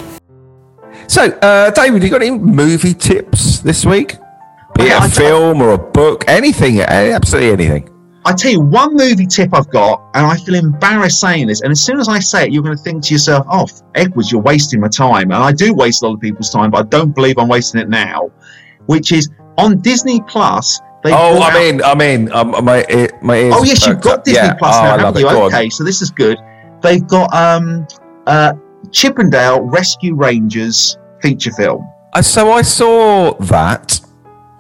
So, 1.09 1.27
uh, 1.43 1.71
David, 1.71 2.03
you 2.03 2.11
got 2.11 2.23
any 2.23 2.37
movie 2.39 2.95
tips 2.95 3.61
this 3.61 3.85
week? 3.87 4.17
Be 4.75 4.85
it 4.85 5.03
a 5.03 5.09
film 5.09 5.63
or 5.63 5.73
a 5.73 5.79
book, 5.79 6.25
anything, 6.29 6.81
eh, 6.81 7.13
absolutely 7.15 7.51
anything. 7.53 7.89
I 8.27 8.33
tell 8.33 8.51
you, 8.51 8.61
one 8.61 8.95
movie 8.97 9.25
tip 9.27 9.51
I've 9.55 9.71
got, 9.71 10.03
and 10.15 10.27
I 10.27 10.37
feel 10.37 10.57
embarrassed 10.57 11.21
saying 11.21 11.47
this, 11.47 11.61
and 11.63 11.71
as 11.71 11.81
soon 11.81 12.01
as 12.01 12.09
I 12.09 12.19
say 12.19 12.45
it, 12.47 12.53
you're 12.53 12.63
going 12.63 12.77
to 12.77 12.83
think 12.83 13.05
to 13.05 13.15
yourself, 13.15 13.47
oh, 13.51 13.67
Edwards, 13.95 14.33
you're 14.33 14.41
wasting 14.43 14.81
my 14.81 14.89
time. 14.89 15.31
And 15.31 15.43
I 15.43 15.53
do 15.53 15.73
waste 15.73 16.03
a 16.03 16.07
lot 16.09 16.15
of 16.15 16.21
people's 16.21 16.51
time, 16.51 16.73
but 16.73 16.79
I 16.85 16.89
don't 16.89 17.15
believe 17.15 17.39
I'm 17.39 17.49
wasting 17.49 17.81
it 17.81 17.89
now, 17.89 18.31
which 18.87 19.13
is 19.13 19.31
on 19.59 19.79
Disney 19.81 20.21
Plus. 20.27 20.81
They 21.05 21.13
Oh, 21.13 21.41
I'm 21.41 21.57
out- 21.57 21.63
in, 21.63 21.83
I'm 21.85 22.01
in. 22.01 22.33
Um, 22.33 22.65
my, 22.65 22.85
ear- 22.91 23.11
my 23.23 23.37
ears 23.37 23.55
Oh 23.57 23.63
yes, 23.63 23.87
you've 23.87 24.01
got 24.01 24.19
up. 24.19 24.25
Disney 24.25 24.41
Yeah. 24.41 24.55
Plus 24.55 24.75
Oh, 24.77 24.83
now, 24.83 24.99
haven't 24.99 25.21
you? 25.21 25.29
Okay, 25.29 25.71
so 25.71 25.85
this 25.85 26.03
is 26.03 26.11
good. 26.11 26.37
They've 26.83 27.07
got 27.07 27.33
um, 27.33 27.87
uh, 28.27 28.55
Chip 28.93 29.19
'n 29.19 29.31
Dale 29.31 29.61
Rescue 29.61 30.15
Rangers 30.15 30.97
feature 31.21 31.53
film. 31.53 31.87
I, 32.15 32.21
so 32.21 32.51
I 32.53 32.63
saw 32.63 33.35
that. 33.35 34.01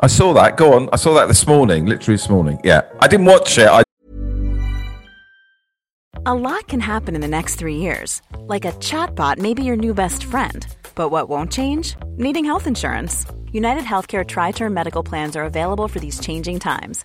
I 0.01 0.09
saw 0.09 0.33
that. 0.35 0.57
Go 0.57 0.75
on. 0.75 0.89
I 0.93 0.97
saw 0.97 1.15
that 1.15 1.27
this 1.27 1.47
morning, 1.47 1.87
literally 1.87 2.17
this 2.17 2.29
morning. 2.29 2.61
Yeah. 2.63 2.83
I 3.01 3.09
didn't 3.09 3.27
watch 3.27 3.57
it. 3.59 3.69
I 3.69 3.83
A 6.27 6.35
lot 6.35 6.67
can 6.69 6.81
happen 6.81 7.15
in 7.15 7.21
the 7.21 7.29
next 7.29 7.55
three 7.55 7.77
years. 7.77 8.21
Like 8.41 8.65
a 8.65 8.73
chatbot 8.73 9.39
may 9.39 9.55
be 9.55 9.63
your 9.63 9.77
new 9.77 9.95
best 9.95 10.25
friend. 10.25 10.67
But 10.95 11.11
what 11.11 11.29
won't 11.29 11.53
change? 11.53 11.95
Needing 12.17 12.45
health 12.45 12.67
insurance. 12.67 13.27
United 13.53 13.85
Healthcare 13.85 14.27
Tri 14.27 14.51
Term 14.51 14.75
Medical 14.75 15.03
Plans 15.03 15.37
are 15.37 15.45
available 15.45 15.89
for 15.89 16.01
these 16.01 16.21
changing 16.21 16.59
times. 16.59 17.05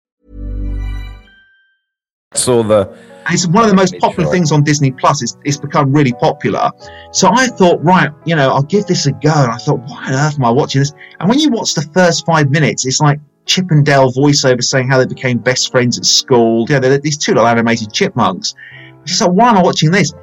Saw 2.33 2.63
the. 2.63 2.97
It's 3.29 3.47
one 3.47 3.63
of 3.63 3.69
the 3.69 3.75
most 3.75 3.97
popular 3.99 4.29
things 4.31 4.51
on 4.51 4.63
Disney 4.63 4.91
Plus. 4.91 5.21
It's, 5.21 5.37
it's 5.43 5.57
become 5.57 5.93
really 5.93 6.13
popular. 6.13 6.71
So 7.11 7.29
I 7.31 7.47
thought, 7.47 7.83
right, 7.83 8.09
you 8.25 8.35
know, 8.35 8.49
I'll 8.49 8.63
give 8.63 8.87
this 8.87 9.05
a 9.05 9.11
go. 9.11 9.31
And 9.31 9.51
I 9.51 9.57
thought, 9.57 9.79
why 9.81 10.07
on 10.07 10.13
earth 10.13 10.35
am 10.39 10.45
I 10.45 10.49
watching 10.49 10.81
this? 10.81 10.91
And 11.19 11.29
when 11.29 11.39
you 11.39 11.49
watch 11.49 11.75
the 11.75 11.83
first 11.93 12.25
five 12.25 12.49
minutes, 12.49 12.85
it's 12.85 12.99
like 12.99 13.19
Chip 13.45 13.69
and 13.69 13.85
Dale 13.85 14.11
voiceover 14.11 14.63
saying 14.63 14.89
how 14.89 14.97
they 14.97 15.05
became 15.05 15.37
best 15.37 15.71
friends 15.71 15.99
at 15.99 16.05
school. 16.05 16.65
You 16.67 16.75
know, 16.75 16.79
they're 16.79 16.97
these 16.97 17.17
two 17.17 17.33
little 17.33 17.47
animated 17.47 17.93
chipmunks. 17.93 18.55
Just 19.05 19.21
like, 19.21 19.31
why 19.31 19.49
am 19.49 19.57
I 19.57 19.61
watching 19.61 19.91
this? 19.91 20.13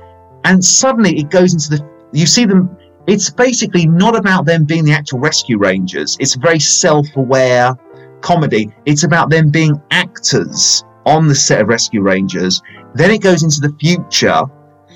And 0.44 0.62
suddenly 0.62 1.18
it 1.18 1.30
goes 1.30 1.54
into 1.54 1.70
the, 1.70 1.88
you 2.12 2.26
see 2.26 2.44
them, 2.44 2.76
it's 3.06 3.30
basically 3.30 3.86
not 3.86 4.16
about 4.16 4.44
them 4.44 4.64
being 4.64 4.84
the 4.84 4.92
actual 4.92 5.20
rescue 5.20 5.56
rangers. 5.56 6.16
It's 6.20 6.34
a 6.34 6.40
very 6.40 6.58
self-aware 6.58 7.76
comedy. 8.22 8.72
It's 8.86 9.04
about 9.04 9.30
them 9.30 9.50
being 9.50 9.80
actors 9.92 10.84
on 11.08 11.26
the 11.26 11.34
set 11.34 11.60
of 11.60 11.68
Rescue 11.68 12.02
Rangers. 12.02 12.62
Then 12.94 13.10
it 13.10 13.22
goes 13.22 13.42
into 13.42 13.60
the 13.60 13.74
future, 13.78 14.42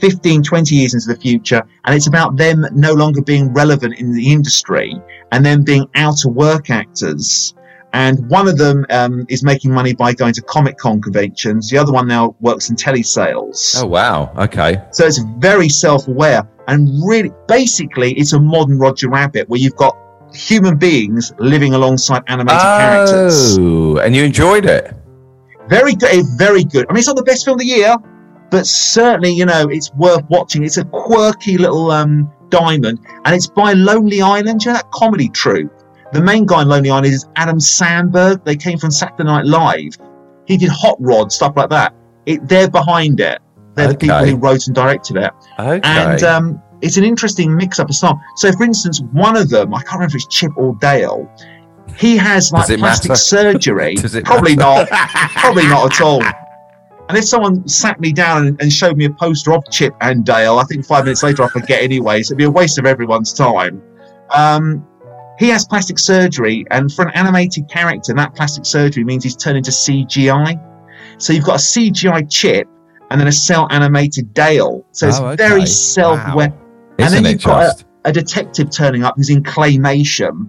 15, 0.00 0.42
20 0.42 0.74
years 0.74 0.94
into 0.94 1.08
the 1.08 1.20
future, 1.20 1.62
and 1.84 1.94
it's 1.94 2.06
about 2.06 2.36
them 2.36 2.66
no 2.72 2.92
longer 2.92 3.22
being 3.22 3.52
relevant 3.52 3.98
in 3.98 4.12
the 4.12 4.32
industry 4.32 4.94
and 5.32 5.44
then 5.44 5.62
being 5.62 5.86
out 5.94 6.24
of 6.24 6.34
work 6.34 6.70
actors. 6.70 7.54
And 7.94 8.26
one 8.30 8.48
of 8.48 8.56
them 8.56 8.86
um, 8.88 9.26
is 9.28 9.42
making 9.42 9.70
money 9.70 9.94
by 9.94 10.14
going 10.14 10.32
to 10.34 10.42
Comic 10.42 10.78
Con 10.78 11.02
conventions. 11.02 11.68
The 11.68 11.76
other 11.76 11.92
one 11.92 12.08
now 12.08 12.34
works 12.40 12.70
in 12.70 12.76
telesales. 12.76 13.74
Oh 13.76 13.86
wow. 13.86 14.32
Okay. 14.36 14.82
So 14.92 15.04
it's 15.04 15.20
very 15.38 15.68
self-aware 15.68 16.48
and 16.68 16.88
really, 17.04 17.30
basically, 17.48 18.12
it's 18.14 18.32
a 18.32 18.40
modern 18.40 18.78
Roger 18.78 19.08
Rabbit 19.08 19.48
where 19.48 19.60
you've 19.60 19.76
got 19.76 19.96
human 20.32 20.76
beings 20.76 21.32
living 21.38 21.74
alongside 21.74 22.22
animated 22.28 22.60
characters. 22.60 23.58
Oh, 23.58 23.98
and 23.98 24.14
you 24.14 24.24
enjoyed 24.24 24.64
it. 24.64 24.94
Very 25.72 25.94
good, 25.94 26.26
very 26.36 26.64
good. 26.64 26.84
I 26.88 26.92
mean, 26.92 26.98
it's 26.98 27.06
not 27.06 27.16
the 27.16 27.22
best 27.22 27.46
film 27.46 27.54
of 27.54 27.60
the 27.60 27.66
year, 27.66 27.96
but 28.50 28.66
certainly, 28.66 29.30
you 29.30 29.46
know, 29.46 29.68
it's 29.70 29.90
worth 29.94 30.22
watching. 30.28 30.64
It's 30.64 30.76
a 30.76 30.84
quirky 30.84 31.56
little 31.56 31.90
um, 31.90 32.30
diamond, 32.50 33.00
and 33.24 33.34
it's 33.34 33.46
by 33.46 33.72
Lonely 33.72 34.20
Island. 34.20 34.62
You 34.62 34.72
know 34.72 34.76
that 34.76 34.90
comedy 34.90 35.30
troupe. 35.30 35.72
The 36.12 36.20
main 36.20 36.44
guy 36.44 36.60
in 36.60 36.68
Lonely 36.68 36.90
Island 36.90 37.06
is 37.06 37.26
Adam 37.36 37.56
Samberg. 37.56 38.44
They 38.44 38.54
came 38.54 38.76
from 38.76 38.90
Saturday 38.90 39.24
Night 39.24 39.46
Live. 39.46 39.96
He 40.46 40.58
did 40.58 40.68
Hot 40.68 40.98
Rod 41.00 41.32
stuff 41.32 41.54
like 41.56 41.70
that. 41.70 41.94
It, 42.26 42.46
they're 42.46 42.68
behind 42.68 43.20
it. 43.20 43.40
They're 43.74 43.88
the 43.88 43.96
people 43.96 44.26
who 44.26 44.36
wrote 44.36 44.66
and 44.66 44.76
directed 44.76 45.16
it. 45.16 45.32
Okay. 45.58 45.80
And 45.84 46.22
um, 46.22 46.62
it's 46.82 46.98
an 46.98 47.04
interesting 47.04 47.56
mix-up 47.56 47.88
of 47.88 47.94
stuff. 47.94 48.18
So, 48.36 48.52
for 48.52 48.64
instance, 48.64 49.00
one 49.12 49.38
of 49.38 49.48
them, 49.48 49.72
I 49.72 49.78
can't 49.78 49.94
remember 49.94 50.08
if 50.08 50.16
it's 50.16 50.26
Chip 50.26 50.52
or 50.56 50.76
Dale. 50.82 51.26
He 51.96 52.16
has 52.16 52.52
like 52.52 52.66
plastic 52.78 53.10
matter? 53.10 53.14
surgery. 53.20 53.96
Probably 54.24 54.56
matter? 54.56 54.88
not. 54.90 55.30
Probably 55.36 55.66
not 55.66 55.92
at 55.92 56.00
all. 56.00 56.22
And 57.08 57.18
if 57.18 57.24
someone 57.24 57.66
sat 57.68 58.00
me 58.00 58.12
down 58.12 58.56
and, 58.60 58.72
showed 58.72 58.96
me 58.96 59.04
a 59.04 59.10
poster 59.10 59.52
of 59.52 59.62
Chip 59.70 59.92
and 60.00 60.24
Dale, 60.24 60.58
I 60.58 60.64
think 60.64 60.86
five 60.86 61.04
minutes 61.04 61.22
later 61.22 61.42
I 61.42 61.48
forget 61.48 61.82
anyway. 61.82 62.22
So 62.22 62.28
it'd 62.32 62.38
be 62.38 62.44
a 62.44 62.50
waste 62.50 62.78
of 62.78 62.86
everyone's 62.86 63.32
time. 63.34 63.82
Um, 64.30 64.86
he 65.38 65.48
has 65.48 65.64
plastic 65.66 65.98
surgery, 65.98 66.64
and 66.70 66.90
for 66.92 67.04
an 67.06 67.10
animated 67.14 67.68
character, 67.68 68.14
that 68.14 68.34
plastic 68.34 68.64
surgery 68.64 69.04
means 69.04 69.24
he's 69.24 69.36
turned 69.36 69.58
into 69.58 69.70
CGI. 69.70 70.58
So 71.18 71.32
you've 71.32 71.44
got 71.44 71.56
a 71.56 71.62
CGI 71.62 72.30
Chip 72.30 72.66
and 73.10 73.20
then 73.20 73.28
a 73.28 73.32
cell 73.32 73.66
animated 73.70 74.32
Dale. 74.32 74.86
So 74.92 75.08
it's 75.08 75.18
Oh, 75.18 75.26
okay. 75.28 75.36
very 75.48 75.66
self-aware. 75.66 76.48
Wow. 76.50 76.58
And 76.98 77.12
then 77.12 77.24
you've 77.26 77.42
got 77.44 77.80
a, 77.80 77.84
a 78.08 78.12
detective 78.12 78.70
turning 78.70 79.02
up 79.04 79.14
who's 79.16 79.28
in 79.30 79.42
claymation. 79.42 80.48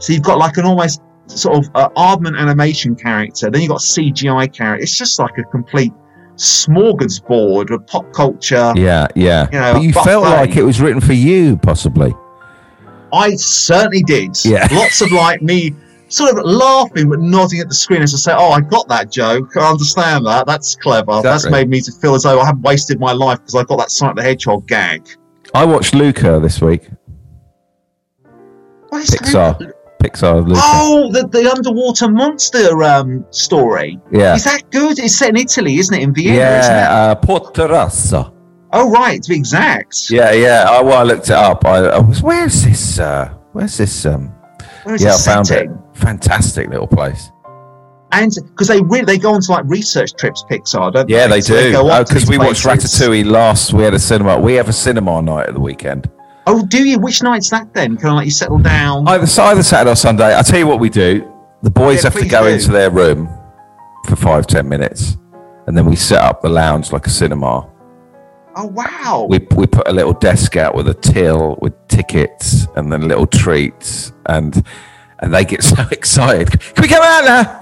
So 0.00 0.12
you've 0.12 0.22
got 0.22 0.38
like 0.38 0.56
an 0.56 0.64
almost 0.64 1.02
sort 1.26 1.58
of 1.58 1.70
uh, 1.74 1.88
Aardman 1.90 2.36
animation 2.36 2.96
character. 2.96 3.50
Then 3.50 3.62
you've 3.62 3.70
got 3.70 3.80
CGI 3.80 4.52
character. 4.52 4.82
It's 4.82 4.96
just 4.96 5.18
like 5.18 5.38
a 5.38 5.44
complete 5.44 5.92
smorgasbord 6.36 7.70
of 7.70 7.86
pop 7.86 8.12
culture. 8.12 8.72
Yeah, 8.74 9.06
yeah. 9.14 9.46
You 9.52 9.58
know, 9.58 9.72
but 9.74 9.82
you 9.82 9.92
felt 9.92 10.24
like 10.24 10.56
it 10.56 10.62
was 10.62 10.80
written 10.80 11.00
for 11.00 11.12
you, 11.12 11.56
possibly. 11.58 12.14
I 13.12 13.34
certainly 13.36 14.02
did. 14.02 14.42
Yeah. 14.44 14.66
Lots 14.72 15.00
of 15.02 15.12
like 15.12 15.42
me 15.42 15.74
sort 16.08 16.36
of 16.36 16.44
laughing 16.44 17.08
but 17.08 17.20
nodding 17.20 17.60
at 17.60 17.68
the 17.68 17.74
screen 17.74 18.02
as 18.02 18.14
I 18.14 18.18
say, 18.18 18.32
Oh, 18.36 18.50
I 18.50 18.60
got 18.60 18.88
that 18.88 19.12
joke. 19.12 19.56
I 19.56 19.70
understand 19.70 20.26
that. 20.26 20.46
That's 20.46 20.74
clever. 20.76 21.20
That's 21.22 21.48
made 21.48 21.68
me 21.68 21.80
to 21.82 21.92
feel 21.92 22.14
as 22.14 22.24
though 22.24 22.40
I 22.40 22.46
haven't 22.46 22.62
wasted 22.62 22.98
my 22.98 23.12
life 23.12 23.38
because 23.38 23.54
I 23.54 23.64
got 23.64 23.76
that 23.76 23.90
Sonic 23.90 24.16
the 24.16 24.22
Hedgehog 24.22 24.66
gag. 24.66 25.08
I 25.54 25.64
watched 25.64 25.94
Luca 25.94 26.40
this 26.40 26.60
week. 26.60 26.88
What 28.88 29.02
is 29.02 29.14
Pixar. 30.00 30.46
Luca. 30.46 30.60
Oh, 30.62 31.10
the, 31.12 31.28
the 31.28 31.50
underwater 31.50 32.08
monster 32.08 32.82
um, 32.82 33.24
story. 33.30 34.00
yeah. 34.10 34.34
Is 34.34 34.44
that 34.44 34.62
good? 34.70 34.98
It's 34.98 35.16
set 35.16 35.30
in 35.30 35.36
Italy, 35.36 35.76
isn't 35.78 35.94
it? 35.94 36.02
In 36.02 36.14
Vienna, 36.14 36.32
isn't 36.58 36.72
it? 36.74 36.76
Yeah, 36.78 36.92
uh, 36.92 37.14
Portorosso. 37.14 38.32
Oh, 38.72 38.90
right, 38.90 39.22
to 39.22 39.28
be 39.28 39.36
exact. 39.36 40.10
Yeah, 40.10 40.32
yeah. 40.32 40.66
I, 40.68 40.80
well, 40.82 40.98
I 40.98 41.02
looked 41.02 41.26
it 41.26 41.32
up. 41.36 41.64
I, 41.64 41.78
I 41.88 41.98
was, 41.98 42.22
where's 42.22 42.64
this? 42.64 42.98
Uh, 42.98 43.32
where's 43.52 43.76
this? 43.76 44.06
Um, 44.06 44.28
Where 44.84 44.96
yeah, 44.96 45.14
I 45.14 45.18
found 45.18 45.46
setting? 45.48 45.72
it. 45.72 45.96
Fantastic 45.98 46.68
little 46.68 46.86
place. 46.86 47.30
And 48.12 48.32
because 48.48 48.68
they 48.68 48.80
really 48.80 49.04
they 49.04 49.18
go 49.18 49.34
on 49.34 49.40
to 49.40 49.52
like 49.52 49.64
research 49.66 50.14
trips, 50.14 50.44
Pixar, 50.50 50.92
don't 50.92 51.06
they? 51.06 51.14
Yeah, 51.14 51.28
they 51.28 51.40
So 51.40 51.54
do. 51.54 51.70
Because 51.72 52.10
these 52.10 52.28
we 52.30 52.38
watched. 52.38 52.64
Ratatouille 52.64 53.24
last. 53.24 53.72
We 53.72 53.84
had 53.84 53.94
a 53.94 53.98
cinema. 54.00 54.38
We 54.38 54.54
have 54.54 54.68
a 54.68 54.72
cinema 54.72 55.22
night 55.22 55.48
at 55.48 55.54
the 55.54 55.60
weekend. 55.60 56.10
Oh, 56.46 56.64
do 56.66 56.82
you? 56.88 56.98
Which 56.98 57.22
night's 57.22 57.50
that 57.50 57.72
then? 57.74 57.96
Can 57.96 58.08
I 58.10 58.12
let 58.14 58.24
you 58.24 58.30
settle 58.30 58.58
down. 58.58 59.06
Either, 59.06 59.26
either 59.42 59.62
Saturday 59.62 59.90
or 59.92 59.96
Sunday. 59.96 60.36
I 60.36 60.42
tell 60.42 60.58
you 60.58 60.66
what 60.66 60.80
we 60.80 60.88
do. 60.88 61.30
The 61.62 61.70
boys 61.70 62.02
Yeah, 62.04 62.10
have 62.10 62.20
to 62.20 62.28
go 62.28 62.44
do. 62.44 62.54
into 62.54 62.70
their 62.72 62.90
room 62.90 63.28
for 64.08 64.16
five 64.16 64.46
ten 64.46 64.68
minutes, 64.68 65.16
and 65.66 65.76
then 65.76 65.84
we 65.84 65.94
set 65.96 66.22
up 66.22 66.40
the 66.42 66.48
lounge 66.48 66.92
like 66.92 67.06
a 67.06 67.10
cinema. 67.10 67.68
oh, 68.56 68.66
wow. 68.66 69.26
We 69.28 69.38
we 69.54 69.66
put 69.66 69.86
a 69.86 69.92
little 69.92 70.14
desk 70.14 70.56
out 70.56 70.74
with 70.74 70.88
a 70.88 70.94
till 70.94 71.56
with 71.60 71.74
tickets 71.88 72.66
and 72.76 72.90
then 72.92 73.06
little 73.06 73.26
treats, 73.26 74.12
and 74.26 74.64
and 75.20 75.34
they 75.34 75.44
get 75.44 75.62
so 75.74 75.84
excited. 75.92 76.58
Can 76.74 76.82
we 76.82 76.88
come 76.88 77.02
out 77.02 77.24
now? 77.26 77.59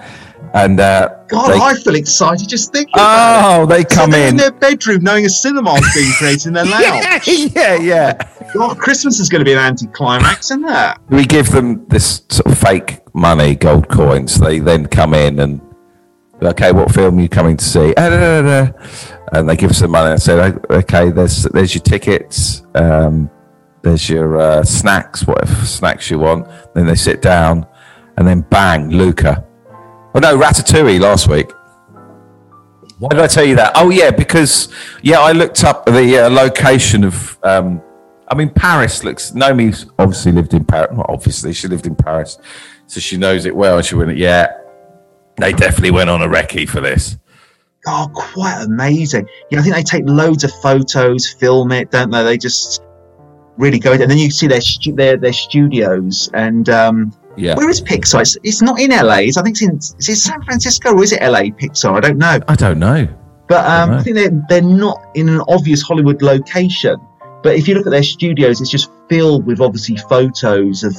And 0.55 0.81
uh, 0.81 1.09
God, 1.29 1.51
they- 1.53 1.59
I 1.61 1.75
feel 1.75 1.95
excited 1.95 2.49
just 2.49 2.73
thinking 2.73 2.95
oh, 2.97 3.67
they. 3.67 3.83
So 3.83 3.89
come 3.89 4.11
they're 4.11 4.25
in. 4.29 4.31
in 4.31 4.37
their 4.37 4.51
bedroom 4.53 5.03
knowing 5.03 5.27
a 5.27 5.29
cinema's 5.29 5.87
being 5.95 6.11
created 6.19 6.47
in 6.49 6.53
their 6.55 6.65
lounge. 6.65 7.27
yeah, 7.27 7.75
yeah. 7.75 7.75
yeah. 7.77 8.29
God, 8.55 8.79
Christmas 8.79 9.21
is 9.21 9.29
going 9.29 9.41
to 9.41 9.45
be 9.45 9.53
an 9.53 9.59
anticlimax, 9.59 10.51
isn't 10.51 10.65
it? 10.67 10.97
We 11.11 11.25
give 11.27 11.51
them 11.51 11.87
this 11.89 12.23
sort 12.31 12.47
of 12.51 12.59
fake 12.59 13.01
money, 13.15 13.55
gold 13.55 13.89
coins. 13.89 14.39
They 14.41 14.59
then 14.59 14.87
come 14.87 15.13
in 15.13 15.39
and 15.41 15.61
okay, 16.41 16.73
what 16.73 16.93
film 16.95 17.19
are 17.19 17.21
you 17.23 17.29
coming 17.29 17.57
to 17.59 17.65
see? 17.65 17.93
Ah, 17.99 18.09
da, 18.09 18.43
da, 18.43 18.43
da. 18.71 18.73
And 19.33 19.47
they 19.49 19.57
give 19.57 19.71
us 19.71 19.81
the 19.81 19.89
money 19.89 20.13
and 20.13 20.23
say, 20.23 20.33
okay, 20.71 21.11
there's 21.11 21.43
there's 21.45 21.75
your 21.75 21.83
tickets, 21.83 22.63
um, 22.75 23.29
there's 23.83 24.09
your 24.09 24.39
uh, 24.41 24.65
snacks, 24.65 25.27
whatever 25.27 25.55
snacks 25.67 26.11
you 26.11 26.19
want. 26.19 26.49
Then 26.75 26.87
they 26.87 26.95
sit 26.95 27.21
down, 27.21 27.67
and 28.17 28.27
then 28.27 28.41
bang, 28.43 28.89
Luca. 28.89 29.45
Oh 30.19 30.21
no, 30.21 30.37
Ratatouille 30.37 30.99
last 30.99 31.29
week. 31.29 31.53
Why 32.99 33.11
did 33.11 33.21
I 33.21 33.29
tell 33.29 33.45
you 33.45 33.55
that? 33.55 33.71
Oh 33.77 33.91
yeah, 33.91 34.11
because 34.11 34.69
yeah, 35.01 35.21
I 35.21 35.31
looked 35.31 35.63
up 35.63 35.87
the 35.87 36.27
uh, 36.27 36.29
location 36.29 37.05
of. 37.05 37.39
Um, 37.45 37.81
I 38.27 38.35
mean, 38.35 38.51
Paris 38.51 39.05
looks. 39.05 39.31
Naomi's 39.31 39.87
obviously 39.97 40.33
lived 40.33 40.55
in 40.55 40.65
Paris. 40.65 40.89
Well, 40.91 41.07
obviously, 41.09 41.53
she 41.53 41.69
lived 41.69 41.87
in 41.87 41.95
Paris, 41.95 42.37
so 42.89 42.99
she 42.99 43.17
knows 43.17 43.45
it 43.45 43.55
well. 43.55 43.77
And 43.77 43.87
she 43.87 43.95
went, 43.95 44.17
yeah, 44.17 44.59
they 45.37 45.53
definitely 45.53 45.93
went 45.93 46.11
on 46.11 46.21
a 46.21 46.27
recce 46.27 46.69
for 46.69 46.81
this. 46.81 47.17
Oh, 47.87 48.11
quite 48.13 48.61
amazing. 48.65 49.29
Yeah, 49.53 49.61
I 49.61 49.63
think 49.63 49.77
they 49.77 49.85
take 49.85 50.03
loads 50.05 50.43
of 50.43 50.51
photos, 50.61 51.33
film 51.33 51.71
it, 51.71 51.93
don't 51.93 52.11
they? 52.11 52.25
They 52.25 52.39
just 52.39 52.83
really 53.57 53.79
go 53.79 53.93
and 53.93 54.11
then 54.11 54.19
you 54.19 54.33
see 54.33 54.49
their 54.49 54.61
stu- 54.63 54.97
their 54.97 55.17
their 55.17 55.33
studios. 55.33 56.29
And 56.35 56.69
um, 56.71 57.13
Yeah, 57.39 57.55
where 57.55 57.69
is 57.69 57.81
Pixar? 57.81 58.21
It's, 58.21 58.37
it's 58.43 58.63
not 58.63 58.81
in 58.81 58.91
LA. 58.91 59.19
It's, 59.19 59.37
I 59.37 59.43
think 59.43 59.55
it's 59.55 59.63
in 59.63 59.77
is 59.77 60.09
it 60.09 60.17
San 60.17 60.43
Francisco 60.43 60.95
or 60.95 61.03
is 61.03 61.13
it 61.13 61.23
LA? 61.23 61.43
Pixar? 61.43 61.97
I 61.97 62.01
don't 62.01 62.19
know. 62.19 62.39
I 62.49 62.55
don't 62.55 62.79
know. 62.79 63.09
But 63.49 63.65
um, 63.65 63.91
Right. 63.91 63.99
I 63.99 64.03
think 64.03 64.17
they're 64.17 64.43
they're 64.49 64.63
not 64.63 65.01
in 65.15 65.29
an 65.29 65.41
obvious 65.49 65.83
Hollywood 65.83 66.21
location. 66.23 66.97
But 67.43 67.55
if 67.55 67.69
you 67.69 67.75
look 67.75 67.87
at 67.87 67.91
their 67.91 68.03
studios, 68.03 68.61
it's 68.61 68.71
just 68.71 68.91
filled 69.09 69.47
with 69.47 69.61
obviously 69.61 69.97
photos 69.97 70.83
of, 70.83 70.97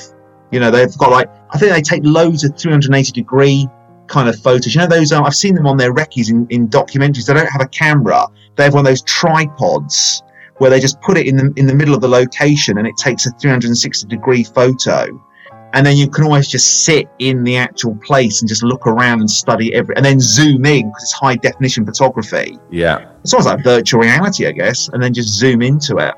you 0.51 0.59
know, 0.59 0.71
they've 0.71 0.97
got 0.97 1.11
like 1.11 1.29
I 1.51 1.57
think 1.57 1.73
they 1.73 1.81
take 1.81 2.01
loads 2.05 2.43
of 2.43 2.57
380 2.57 3.11
degree 3.11 3.67
kind 4.07 4.27
of 4.27 4.39
photos. 4.39 4.73
You 4.73 4.81
know, 4.81 4.87
those 4.87 5.11
are, 5.11 5.23
I've 5.23 5.35
seen 5.35 5.53
them 5.53 5.67
on 5.67 5.77
their 5.77 5.93
recce's 5.93 6.29
in, 6.29 6.47
in 6.49 6.67
documentaries. 6.67 7.25
They 7.25 7.33
don't 7.33 7.51
have 7.51 7.61
a 7.61 7.67
camera. 7.67 8.25
They 8.55 8.63
have 8.63 8.73
one 8.73 8.81
of 8.81 8.85
those 8.85 9.03
tripods 9.03 10.23
where 10.57 10.69
they 10.69 10.79
just 10.79 10.99
put 11.01 11.17
it 11.17 11.27
in 11.27 11.37
the 11.37 11.53
in 11.55 11.65
the 11.67 11.75
middle 11.75 11.93
of 11.93 12.01
the 12.01 12.07
location 12.07 12.77
and 12.77 12.87
it 12.87 12.97
takes 12.97 13.25
a 13.25 13.31
360 13.31 14.07
degree 14.07 14.43
photo. 14.43 15.07
And 15.73 15.85
then 15.85 15.95
you 15.97 16.09
can 16.09 16.23
always 16.23 16.47
just 16.47 16.83
sit 16.85 17.07
in 17.19 17.43
the 17.43 17.55
actual 17.57 17.95
place 17.97 18.41
and 18.41 18.49
just 18.49 18.63
look 18.63 18.87
around 18.87 19.19
and 19.19 19.29
study 19.29 19.73
every, 19.75 19.95
and 19.95 20.03
then 20.03 20.19
zoom 20.19 20.65
in 20.65 20.87
because 20.87 21.03
it's 21.03 21.13
high 21.13 21.35
definition 21.35 21.85
photography. 21.85 22.57
Yeah, 22.71 23.11
It's 23.23 23.33
almost 23.33 23.49
like 23.49 23.63
virtual 23.63 24.01
reality, 24.01 24.47
I 24.47 24.51
guess, 24.51 24.89
and 24.89 25.01
then 25.03 25.13
just 25.13 25.29
zoom 25.29 25.61
into 25.61 25.97
it. 25.97 26.15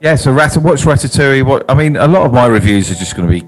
yeah. 0.00 0.14
So 0.16 0.32
Rat, 0.32 0.56
watch 0.56 0.82
Ratatouille. 0.84 1.44
What 1.44 1.70
I 1.70 1.74
mean, 1.74 1.96
a 1.96 2.08
lot 2.08 2.24
of 2.24 2.32
my 2.32 2.46
reviews 2.46 2.90
are 2.90 2.94
just 2.94 3.14
going 3.14 3.28
to 3.28 3.40
be 3.40 3.46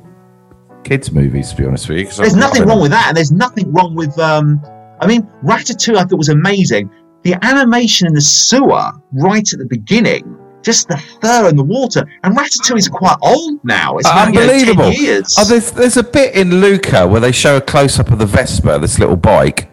kids' 0.84 1.10
movies, 1.10 1.50
to 1.50 1.56
be 1.56 1.64
honest 1.64 1.88
with 1.88 1.98
you. 1.98 2.04
There's 2.04 2.20
I'm- 2.34 2.38
nothing 2.40 2.64
wrong 2.66 2.80
with 2.82 2.90
that, 2.90 3.06
and 3.08 3.16
there's 3.16 3.32
nothing 3.32 3.72
wrong 3.72 3.94
with. 3.94 4.18
um 4.18 4.60
I 5.00 5.06
mean, 5.06 5.22
Ratatouille, 5.44 5.96
I 5.96 6.04
thought 6.04 6.16
was 6.16 6.28
amazing. 6.30 6.90
The 7.22 7.34
animation 7.44 8.06
in 8.06 8.14
the 8.14 8.20
sewer 8.20 8.92
right 9.12 9.52
at 9.52 9.58
the 9.58 9.66
beginning, 9.66 10.36
just 10.66 10.88
the 10.88 10.96
fur 11.22 11.48
and 11.48 11.56
the 11.58 11.62
water, 11.62 12.04
and 12.24 12.36
Ratatouille's 12.36 12.88
quite 12.88 13.16
old 13.22 13.64
now. 13.64 13.96
It's 13.98 14.08
about, 14.08 14.34
you 14.34 14.40
know, 14.40 14.46
10 14.48 14.50
Unbelievable. 14.50 14.90
years. 14.92 15.34
Oh, 15.38 15.44
there's, 15.44 15.70
there's 15.70 15.96
a 15.96 16.02
bit 16.02 16.34
in 16.34 16.60
Luca 16.60 17.06
where 17.06 17.20
they 17.20 17.30
show 17.32 17.56
a 17.56 17.60
close 17.60 17.98
up 18.00 18.10
of 18.10 18.18
the 18.18 18.26
Vespa, 18.26 18.78
this 18.80 18.98
little 18.98 19.16
bike. 19.16 19.70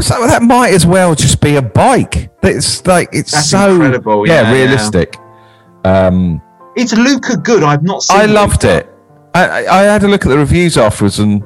So 0.00 0.14
like, 0.14 0.20
well, 0.20 0.28
that 0.28 0.42
might 0.42 0.72
as 0.74 0.86
well 0.86 1.14
just 1.14 1.40
be 1.40 1.56
a 1.56 1.62
bike. 1.62 2.30
It's 2.42 2.86
like 2.86 3.08
it's 3.12 3.32
That's 3.32 3.50
so 3.50 3.72
incredible, 3.72 4.26
yeah, 4.28 4.42
yeah, 4.42 4.48
yeah. 4.52 4.52
realistic. 4.52 5.16
Um, 5.84 6.40
It's 6.76 6.92
Luca 6.94 7.36
good. 7.36 7.62
I've 7.62 7.82
not 7.82 8.02
seen. 8.02 8.20
I 8.20 8.26
loved 8.26 8.62
Luca. 8.64 8.78
it. 8.78 8.88
I, 9.34 9.64
I, 9.64 9.78
I 9.80 9.82
had 9.84 10.02
a 10.04 10.08
look 10.08 10.24
at 10.26 10.28
the 10.28 10.38
reviews 10.38 10.76
afterwards, 10.78 11.18
and 11.18 11.42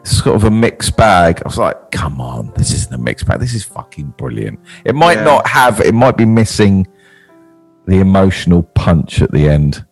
it's 0.00 0.22
sort 0.22 0.36
of 0.36 0.44
a 0.44 0.50
mixed 0.50 0.96
bag. 0.96 1.40
I 1.44 1.48
was 1.48 1.58
like, 1.58 1.90
come 1.90 2.20
on, 2.20 2.52
this 2.56 2.72
isn't 2.72 2.94
a 2.94 2.98
mixed 2.98 3.26
bag. 3.26 3.40
This 3.40 3.54
is 3.54 3.64
fucking 3.64 4.14
brilliant. 4.16 4.58
It 4.84 4.94
might 4.94 5.18
Yeah. 5.18 5.24
not 5.24 5.46
have. 5.48 5.80
It 5.80 5.94
might 5.94 6.16
be 6.16 6.24
missing 6.24 6.86
the 7.88 7.98
emotional 8.00 8.62
punch 8.62 9.20
at 9.22 9.32
the 9.32 9.48
end, 9.48 9.84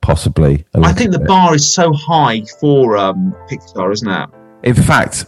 possibly. 0.00 0.64
I 0.74 0.92
think 0.92 1.12
the 1.12 1.18
bit. 1.20 1.28
bar 1.28 1.54
is 1.54 1.72
so 1.72 1.92
high 1.92 2.42
for 2.60 2.96
um, 2.96 3.34
Pixar, 3.50 3.92
isn't 3.92 4.08
it? 4.08 4.28
In 4.64 4.74
fact, 4.74 5.26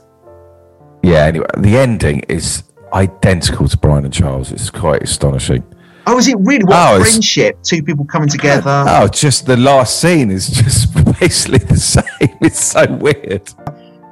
yeah. 1.02 1.24
Anyway, 1.24 1.46
the 1.58 1.76
ending 1.78 2.20
is 2.28 2.64
identical 2.92 3.68
to 3.68 3.76
Brian 3.78 4.04
and 4.04 4.12
Charles. 4.12 4.52
It's 4.52 4.70
quite 4.70 5.02
astonishing. 5.02 5.62
Oh, 6.06 6.18
is 6.18 6.28
it 6.28 6.36
really? 6.40 6.64
What 6.64 7.00
Oh, 7.00 7.02
friendship? 7.02 7.62
Two 7.62 7.82
people 7.82 8.04
coming 8.04 8.28
together. 8.28 8.84
Oh, 8.88 9.08
just 9.08 9.46
the 9.46 9.56
last 9.56 10.00
scene 10.00 10.30
is 10.30 10.48
just 10.48 10.92
basically 11.20 11.58
the 11.58 11.76
same. 11.78 12.04
It's 12.42 12.60
so 12.62 12.84
weird. 12.96 13.46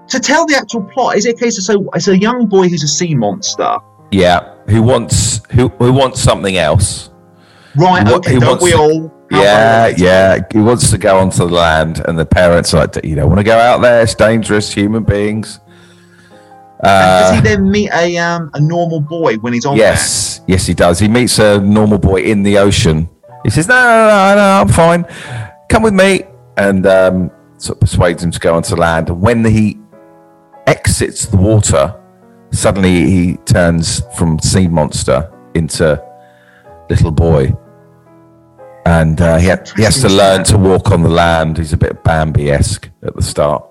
to 0.08 0.18
tell 0.20 0.46
the 0.46 0.54
actual 0.56 0.82
plot, 0.84 1.16
is 1.16 1.26
it 1.26 1.36
a 1.36 1.38
case 1.38 1.58
of 1.58 1.64
so 1.64 1.90
it's 1.94 2.08
a 2.08 2.18
young 2.18 2.46
boy 2.46 2.68
who's 2.68 2.82
a 2.82 2.88
sea 2.88 3.14
monster, 3.14 3.76
Yeah, 4.10 4.54
who 4.68 4.82
wants 4.82 5.42
who 5.52 5.68
who 5.68 5.92
wants 5.92 6.20
something 6.20 6.56
else? 6.56 7.10
Right? 7.76 8.06
Okay, 8.06 8.38
don't 8.38 8.60
we 8.60 8.74
all? 8.74 9.12
Yeah, 9.30 9.88
yeah. 9.96 10.40
He 10.52 10.58
wants 10.58 10.90
to 10.90 10.98
go 10.98 11.18
onto 11.18 11.38
the 11.38 11.54
land, 11.54 12.02
and 12.06 12.18
the 12.18 12.26
parents 12.26 12.74
are 12.74 12.82
like, 12.82 13.04
"You 13.04 13.16
don't 13.16 13.28
want 13.28 13.38
to 13.38 13.44
go 13.44 13.56
out 13.56 13.80
there. 13.80 14.02
It's 14.02 14.14
dangerous. 14.14 14.72
Human 14.72 15.04
beings." 15.04 15.60
And 16.84 16.90
does 17.22 17.30
Uh, 17.30 17.34
he 17.34 17.40
then 17.40 17.70
meet 17.70 17.90
a 17.94 18.18
um 18.18 18.50
a 18.54 18.60
normal 18.60 19.00
boy 19.00 19.36
when 19.36 19.52
he's 19.52 19.64
on 19.64 19.76
yes, 19.76 20.40
yes, 20.48 20.66
he 20.66 20.74
does. 20.74 20.98
He 20.98 21.08
meets 21.08 21.38
a 21.38 21.60
normal 21.60 21.98
boy 21.98 22.22
in 22.22 22.42
the 22.42 22.58
ocean. 22.58 23.08
He 23.44 23.50
says, 23.50 23.68
"No, 23.68 23.74
no, 23.74 24.08
no, 24.08 24.34
no, 24.36 24.60
I'm 24.60 24.68
fine. 24.68 25.06
Come 25.68 25.82
with 25.82 25.94
me," 25.94 26.24
and 26.56 26.86
um, 26.86 27.30
sort 27.56 27.76
of 27.76 27.80
persuades 27.80 28.22
him 28.24 28.32
to 28.32 28.38
go 28.40 28.54
onto 28.54 28.74
land. 28.74 29.08
And 29.08 29.20
when 29.22 29.44
he 29.44 29.78
exits 30.66 31.26
the 31.26 31.36
water, 31.36 31.94
suddenly 32.50 33.08
he 33.08 33.36
turns 33.46 34.02
from 34.16 34.38
sea 34.40 34.68
monster 34.68 35.32
into 35.54 36.02
little 36.90 37.12
boy. 37.12 37.54
And 38.84 39.20
uh, 39.20 39.38
he, 39.38 39.48
ha- 39.48 39.62
he 39.76 39.82
has 39.82 40.00
to 40.00 40.08
learn 40.08 40.44
to 40.44 40.58
walk 40.58 40.90
on 40.90 41.02
the 41.02 41.08
land. 41.08 41.58
He's 41.58 41.72
a 41.72 41.76
bit 41.76 42.02
Bambi 42.02 42.50
esque 42.50 42.90
at 43.02 43.14
the 43.14 43.22
start. 43.22 43.64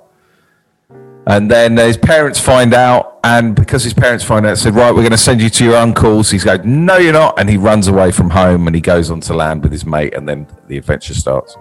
And 1.28 1.52
then 1.52 1.78
his 1.78 1.98
parents 1.98 2.40
find 2.40 2.74
out, 2.74 3.20
and 3.24 3.56
because 3.56 3.84
his 3.84 3.94
parents 3.94 4.24
find 4.24 4.46
out, 4.46 4.58
said, 4.58 4.74
"Right, 4.74 4.90
we're 4.90 5.02
going 5.02 5.12
to 5.12 5.18
send 5.18 5.40
you 5.40 5.50
to 5.52 5.64
your 5.64 5.76
uncle's." 5.76 6.32
He's 6.32 6.44
going, 6.44 6.86
"No, 6.86 6.98
you're 6.98 7.14
not," 7.14 7.40
and 7.40 7.48
he 7.48 7.58
runs 7.58 7.88
away 7.88 8.12
from 8.12 8.32
home 8.32 8.66
and 8.66 8.76
he 8.76 8.82
goes 8.82 9.12
onto 9.12 9.34
land 9.34 9.62
with 9.62 9.72
his 9.72 9.86
mate, 9.86 10.16
and 10.16 10.28
then 10.28 10.48
the 10.68 10.78
adventure 10.78 11.14
starts. 11.14 11.56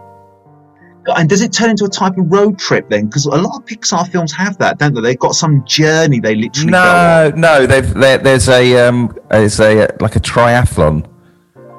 And 1.06 1.28
does 1.28 1.42
it 1.42 1.52
turn 1.52 1.70
into 1.70 1.84
a 1.84 1.88
type 1.88 2.16
of 2.16 2.30
road 2.30 2.58
trip 2.58 2.88
then? 2.88 3.06
Because 3.06 3.26
a 3.26 3.30
lot 3.30 3.58
of 3.58 3.66
Pixar 3.66 4.10
films 4.10 4.32
have 4.32 4.56
that, 4.58 4.78
don't 4.78 4.94
they? 4.94 5.00
They've 5.00 5.18
got 5.18 5.34
some 5.34 5.64
journey 5.66 6.20
they 6.20 6.34
literally 6.34 6.72
go 6.72 6.78
on. 6.78 7.40
No, 7.40 7.58
no, 7.58 7.66
they've, 7.66 8.22
there's 8.22 8.48
a 8.48 8.76
um, 8.86 9.14
there's 9.30 9.60
a 9.60 9.88
like 10.00 10.16
a 10.16 10.20
triathlon 10.20 11.06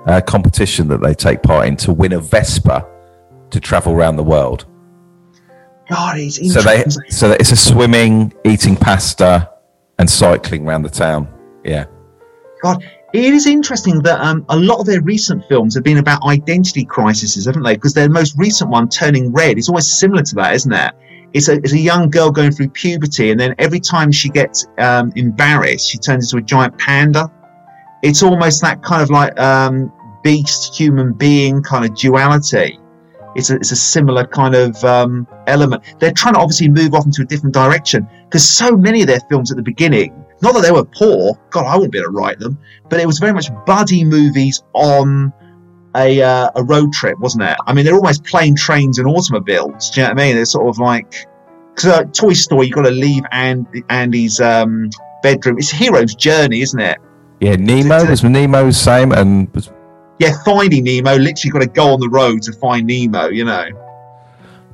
uh, 0.06 0.22
competition 0.22 0.88
that 0.90 1.02
they 1.02 1.14
take 1.14 1.44
part 1.44 1.68
in 1.68 1.76
to 1.78 1.94
win 1.94 2.14
a 2.14 2.20
Vespa 2.20 2.88
to 3.50 3.60
travel 3.60 3.94
around 3.94 4.16
the 4.16 4.24
world. 4.24 4.66
God, 5.90 6.18
it's 6.18 6.38
So 6.54 6.62
they 6.62 6.84
so 7.10 7.30
that 7.30 7.42
it's 7.42 7.52
a 7.52 7.56
swimming, 7.56 8.34
eating 8.46 8.76
pasta, 8.76 9.50
and 10.00 10.10
cycling 10.10 10.68
around 10.68 10.84
the 10.84 10.90
town. 10.90 11.28
Yeah. 11.64 11.86
God, 12.64 12.84
it 13.14 13.34
is 13.34 13.46
interesting 13.46 14.02
that 14.04 14.22
um, 14.22 14.46
a 14.50 14.58
lot 14.58 14.80
of 14.80 14.86
their 14.86 15.02
recent 15.02 15.46
films 15.50 15.76
have 15.76 15.84
been 15.84 15.98
about 15.98 16.24
identity 16.24 16.86
crises, 16.86 17.46
haven't 17.46 17.64
they? 17.64 17.76
Because 17.76 17.94
their 17.94 18.10
most 18.10 18.38
recent 18.38 18.70
one, 18.70 18.88
Turning 18.88 19.34
Red, 19.34 19.58
is 19.58 19.68
always 19.68 19.92
similar 19.92 20.24
to 20.24 20.36
that, 20.36 20.54
isn't 20.54 20.72
it? 20.72 20.94
It's 21.34 21.50
a, 21.50 21.54
it's 21.54 21.74
a 21.74 21.80
young 21.80 22.10
girl 22.10 22.32
going 22.32 22.52
through 22.52 22.70
puberty, 22.70 23.32
and 23.32 23.40
then 23.40 23.56
every 23.58 23.80
time 23.80 24.12
she 24.12 24.30
gets 24.30 24.66
um, 24.78 25.12
embarrassed, 25.16 25.90
she 25.90 25.98
turns 25.98 26.32
into 26.32 26.42
a 26.42 26.46
giant 26.46 26.78
panda. 26.78 27.32
It's 28.02 28.24
almost 28.24 28.62
that 28.62 28.82
kind 28.84 29.02
of 29.02 29.10
like 29.10 29.40
um, 29.40 29.92
beast 30.24 30.76
human 30.76 31.14
being 31.14 31.62
kind 31.62 31.86
of 31.86 31.96
duality. 31.96 32.80
It's 33.36 33.50
a, 33.50 33.56
it's 33.56 33.72
a 33.72 33.76
similar 33.76 34.26
kind 34.26 34.56
of 34.56 34.84
um, 34.84 35.28
element. 35.48 35.84
They're 36.00 36.12
trying 36.12 36.34
to 36.34 36.40
obviously 36.40 36.70
move 36.70 36.94
off 36.94 37.06
into 37.06 37.22
a 37.22 37.26
different 37.26 37.54
direction 37.54 38.08
because 38.26 38.48
so 38.48 38.76
many 38.76 39.02
of 39.02 39.08
their 39.08 39.22
films 39.30 39.52
at 39.52 39.58
the 39.58 39.64
beginning, 39.64 40.26
not 40.42 40.54
that 40.54 40.62
they 40.62 40.72
were 40.72 40.84
poor, 40.84 41.40
God, 41.50 41.66
I 41.66 41.76
wouldn't 41.76 41.94
be 41.94 42.00
able 42.00 42.12
to 42.12 42.18
write 42.18 42.40
them, 42.40 42.58
but 42.90 43.00
it 43.00 43.08
was 43.08 43.20
very 43.20 43.34
much 43.34 43.50
buddy 43.66 44.04
movies 44.04 44.64
on 44.74 45.32
a 45.96 46.22
uh, 46.22 46.50
a 46.56 46.64
road 46.64 46.94
trip, 46.94 47.20
wasn't 47.20 47.44
it? 47.44 47.58
I 47.68 47.74
mean, 47.74 47.86
they're 47.86 47.96
almost 47.96 48.24
plane, 48.24 48.56
trains, 48.56 48.98
and 49.00 49.08
automobiles. 49.08 49.92
Do 49.92 50.02
you 50.02 50.08
know 50.08 50.14
what 50.14 50.22
I 50.22 50.26
mean? 50.26 50.36
They're 50.36 50.46
sort 50.46 50.68
of 50.68 50.80
like 50.80 51.28
because 51.76 51.86
uh, 51.86 52.04
Toy 52.06 52.34
Story, 52.34 52.68
you've 52.68 52.76
got 52.76 52.84
to 52.84 52.92
leave 52.92 53.24
Andy, 53.32 53.84
Andy's 53.90 54.40
um, 54.40 54.90
bedroom. 55.24 55.58
It's 55.58 55.74
a 55.74 55.76
hero's 55.76 56.16
journey, 56.16 56.62
isn't 56.62 56.80
it? 56.80 56.98
Yeah, 57.42 57.56
Nemo 57.56 58.06
was 58.06 58.24
Nemo 58.24 58.66
the 58.68 58.72
same, 58.74 59.12
and 59.12 59.54
was 59.54 59.72
Yeah, 60.20 60.32
finding 60.46 60.84
Nemo. 60.84 61.16
Literally, 61.18 61.52
got 61.52 61.60
to 61.60 61.68
go 61.68 61.94
on 61.94 62.00
the 62.00 62.10
road 62.10 62.42
to 62.44 62.54
find 62.54 62.86
Nemo. 62.88 63.30
You 63.30 63.46
know. 63.46 63.66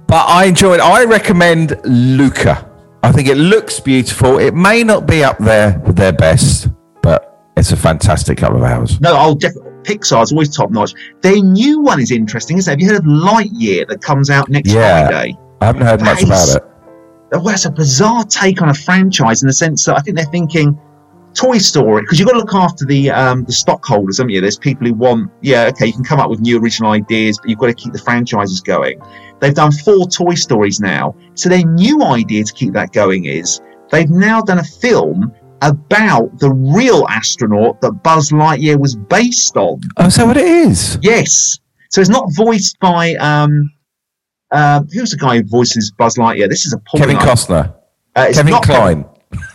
But 0.07 0.25
I 0.27 0.45
enjoyed. 0.45 0.79
I 0.79 1.05
recommend 1.05 1.79
Luca. 1.85 2.69
I 3.03 3.11
think 3.11 3.27
it 3.29 3.35
looks 3.37 3.79
beautiful. 3.79 4.37
It 4.39 4.53
may 4.53 4.83
not 4.83 5.05
be 5.07 5.23
up 5.23 5.37
there 5.37 5.79
with 5.85 5.95
their 5.95 6.11
best, 6.13 6.67
but 7.01 7.41
it's 7.55 7.71
a 7.71 7.77
fantastic 7.77 8.37
couple 8.39 8.57
of 8.57 8.63
hours. 8.63 8.99
No, 8.99 9.15
I'll 9.15 9.35
definitely. 9.35 9.71
Pixar's 9.83 10.33
always 10.33 10.53
top 10.53 10.69
notch. 10.69 10.93
Their 11.21 11.37
new 11.41 11.79
one 11.79 12.01
is 12.01 12.11
interesting, 12.11 12.57
isn't 12.57 12.69
it? 12.69 12.73
Have 12.73 12.81
you 12.81 12.89
heard 12.93 12.99
of 12.99 13.05
Lightyear 13.05 13.87
that 13.87 14.01
comes 14.01 14.29
out 14.29 14.49
next 14.49 14.69
Yeah. 14.73 15.07
Friday? 15.07 15.37
I 15.61 15.65
haven't 15.67 15.83
heard 15.83 16.01
much 16.01 16.19
That 16.19 16.25
about 16.25 16.43
is- 16.49 16.55
it. 16.55 16.63
Oh, 17.33 17.39
well, 17.39 17.43
that's 17.45 17.65
a 17.65 17.71
bizarre 17.71 18.25
take 18.25 18.61
on 18.61 18.67
a 18.69 18.73
franchise 18.73 19.43
in 19.43 19.47
the 19.47 19.53
sense 19.53 19.85
that 19.85 19.95
I 19.97 20.01
think 20.01 20.17
they're 20.17 20.25
thinking 20.25 20.77
Toy 21.37 21.57
Story 21.59 22.01
because 22.01 22.19
you've 22.19 22.27
got 22.27 22.33
to 22.33 22.39
look 22.39 22.55
after 22.55 22.85
the 22.85 23.11
um, 23.11 23.43
the 23.45 23.51
stockholders, 23.51 24.17
haven't 24.17 24.31
you? 24.31 24.41
There's 24.41 24.57
people 24.57 24.87
who 24.87 24.93
want, 24.93 25.31
yeah, 25.41 25.65
okay, 25.65 25.85
you 25.85 25.93
can 25.93 26.03
come 26.03 26.19
up 26.19 26.29
with 26.29 26.39
new 26.39 26.59
original 26.59 26.91
ideas, 26.91 27.37
but 27.37 27.49
you've 27.49 27.59
got 27.59 27.67
to 27.67 27.73
keep 27.73 27.93
the 27.93 27.99
franchises 27.99 28.59
going. 28.61 28.99
They've 29.39 29.53
done 29.53 29.71
four 29.71 30.07
Toy 30.07 30.33
Stories 30.33 30.79
now, 30.79 31.15
so 31.35 31.49
their 31.49 31.63
new 31.65 32.03
idea 32.03 32.43
to 32.43 32.53
keep 32.53 32.73
that 32.73 32.91
going 32.91 33.25
is 33.25 33.61
they've 33.91 34.09
now 34.09 34.41
done 34.41 34.59
a 34.59 34.63
film 34.63 35.31
about 35.61 36.37
the 36.39 36.51
real 36.51 37.05
astronaut 37.09 37.81
that 37.81 37.91
Buzz 38.03 38.31
Lightyear 38.31 38.79
was 38.79 38.95
based 38.95 39.57
on. 39.57 39.81
Oh, 39.97 40.09
so 40.09 40.25
what 40.25 40.37
it 40.37 40.45
is? 40.45 40.97
Yes. 41.01 41.59
So 41.89 42.01
it's 42.01 42.09
not 42.09 42.29
voiced 42.35 42.79
by 42.79 43.15
um, 43.15 43.71
uh, 44.51 44.83
who's 44.93 45.11
the 45.11 45.17
guy 45.17 45.37
who 45.37 45.43
voices 45.43 45.91
Buzz 45.97 46.15
Lightyear? 46.15 46.49
This 46.49 46.65
is 46.65 46.73
a 46.73 46.97
Kevin 46.97 47.17
Costner, 47.17 47.73
Uh, 48.15 48.27
Kevin 48.33 48.51
not 48.51 48.63
Kline, 48.63 49.05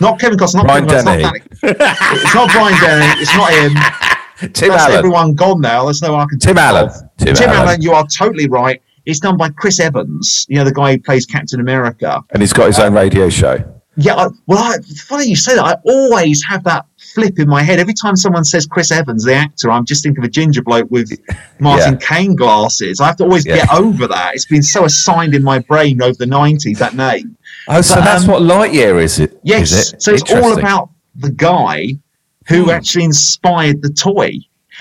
not 0.00 0.20
Kevin 0.20 0.38
Costner, 0.38 0.56
not 0.56 0.66
Brian 0.66 0.86
Kevin 0.86 1.04
Dennehy. 1.04 1.42
it's 1.50 1.62
not, 1.62 1.76
it's 2.12 2.34
not 2.34 2.50
Brian 2.50 2.80
Dennehy, 2.80 3.22
it's 3.22 3.34
not 3.34 3.52
him. 3.52 3.72
Tim 4.52 4.70
That's 4.70 4.82
Allen. 4.84 4.96
everyone 4.96 5.34
gone 5.34 5.60
now. 5.60 5.84
There's 5.84 6.02
no 6.02 6.12
one 6.12 6.22
I 6.22 6.26
can 6.28 6.38
Tim 6.40 6.58
Allen. 6.58 6.90
Tim, 7.18 7.34
Tim 7.34 7.48
Allen. 7.50 7.68
Allen, 7.68 7.82
you 7.82 7.92
are 7.92 8.04
totally 8.08 8.48
right. 8.48 8.82
It's 9.06 9.20
done 9.20 9.36
by 9.36 9.50
Chris 9.50 9.78
Evans, 9.80 10.46
you 10.48 10.56
know, 10.56 10.64
the 10.64 10.72
guy 10.72 10.92
who 10.92 11.00
plays 11.00 11.26
Captain 11.26 11.60
America. 11.60 12.20
and 12.30 12.42
he's 12.42 12.52
got 12.52 12.66
his 12.66 12.78
own 12.80 12.96
uh, 12.96 13.00
radio 13.00 13.28
show. 13.28 13.62
Yeah, 13.96 14.14
I, 14.14 14.28
well, 14.46 14.58
I, 14.58 14.78
funny 15.06 15.26
you 15.26 15.36
say 15.36 15.54
that. 15.54 15.64
I 15.64 15.76
always 15.84 16.42
have 16.44 16.64
that 16.64 16.86
flip 17.14 17.38
in 17.38 17.46
my 17.48 17.62
head. 17.62 17.78
Every 17.78 17.92
time 17.94 18.16
someone 18.16 18.42
says 18.42 18.66
Chris 18.66 18.90
Evans, 18.90 19.24
the 19.24 19.34
actor, 19.34 19.70
I'm 19.70 19.84
just 19.84 20.02
thinking 20.02 20.24
of 20.24 20.28
a 20.28 20.30
ginger 20.30 20.62
bloke 20.62 20.90
with 20.90 21.10
Martin 21.60 21.98
Kane 21.98 22.34
glasses. 22.34 23.00
I 23.00 23.06
have 23.08 23.16
to 23.18 23.24
always 23.24 23.44
Yeah. 23.46 23.56
get 23.56 23.72
over 23.74 24.06
that. 24.08 24.34
It's 24.34 24.46
been 24.46 24.62
so 24.62 24.86
assigned 24.86 25.34
in 25.34 25.42
my 25.44 25.58
brain 25.58 26.00
over 26.02 26.14
the 26.16 26.24
90s, 26.24 26.78
that 26.78 26.94
name. 26.94 27.36
Oh, 27.68 27.80
so 27.80 27.96
that's 27.96 28.24
um, 28.24 28.30
what 28.30 28.42
Lightyear 28.42 29.02
is? 29.02 29.18
It 29.20 29.38
Yes. 29.42 29.72
Is 29.72 29.92
it? 29.92 30.02
So 30.02 30.12
it's 30.12 30.30
all 30.32 30.52
Hmm. 30.54 30.58
about 30.58 30.90
the 31.16 31.30
guy 31.30 31.92
who 32.48 32.70
actually 32.70 33.04
inspired 33.04 33.82
the 33.82 33.90
toy. 33.90 34.32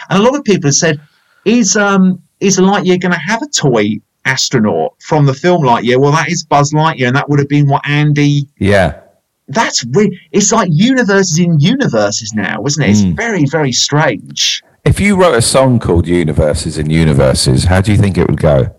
And 0.09 0.19
a 0.19 0.21
lot 0.21 0.35
of 0.35 0.43
people 0.43 0.67
have 0.69 0.75
said, 0.75 0.99
is 1.45 1.75
um 1.75 2.21
is 2.39 2.57
Lightyear 2.57 2.99
going 2.99 3.11
to 3.13 3.19
have 3.19 3.41
a 3.41 3.47
toy 3.47 3.97
astronaut 4.25 4.93
from 4.99 5.25
the 5.25 5.33
film 5.33 5.63
Lightyear? 5.63 5.99
Well, 5.99 6.11
that 6.11 6.29
is 6.29 6.43
Buzz 6.43 6.71
Lightyear, 6.73 7.07
and 7.07 7.15
that 7.15 7.29
would 7.29 7.39
have 7.39 7.49
been 7.49 7.67
what 7.67 7.87
Andy. 7.87 8.47
Yeah. 8.57 8.99
That's 9.47 9.83
re- 9.91 10.17
it's 10.31 10.51
like 10.51 10.69
universes 10.71 11.37
in 11.39 11.59
universes 11.59 12.33
now, 12.33 12.63
isn't 12.65 12.81
it? 12.83 12.89
It's 12.89 13.01
Hmm. 13.03 13.13
very 13.13 13.45
very 13.45 13.71
strange. 13.71 14.63
If 14.85 14.99
you 14.99 15.15
wrote 15.15 15.35
a 15.35 15.41
song 15.43 15.77
called 15.77 16.07
Universes 16.07 16.77
in 16.79 16.89
Universes, 16.89 17.65
how 17.65 17.81
do 17.81 17.91
you 17.91 17.97
think 17.99 18.17
it 18.17 18.27
would 18.27 18.39
go? 18.41 18.73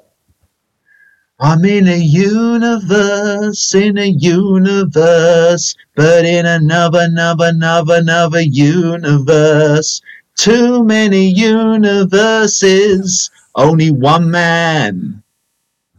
I'm 1.44 1.64
in 1.64 1.88
a 1.88 1.96
universe, 1.96 3.74
in 3.74 3.98
a 3.98 4.06
universe, 4.06 5.74
but 5.96 6.24
in 6.24 6.46
another, 6.46 7.00
another, 7.00 7.46
another, 7.46 7.96
another 7.96 8.40
universe. 8.42 10.00
Too 10.36 10.84
many 10.84 11.26
universes, 11.28 13.28
only 13.56 13.90
one 13.90 14.30
man. 14.30 15.20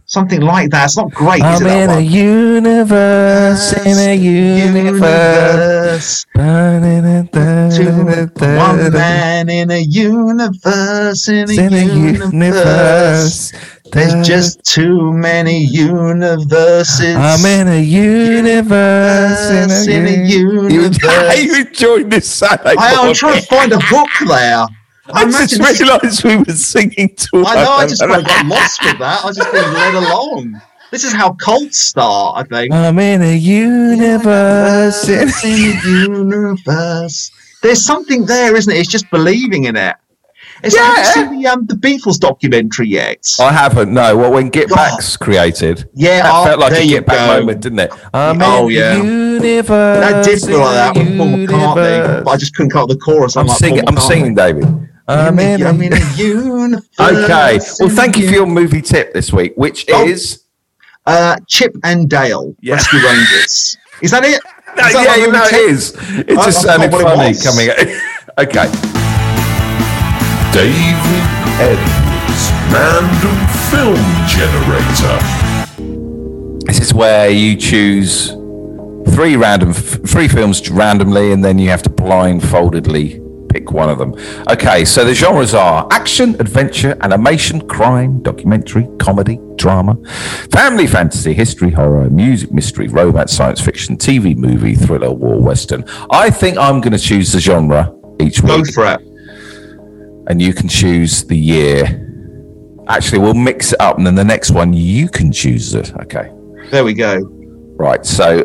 Something 0.05 0.39
like 0.41 0.69
that. 0.71 0.85
It's 0.85 0.95
not 0.95 1.11
great, 1.11 1.41
I'm 1.43 1.61
it? 1.65 1.69
in 1.69 1.89
a 1.89 1.99
universe, 1.99 3.73
in 3.85 3.97
a 3.97 4.15
universe. 4.15 6.25
Two- 7.75 7.83
one 8.39 8.93
man 8.93 9.49
in 9.49 9.71
a 9.71 9.79
universe, 9.79 11.27
in 11.27 11.49
a, 11.49 11.53
In 11.53 11.73
a 11.73 11.83
universe. 11.83 13.51
Universe. 13.85 13.91
There's 13.91 14.13
uh, 14.13 14.23
just 14.23 14.63
too 14.63 15.11
many 15.13 15.65
universes. 15.65 17.15
I'm 17.15 17.45
in 17.45 17.67
a 17.67 17.81
universe, 17.81 19.49
in 19.49 19.69
a, 19.71 19.97
in 19.97 20.05
a 20.07 20.25
uni- 20.27 20.73
universe. 20.73 21.37
You 21.43 21.55
enjoyed 21.65 22.09
this 22.09 22.29
Saturday 22.29 22.75
I, 22.77 22.95
I'm 22.95 23.13
trying 23.13 23.41
to 23.41 23.47
find 23.47 23.71
a 23.73 23.79
hook 23.79 24.09
there. 24.27 24.65
I 25.13 25.25
just 25.25 25.53
imagine 25.53 25.87
realised 25.87 26.23
we 26.23 26.37
were 26.37 26.45
singing 26.53 27.13
to 27.15 27.43
I 27.45 27.55
know. 27.63 27.71
I 27.73 27.87
just 27.87 28.01
kind 28.01 28.13
of 28.15 28.25
got 28.25 28.45
lost 28.45 28.83
with 28.85 28.99
that. 28.99 29.23
I 29.23 29.27
was 29.27 29.35
just 29.35 29.51
being 29.51 29.73
led 29.73 29.95
along. 29.95 30.61
This 30.91 31.03
is 31.03 31.11
how 31.11 31.33
cults 31.33 31.79
start, 31.79 32.37
I 32.37 32.43
think. 32.43 32.71
I'm 32.73 32.97
in 32.99 33.21
a 33.21 33.35
universe. 33.35 35.09
in- 35.09 35.27
in 35.43 35.77
a 35.77 35.89
universe. 36.07 37.31
There's 37.61 37.83
something 37.85 38.25
there, 38.25 38.55
isn't 38.55 38.71
it? 38.71 38.77
It's 38.77 38.89
just 38.89 39.09
believing 39.09 39.65
in 39.65 39.75
it. 39.75 39.95
It's 40.63 40.75
Yeah. 40.75 40.81
Have 40.95 40.97
you 40.97 41.23
seen 41.31 41.41
the, 41.41 41.47
um, 41.49 41.65
the 41.65 41.75
Beatles 41.75 42.19
documentary 42.19 42.87
yet? 42.87 43.25
I 43.39 43.51
haven't. 43.51 43.93
No. 43.93 44.15
Well, 44.17 44.31
when 44.31 44.49
Get 44.49 44.69
Back's 44.69 45.17
created, 45.17 45.89
Yeah, 45.93 46.23
that 46.23 46.31
oh, 46.33 46.45
felt 46.45 46.59
like 46.59 46.71
a 46.73 46.83
you 46.85 46.91
Get 46.97 47.05
Back 47.05 47.17
go. 47.17 47.39
moment, 47.39 47.61
didn't 47.61 47.79
it? 47.79 47.91
I'm 48.13 48.41
Oh, 48.41 48.67
yeah. 48.69 48.97
the 48.97 49.03
universe. 49.03 49.67
that 49.99 50.23
did 50.25 50.41
feel 50.41 50.59
like 50.59 50.73
that 50.73 50.95
with 50.95 51.07
in 51.07 51.17
Paul 51.17 51.27
a 51.33 51.37
McCartney, 51.37 52.23
but 52.23 52.31
I 52.31 52.37
just 52.37 52.55
couldn't 52.55 52.71
cut 52.71 52.87
the 52.87 52.97
chorus. 52.97 53.35
I'm, 53.35 53.41
I'm 53.41 53.47
like 53.47 53.57
singing. 53.57 53.83
I'm 53.87 53.97
singing, 53.97 54.35
David. 54.35 54.65
I'm 55.07 55.37
in. 55.39 55.63
I'm 55.65 55.81
a- 55.81 55.83
in 55.85 55.93
a 55.93 56.13
universe. 56.15 56.87
Okay. 56.99 57.59
Well, 57.79 57.89
thank 57.89 58.17
you 58.17 58.27
for 58.27 58.33
your 58.33 58.45
movie 58.45 58.81
tip 58.81 59.13
this 59.13 59.33
week, 59.33 59.53
which 59.57 59.85
Oh. 59.91 60.05
is. 60.07 60.39
Uh, 61.05 61.35
Chip 61.49 61.75
'n 61.83 62.07
Dale, 62.07 62.55
Yeah. 62.61 62.75
Rescue 62.75 62.99
Rangers. 63.05 63.77
Is 64.01 64.11
that 64.11 64.23
it? 64.23 64.39
No, 64.75 64.87
Is 64.87 64.93
that 64.93 65.03
yeah, 65.05 65.15
you 65.17 65.31
know 65.31 65.39
movie 65.39 65.45
it 65.45 65.49
tip? 65.49 65.69
is. 65.69 65.93
It 66.29 66.37
I- 66.39 66.45
just 66.45 66.65
I 66.65 66.67
sounded 66.77 66.89
thought 66.91 67.03
what 67.03 67.27
it 67.29 67.35
funny 67.37 67.73
coming. 67.75 67.99
okay. 68.39 69.02
David 70.53 71.23
Edwards, 71.57 72.51
Random 72.71 73.37
Film 73.71 74.05
Generator. 74.27 75.17
This 76.67 76.79
is 76.79 76.93
where 76.93 77.31
you 77.31 77.55
choose 77.55 78.29
three 79.15 79.35
random, 79.35 79.71
f- 79.71 79.99
three 80.07 80.27
films 80.27 80.69
randomly, 80.69 81.31
and 81.31 81.43
then 81.43 81.57
you 81.57 81.69
have 81.69 81.81
to 81.81 81.89
blindfoldedly 81.89 83.19
pick 83.49 83.71
one 83.71 83.89
of 83.89 83.97
them. 83.97 84.13
Okay, 84.47 84.85
so 84.85 85.03
the 85.03 85.15
genres 85.15 85.55
are 85.55 85.87
action, 85.89 86.35
adventure, 86.39 86.95
animation, 87.01 87.67
crime, 87.67 88.21
documentary, 88.21 88.87
comedy, 88.99 89.39
drama, 89.55 89.97
family, 90.51 90.85
fantasy, 90.85 91.33
history, 91.33 91.71
horror, 91.71 92.11
music, 92.11 92.51
mystery, 92.51 92.87
romance, 92.89 93.33
science 93.33 93.59
fiction, 93.59 93.97
TV, 93.97 94.37
movie, 94.37 94.75
thriller, 94.75 95.11
war, 95.11 95.41
western. 95.41 95.83
I 96.11 96.29
think 96.29 96.59
I'm 96.59 96.79
going 96.79 96.93
to 96.93 96.99
choose 96.99 97.31
the 97.31 97.39
genre 97.39 97.91
each 98.19 98.41
week. 98.41 98.49
Go 98.49 98.63
for 98.65 98.85
it. 98.85 99.12
And 100.33 100.41
you 100.41 100.51
can 100.51 100.67
choose 100.67 101.23
the 101.25 101.37
year. 101.37 101.83
Actually, 102.87 103.19
we'll 103.19 103.35
mix 103.35 103.71
it 103.71 103.79
up, 103.79 103.97
and 103.97 104.07
then 104.07 104.15
the 104.15 104.23
next 104.23 104.49
one 104.49 104.73
you 104.73 105.07
can 105.07 105.31
choose 105.31 105.75
it. 105.75 105.95
Okay. 105.97 106.31
There 106.71 106.83
we 106.83 106.95
go. 106.95 107.19
Right, 107.77 108.03
so 108.03 108.39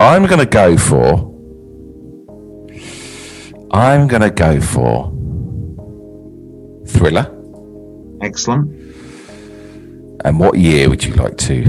I'm 0.00 0.26
going 0.26 0.40
to 0.40 0.46
go 0.46 0.76
for. 0.76 1.28
I'm 3.70 4.08
going 4.08 4.22
to 4.22 4.30
go 4.30 4.60
for 4.60 5.12
thriller. 6.88 7.32
Excellent. 8.20 8.68
And 10.24 10.40
what 10.40 10.58
year 10.58 10.88
would 10.88 11.04
you 11.04 11.14
like 11.14 11.36
to? 11.36 11.66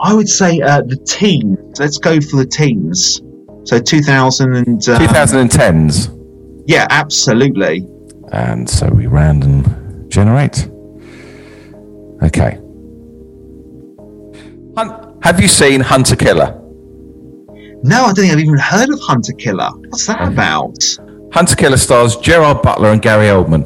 I 0.00 0.14
would 0.14 0.28
say 0.28 0.60
uh, 0.60 0.82
the 0.82 0.96
teens. 0.96 1.78
Let's 1.78 1.98
go 1.98 2.20
for 2.20 2.38
the 2.38 2.46
teens. 2.46 3.22
So 3.62 3.78
2000 3.78 4.52
and 4.52 4.88
uh, 4.88 4.98
2010s. 4.98 6.17
Yeah, 6.68 6.86
absolutely. 6.90 7.86
And 8.30 8.68
so 8.68 8.88
we 8.90 9.06
random 9.06 9.64
generate. 10.08 10.68
Okay. 12.22 12.58
Hun- 14.76 15.18
Have 15.22 15.40
you 15.40 15.48
seen 15.48 15.80
Hunter 15.80 16.14
Killer? 16.14 16.54
No, 17.82 18.02
I 18.02 18.06
don't 18.06 18.16
think 18.16 18.32
I've 18.32 18.38
even 18.40 18.58
heard 18.58 18.90
of 18.90 19.00
Hunter 19.00 19.32
Killer. 19.32 19.70
What's 19.88 20.06
that 20.08 20.20
about? 20.28 20.76
Hunter 21.32 21.56
Killer 21.56 21.76
stars 21.78 22.16
Gerard 22.16 22.60
Butler 22.62 22.90
and 22.90 23.00
Gary 23.00 23.26
Oldman. 23.28 23.64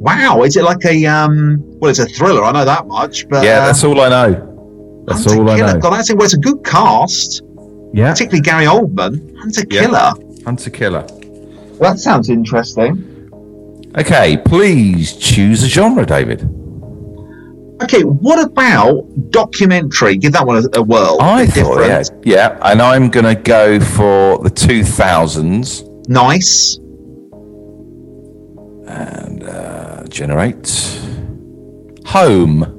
Wow, 0.00 0.42
is 0.42 0.56
it 0.56 0.64
like 0.64 0.84
a 0.86 1.04
um? 1.06 1.58
Well, 1.80 1.90
it's 1.90 1.98
a 1.98 2.06
thriller. 2.06 2.42
I 2.44 2.52
know 2.52 2.64
that 2.64 2.86
much. 2.86 3.28
But 3.28 3.44
yeah, 3.44 3.64
that's 3.66 3.84
all 3.84 4.00
I 4.00 4.08
know. 4.08 5.04
That's 5.06 5.24
Hunter 5.26 5.42
all 5.42 5.50
I 5.50 5.56
know. 5.58 5.78
God, 5.80 5.90
that's. 5.90 6.12
Well, 6.14 6.24
it's 6.24 6.34
a 6.34 6.38
good 6.38 6.64
cast, 6.64 7.42
Yeah, 7.92 8.10
particularly 8.12 8.40
Gary 8.40 8.64
Oldman. 8.66 9.36
Hunter 9.38 9.64
Yeah. 9.70 9.82
Killer. 9.82 10.12
Hunter 10.44 10.70
Killer. 10.70 11.06
That 11.80 11.98
sounds 11.98 12.30
interesting. 12.30 13.08
Okay, 13.96 14.38
please 14.44 15.16
choose 15.16 15.62
a 15.62 15.68
genre, 15.68 16.06
David. 16.06 16.42
Okay, 17.82 18.04
what 18.04 18.38
about 18.38 19.04
documentary? 19.30 20.16
Give 20.16 20.32
that 20.32 20.46
one 20.46 20.64
a, 20.64 20.78
a 20.78 20.82
whirl. 20.82 21.18
I 21.20 21.46
thought, 21.46 21.80
yeah, 21.80 22.02
yeah, 22.22 22.58
and 22.62 22.80
I'm 22.80 23.10
going 23.10 23.26
to 23.26 23.34
go 23.34 23.80
for 23.80 24.38
the 24.38 24.50
2000s 24.50 26.08
Nice. 26.08 26.76
and 28.86 29.42
uh, 29.42 30.04
generate 30.08 30.68
home. 32.06 32.78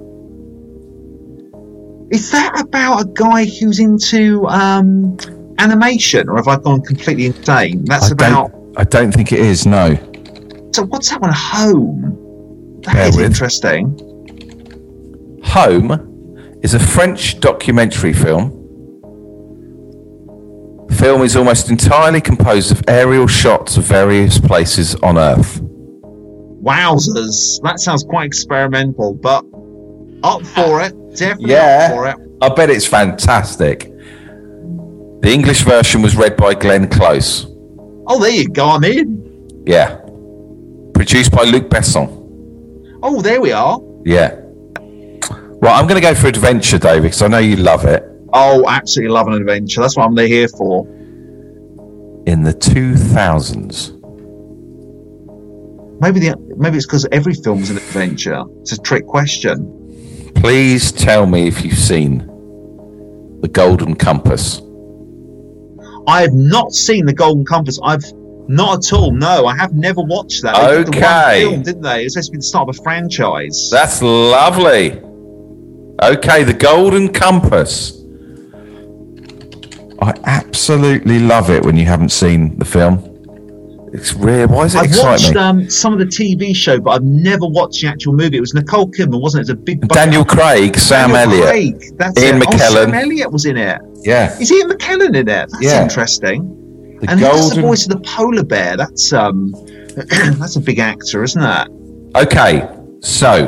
Is 2.12 2.32
that 2.32 2.62
about 2.62 3.02
a 3.02 3.06
guy 3.14 3.46
who's 3.46 3.80
into 3.80 4.48
um, 4.48 5.18
animation, 5.58 6.30
or 6.30 6.38
have 6.38 6.48
I 6.48 6.58
gone 6.60 6.82
completely 6.82 7.26
insane? 7.26 7.84
That's 7.86 8.10
I 8.10 8.14
about. 8.14 8.53
I 8.78 8.84
don't 8.84 9.12
think 9.12 9.32
it 9.32 9.40
is. 9.40 9.66
No. 9.66 9.96
So 10.74 10.84
what's 10.84 11.10
that 11.10 11.22
one? 11.22 11.32
Home. 11.34 12.82
That 12.84 12.94
Bear 12.94 13.08
is 13.10 13.16
with. 13.18 13.26
interesting. 13.26 13.98
Home 15.46 16.60
is 16.64 16.74
a 16.74 16.80
French 16.80 17.40
documentary 17.40 18.14
film. 18.14 18.60
The 20.88 20.96
film 20.96 21.22
is 21.22 21.36
almost 21.36 21.70
entirely 21.70 22.22
composed 22.22 22.72
of 22.72 22.82
aerial 22.88 23.28
shots 23.28 23.78
of 23.78 23.84
various 23.84 24.40
places 24.40 24.96
on 24.96 25.18
Earth. 25.18 25.62
Wowzers! 26.64 27.62
That 27.64 27.80
sounds 27.80 28.04
quite 28.04 28.26
experimental, 28.26 29.14
but 29.14 29.44
up 30.24 30.46
for 30.48 30.82
it. 30.82 30.94
Definitely 31.16 31.52
Yeah. 31.52 31.88
up 31.90 31.96
for 31.96 32.08
it. 32.08 32.16
I 32.42 32.50
bet 32.50 32.70
it's 32.70 32.86
fantastic. 32.86 33.92
The 35.22 35.32
English 35.32 35.64
version 35.64 36.02
was 36.02 36.16
read 36.16 36.36
by 36.38 36.54
Glenn 36.54 36.88
Close. 36.88 37.48
Oh, 38.08 38.20
there 38.20 38.32
you 38.32 38.50
go. 38.50 38.70
I'm 38.70 38.84
in. 38.84 39.64
Yeah. 39.66 40.00
Produced 40.94 41.32
by 41.32 41.44
Luc 41.44 41.70
Besson. 41.70 42.10
Oh, 43.02 43.22
there 43.22 43.42
we 43.42 43.52
are. 43.52 43.80
Yeah. 44.06 44.40
Right, 45.64 45.80
I'm 45.80 45.88
going 45.88 46.02
to 46.02 46.08
go 46.08 46.14
for 46.14 46.28
adventure, 46.28 46.78
David, 46.78 47.04
because 47.04 47.22
I 47.22 47.28
know 47.28 47.38
you 47.38 47.56
love 47.56 47.86
it. 47.86 48.04
Oh, 48.34 48.66
absolutely 48.68 49.14
love 49.14 49.28
an 49.28 49.34
adventure. 49.34 49.82
That's 49.82 49.96
what 49.96 50.06
I'm 50.06 50.18
here 50.18 50.48
for. 50.48 50.86
In 52.26 52.44
the 52.44 52.54
2000s. 52.54 54.00
Maybe 56.02 56.20
the 56.20 56.36
maybe 56.58 56.76
it's 56.78 56.86
because 56.86 57.08
every 57.14 57.34
film's 57.34 57.70
an 57.70 57.78
adventure. 57.78 58.44
It's 58.62 58.74
a 58.74 58.82
trick 58.82 59.06
question. 59.06 60.32
Please 60.36 60.92
tell 60.92 61.26
me 61.26 61.48
if 61.48 61.64
you've 61.64 61.78
seen 61.78 62.28
The 63.42 63.48
Golden 63.48 63.96
Compass. 63.96 64.63
I 66.08 66.22
have 66.22 66.34
not 66.34 66.74
seen 66.74 67.06
the 67.06 67.14
Golden 67.14 67.46
Compass. 67.46 67.80
I've 67.84 68.04
not 68.48 68.86
at 68.86 68.94
all. 68.94 69.12
No, 69.12 69.46
I 69.46 69.56
have 69.56 69.74
never 69.74 70.02
watched 70.02 70.42
that. 70.44 70.56
They 70.56 70.78
did 70.84 70.88
the 70.88 70.92
one 70.92 71.04
Okay. 71.04 71.42
film, 71.50 71.64
didn't 71.64 71.82
they? 71.82 72.04
It's 72.04 72.14
supposed 72.16 72.28
to 72.28 72.32
be 72.34 72.38
the 72.40 72.44
start 72.44 72.68
of 72.70 72.78
a 72.78 72.84
franchise. 72.84 73.70
That's 73.72 74.02
lovely. 74.02 75.00
Okay, 76.02 76.44
The 76.44 76.54
Golden 76.54 77.08
Compass. 77.14 78.00
I 80.02 80.14
absolutely 80.26 81.20
love 81.20 81.50
it 81.50 81.64
when 81.64 81.78
you 81.78 81.86
haven't 81.86 82.10
seen 82.10 82.58
the 82.60 82.66
film. 82.66 83.13
It's 83.94 84.14
rare. 84.14 84.48
Why 84.48 84.66
is 84.66 84.74
it 84.74 84.80
I've 84.80 84.98
watched 84.98 85.36
um, 85.36 85.70
some 85.70 85.94
of 85.94 86.00
the 86.00 86.06
TV 86.06 86.56
show, 86.56 86.80
but 86.80 86.92
I've 86.92 87.04
never 87.04 87.46
watched 87.46 87.82
the 87.82 87.88
actual 87.88 88.14
movie. 88.14 88.38
It 88.38 88.42
was 88.42 88.56
Nicole 88.56 88.88
Kidman, 88.88 89.22
wasn't 89.22 89.42
it? 89.48 89.52
It 89.52 89.56
was 89.56 89.62
a 89.62 89.64
big. 89.64 89.88
Daniel 89.88 90.26
Craig, 90.26 90.76
Sam 90.78 91.12
Daniel 91.12 91.44
Elliott. 91.44 91.80
Craig, 91.80 91.98
That's 91.98 92.20
Ian 92.22 92.38
it. 92.38 92.44
Oh, 92.48 92.52
McKellen. 92.52 92.86
Sam 92.86 92.94
Elliott 92.96 93.32
was 93.32 93.46
in 93.46 93.56
it. 93.58 93.80
Yeah. 94.02 94.36
Is 94.40 94.52
Ian 94.52 94.70
McKellen 94.70 95.10
in 95.10 95.16
it? 95.16 95.26
That's 95.26 95.62
Yeah. 95.62 95.84
interesting. 95.84 96.98
The 97.02 97.12
and 97.12 97.20
who's 97.20 97.52
the 97.52 97.62
voice 97.62 97.84
of 97.86 97.90
the 97.92 98.00
polar 98.00 98.44
bear? 98.44 98.76
That's 98.78 99.14
um, 99.14 99.52
that's 100.40 100.56
a 100.56 100.62
big 100.62 100.80
actor, 100.80 101.24
isn't 101.24 101.42
it? 101.44 101.68
Okay, 102.16 102.68
so 103.02 103.48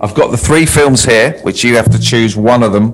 I've 0.00 0.14
got 0.14 0.30
the 0.30 0.38
three 0.38 0.64
films 0.64 1.04
here, 1.04 1.32
which 1.42 1.62
you 1.64 1.76
have 1.76 1.90
to 1.90 1.98
choose 1.98 2.34
one 2.34 2.62
of 2.62 2.72
them 2.72 2.92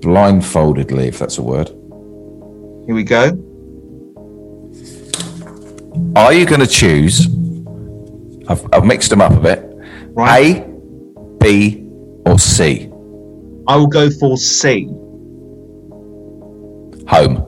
blindfoldedly, 0.00 1.08
if 1.08 1.18
that's 1.18 1.36
a 1.36 1.42
word. 1.42 1.68
Here 2.86 2.94
we 2.94 3.02
go. 3.04 3.32
Are 6.16 6.32
you 6.32 6.46
going 6.46 6.60
to 6.60 6.66
choose? 6.66 7.26
I've, 8.48 8.64
I've 8.72 8.84
mixed 8.84 9.10
them 9.10 9.20
up 9.20 9.32
a 9.32 9.40
bit. 9.40 9.64
Right. 10.10 10.58
A, 10.58 11.38
B, 11.40 11.86
or 12.24 12.38
C? 12.38 12.90
I 13.68 13.76
will 13.76 13.86
go 13.86 14.10
for 14.10 14.36
C. 14.36 14.86
Home. 17.08 17.44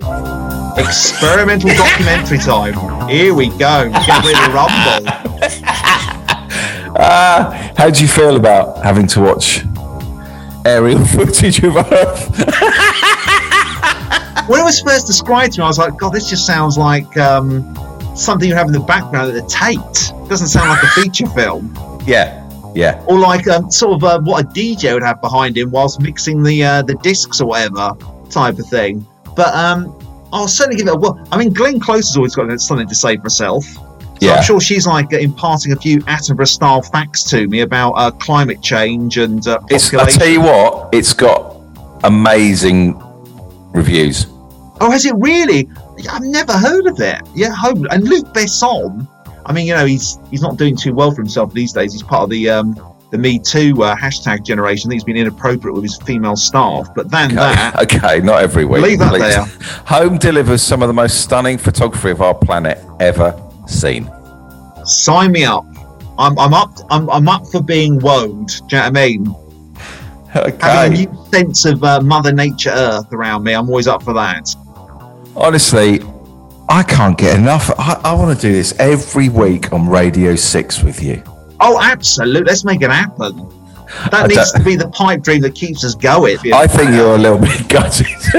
Experimental 0.76 1.70
documentary 1.70 2.38
time. 2.38 3.08
Here 3.08 3.34
we 3.34 3.48
go. 3.50 3.90
Get 3.90 4.24
ready 4.24 4.34
to 4.34 4.52
rumble. 4.52 5.12
Ah, 7.00 7.72
how 7.76 7.90
do 7.90 8.02
you 8.02 8.08
feel 8.08 8.34
about 8.34 8.82
having 8.82 9.06
to 9.08 9.20
watch 9.20 9.60
aerial 10.66 11.04
footage 11.04 11.62
of 11.62 11.76
Earth? 11.76 12.28
When 14.48 14.60
it 14.60 14.64
was 14.64 14.80
first 14.80 15.06
described 15.06 15.52
to 15.52 15.60
me, 15.60 15.64
I 15.64 15.68
was 15.68 15.78
like, 15.78 15.96
God, 15.96 16.12
this 16.12 16.28
just 16.28 16.44
sounds 16.44 16.76
like 16.76 17.16
um, 17.16 17.62
something 18.18 18.48
you 18.48 18.54
have 18.54 18.66
in 18.66 18.72
the 18.72 18.80
background 18.80 19.28
at 19.30 19.34
the 19.34 19.48
Tate. 19.48 20.28
Doesn't 20.28 20.48
sound 20.48 20.68
like 20.70 20.82
a 20.82 20.88
feature 20.88 21.26
film. 21.28 21.72
yeah, 22.06 22.44
yeah. 22.74 23.02
Or 23.06 23.18
like 23.18 23.46
um, 23.48 23.70
sort 23.70 23.94
of 23.96 24.04
uh, 24.04 24.20
what 24.20 24.44
a 24.44 24.48
DJ 24.48 24.92
would 24.94 25.02
have 25.02 25.20
behind 25.20 25.56
him 25.56 25.70
whilst 25.70 26.00
mixing 26.00 26.42
the 26.42 26.62
uh, 26.64 26.82
the 26.82 26.94
discs 26.96 27.40
or 27.40 27.46
whatever 27.46 27.92
type 28.30 28.58
of 28.58 28.66
thing. 28.66 29.06
But 29.36 29.54
um, 29.54 29.94
I'll 30.32 30.48
certainly 30.48 30.76
give 30.78 30.88
it 30.88 30.94
a 30.94 30.96
well. 30.96 31.26
I 31.32 31.38
mean, 31.38 31.52
Glenn 31.52 31.80
Close 31.80 32.08
has 32.08 32.16
always 32.16 32.34
got 32.34 32.60
something 32.60 32.88
to 32.88 32.94
say 32.94 33.16
for 33.16 33.22
herself. 33.24 33.64
So 33.64 34.26
Yeah. 34.26 34.34
I'm 34.34 34.42
sure 34.42 34.60
she's 34.60 34.84
like 34.86 35.12
uh, 35.14 35.18
imparting 35.18 35.72
a 35.72 35.76
few 35.76 36.00
Attenborough 36.00 36.48
style 36.48 36.82
facts 36.82 37.22
to 37.30 37.46
me 37.46 37.60
about 37.60 37.92
uh, 37.92 38.10
climate 38.10 38.60
change 38.62 39.16
and 39.16 39.46
uh, 39.46 39.60
It's, 39.70 39.94
I 39.94 39.98
population. 39.98 40.20
tell 40.20 40.28
you 40.28 40.40
what, 40.40 40.88
it's 40.92 41.12
got 41.12 41.56
amazing 42.02 43.00
reviews. 43.72 44.26
Oh, 44.80 44.90
has 44.90 45.04
it 45.06 45.14
really? 45.16 45.68
I've 46.10 46.22
never 46.22 46.52
heard 46.52 46.86
of 46.86 47.00
it. 47.00 47.20
Yeah, 47.34 47.50
home 47.50 47.86
and 47.90 48.04
Luc 48.04 48.26
Besson. 48.28 49.08
I 49.46 49.52
mean, 49.52 49.66
you 49.66 49.74
know, 49.74 49.86
he's 49.86 50.18
he's 50.30 50.42
not 50.42 50.56
doing 50.56 50.76
too 50.76 50.94
well 50.94 51.10
for 51.10 51.16
himself 51.22 51.52
these 51.52 51.72
days. 51.72 51.92
He's 51.92 52.02
part 52.02 52.24
of 52.24 52.30
the 52.30 52.48
um, 52.50 52.78
the 53.10 53.18
Me 53.18 53.38
Too 53.38 53.82
uh, 53.82 53.96
hashtag 53.96 54.44
generation. 54.44 54.88
I 54.88 54.90
think 54.90 54.96
he's 55.00 55.04
been 55.04 55.16
inappropriate 55.16 55.74
with 55.74 55.82
his 55.84 55.96
female 55.96 56.36
staff. 56.36 56.88
But 56.94 57.10
then 57.10 57.34
that, 57.34 57.76
Okay, 57.82 58.20
not 58.20 58.42
every 58.42 58.64
week. 58.66 58.82
Leave 58.82 58.98
that 58.98 59.10
please. 59.10 59.20
there. 59.34 59.44
Home 59.86 60.18
delivers 60.18 60.62
some 60.62 60.82
of 60.82 60.88
the 60.88 60.94
most 60.94 61.22
stunning 61.22 61.56
photography 61.58 62.10
of 62.10 62.20
our 62.20 62.34
planet 62.34 62.78
ever 63.00 63.34
seen. 63.66 64.08
sign 64.84 65.32
me 65.32 65.44
up. 65.44 65.64
I'm 66.18 66.38
I'm 66.38 66.52
up. 66.52 66.76
I'm 66.90 67.08
I'm 67.10 67.28
up 67.28 67.46
for 67.46 67.62
being 67.62 67.98
woed. 68.00 68.48
Do 68.68 68.76
you 68.76 68.82
know 68.82 68.88
what 68.90 68.96
I 68.98 69.06
mean? 69.06 69.34
Okay. 70.36 70.58
Having 70.60 70.92
a 70.92 71.10
new 71.10 71.24
sense 71.30 71.64
of 71.64 71.82
uh, 71.82 72.02
Mother 72.02 72.32
Nature 72.32 72.68
Earth 72.70 73.10
around 73.14 73.44
me. 73.44 73.54
I'm 73.54 73.66
always 73.66 73.88
up 73.88 74.02
for 74.02 74.12
that. 74.12 74.54
Honestly, 75.38 76.00
I 76.68 76.82
can't 76.82 77.16
get 77.16 77.38
enough. 77.38 77.70
I, 77.78 78.00
I 78.04 78.12
want 78.14 78.36
to 78.38 78.46
do 78.46 78.52
this 78.52 78.78
every 78.80 79.28
week 79.28 79.72
on 79.72 79.88
Radio 79.88 80.34
6 80.34 80.82
with 80.82 81.00
you. 81.00 81.22
Oh, 81.60 81.80
absolutely. 81.80 82.42
Let's 82.42 82.64
make 82.64 82.82
it 82.82 82.90
happen. 82.90 83.48
That 84.10 84.24
I 84.24 84.26
needs 84.26 84.52
to 84.52 84.62
be 84.62 84.74
the 84.74 84.88
pipe 84.88 85.22
dream 85.22 85.40
that 85.42 85.54
keeps 85.54 85.84
us 85.84 85.94
going. 85.94 86.38
I 86.52 86.66
think 86.66 86.90
you're 86.90 87.14
a 87.14 87.18
little 87.18 87.38
bit 87.38 87.68
gutted. 87.68 88.06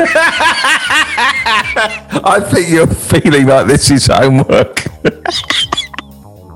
I 2.26 2.39
think 2.52 2.70
you're 2.70 2.86
feeling 2.86 3.47
like 3.47 3.68
this 3.68 3.89
is 3.89 4.08
homework. 4.08 4.84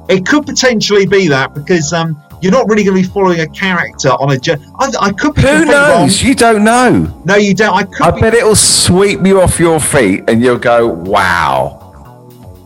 It 0.10 0.26
could 0.26 0.46
potentially 0.46 1.06
be 1.06 1.30
that 1.30 1.54
because 1.54 1.94
um, 1.94 2.22
you're 2.44 2.52
not 2.52 2.68
really 2.68 2.84
going 2.84 2.98
to 2.98 3.02
be 3.02 3.08
following 3.08 3.40
a 3.40 3.48
character 3.48 4.10
on 4.10 4.34
a 4.34 4.38
journey. 4.38 4.66
I, 4.78 4.92
I 5.00 5.12
could 5.14 5.34
be 5.34 5.42
Who 5.42 5.48
completely 5.48 5.74
wrong. 5.74 6.02
knows? 6.02 6.22
You 6.22 6.36
don't 6.36 6.64
know. 6.64 7.22
No, 7.24 7.36
you 7.36 7.54
don't. 7.54 7.74
I 7.74 7.84
could 7.84 8.02
I 8.02 8.12
be. 8.12 8.20
bet 8.22 8.34
it'll 8.34 8.56
sweep 8.56 9.26
you 9.26 9.40
off 9.42 9.60
your 9.60 9.80
feet 9.80 10.26
and 10.28 10.42
you'll 10.42 10.58
go, 10.60 10.88
wow. 10.88 11.80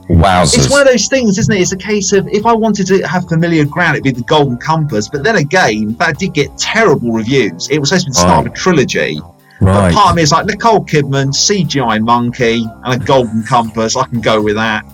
Wowzers. 0.09 0.57
It's 0.57 0.69
one 0.71 0.81
of 0.81 0.87
those 0.87 1.07
things, 1.07 1.37
isn't 1.37 1.53
it? 1.53 1.59
It's 1.61 1.73
a 1.73 1.77
case 1.77 2.11
of 2.13 2.27
if 2.29 2.45
I 2.45 2.53
wanted 2.53 2.87
to 2.87 3.01
have 3.07 3.27
familiar 3.27 3.65
ground, 3.65 3.97
it'd 3.97 4.03
be 4.05 4.11
the 4.11 4.21
Golden 4.23 4.57
Compass. 4.57 5.09
But 5.09 5.23
then 5.23 5.35
again, 5.35 5.95
that 5.99 6.17
did 6.17 6.33
get 6.33 6.57
terrible 6.57 7.11
reviews. 7.11 7.69
It 7.69 7.77
was 7.77 7.89
supposed 7.89 8.05
to 8.05 8.09
be 8.09 8.13
the 8.13 8.19
start 8.19 8.47
of 8.47 8.53
a 8.53 8.55
trilogy. 8.55 9.19
But 9.59 9.93
part 9.93 10.11
of 10.11 10.15
me 10.15 10.21
is 10.21 10.31
like 10.31 10.45
Nicole 10.45 10.85
Kidman, 10.85 11.29
CGI 11.33 12.01
monkey, 12.03 12.65
and 12.85 13.01
a 13.01 13.05
Golden 13.05 13.43
Compass. 13.43 13.95
I 13.97 14.05
can 14.05 14.21
go 14.21 14.41
with 14.41 14.55
that. 14.55 14.85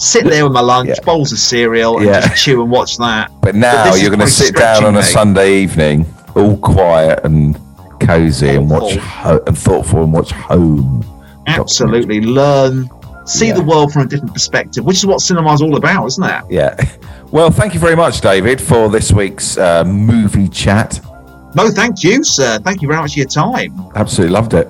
Sit 0.00 0.24
there 0.24 0.44
with 0.44 0.52
my 0.54 0.60
lunch, 0.60 0.88
Yeah. 0.88 0.94
bowls 1.04 1.30
of 1.30 1.38
cereal, 1.38 1.98
and 1.98 2.06
Yeah. 2.06 2.20
just 2.20 2.42
chew 2.42 2.62
and 2.62 2.70
watch 2.70 2.96
that. 2.96 3.30
But 3.42 3.54
now 3.54 3.92
is 3.92 4.00
you're 4.00 4.10
going 4.10 4.20
to 4.20 4.26
sit 4.26 4.56
down 4.56 4.84
on 4.84 4.96
a. 4.96 5.02
Sunday 5.02 5.58
evening, 5.58 6.06
all 6.34 6.56
quiet 6.56 7.20
and 7.24 7.58
cozy, 8.00 8.48
and 8.50 8.70
watch 8.70 8.94
Thoughtful. 8.94 9.00
ho- 9.00 9.40
and 9.46 9.58
thoughtful, 9.58 10.02
and 10.04 10.12
watch 10.12 10.32
home. 10.32 11.04
Absolutely 11.46 12.22
learn, 12.22 12.88
see 13.26 13.48
Yeah. 13.48 13.54
the 13.54 13.62
world 13.62 13.92
from 13.92 14.02
a 14.02 14.06
different 14.06 14.32
perspective, 14.32 14.84
which 14.84 14.96
is 14.96 15.06
what 15.06 15.20
cinema's 15.20 15.60
all 15.60 15.76
about, 15.76 16.06
isn't 16.06 16.24
it? 16.24 16.42
Yeah. 16.48 16.74
Well, 17.30 17.50
thank 17.50 17.74
you 17.74 17.80
very 17.80 17.94
much, 17.96 18.20
David, 18.22 18.60
for 18.60 18.88
this 18.88 19.12
week's 19.12 19.58
uh, 19.58 19.84
movie 19.84 20.48
chat. 20.48 20.98
No, 21.54 21.68
thank 21.70 22.02
you, 22.02 22.24
sir. 22.24 22.58
Thank 22.64 22.80
you 22.80 22.88
very 22.88 23.00
much 23.00 23.12
for 23.14 23.18
your 23.18 23.28
time. 23.28 23.72
Absolutely 23.96 24.32
loved 24.32 24.54
it. 24.54 24.66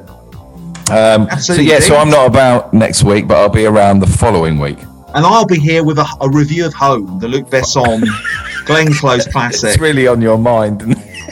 Um, 0.90 1.28
Absolutely 1.30 1.68
So 1.68 1.72
yeah, 1.72 1.78
so. 1.80 1.96
I'm 1.96 2.10
not 2.10 2.26
about 2.26 2.74
next 2.74 3.04
week, 3.04 3.28
but 3.28 3.36
I'll 3.36 3.48
be 3.48 3.64
around 3.64 4.00
the 4.00 4.06
following 4.08 4.58
week. 4.58 4.78
And 5.14 5.26
I'll 5.26 5.46
be 5.46 5.58
here 5.58 5.82
with 5.84 5.98
a, 5.98 6.06
a 6.20 6.28
review 6.30 6.64
of 6.66 6.74
Home, 6.74 7.18
the 7.18 7.26
Luc 7.28 7.46
Besson 7.48 8.04
Glenn 8.66 8.92
Close 8.92 9.26
classic. 9.26 9.70
It's 9.70 9.78
really 9.80 10.06
on 10.06 10.20
your 10.22 10.38
mind. 10.38 10.82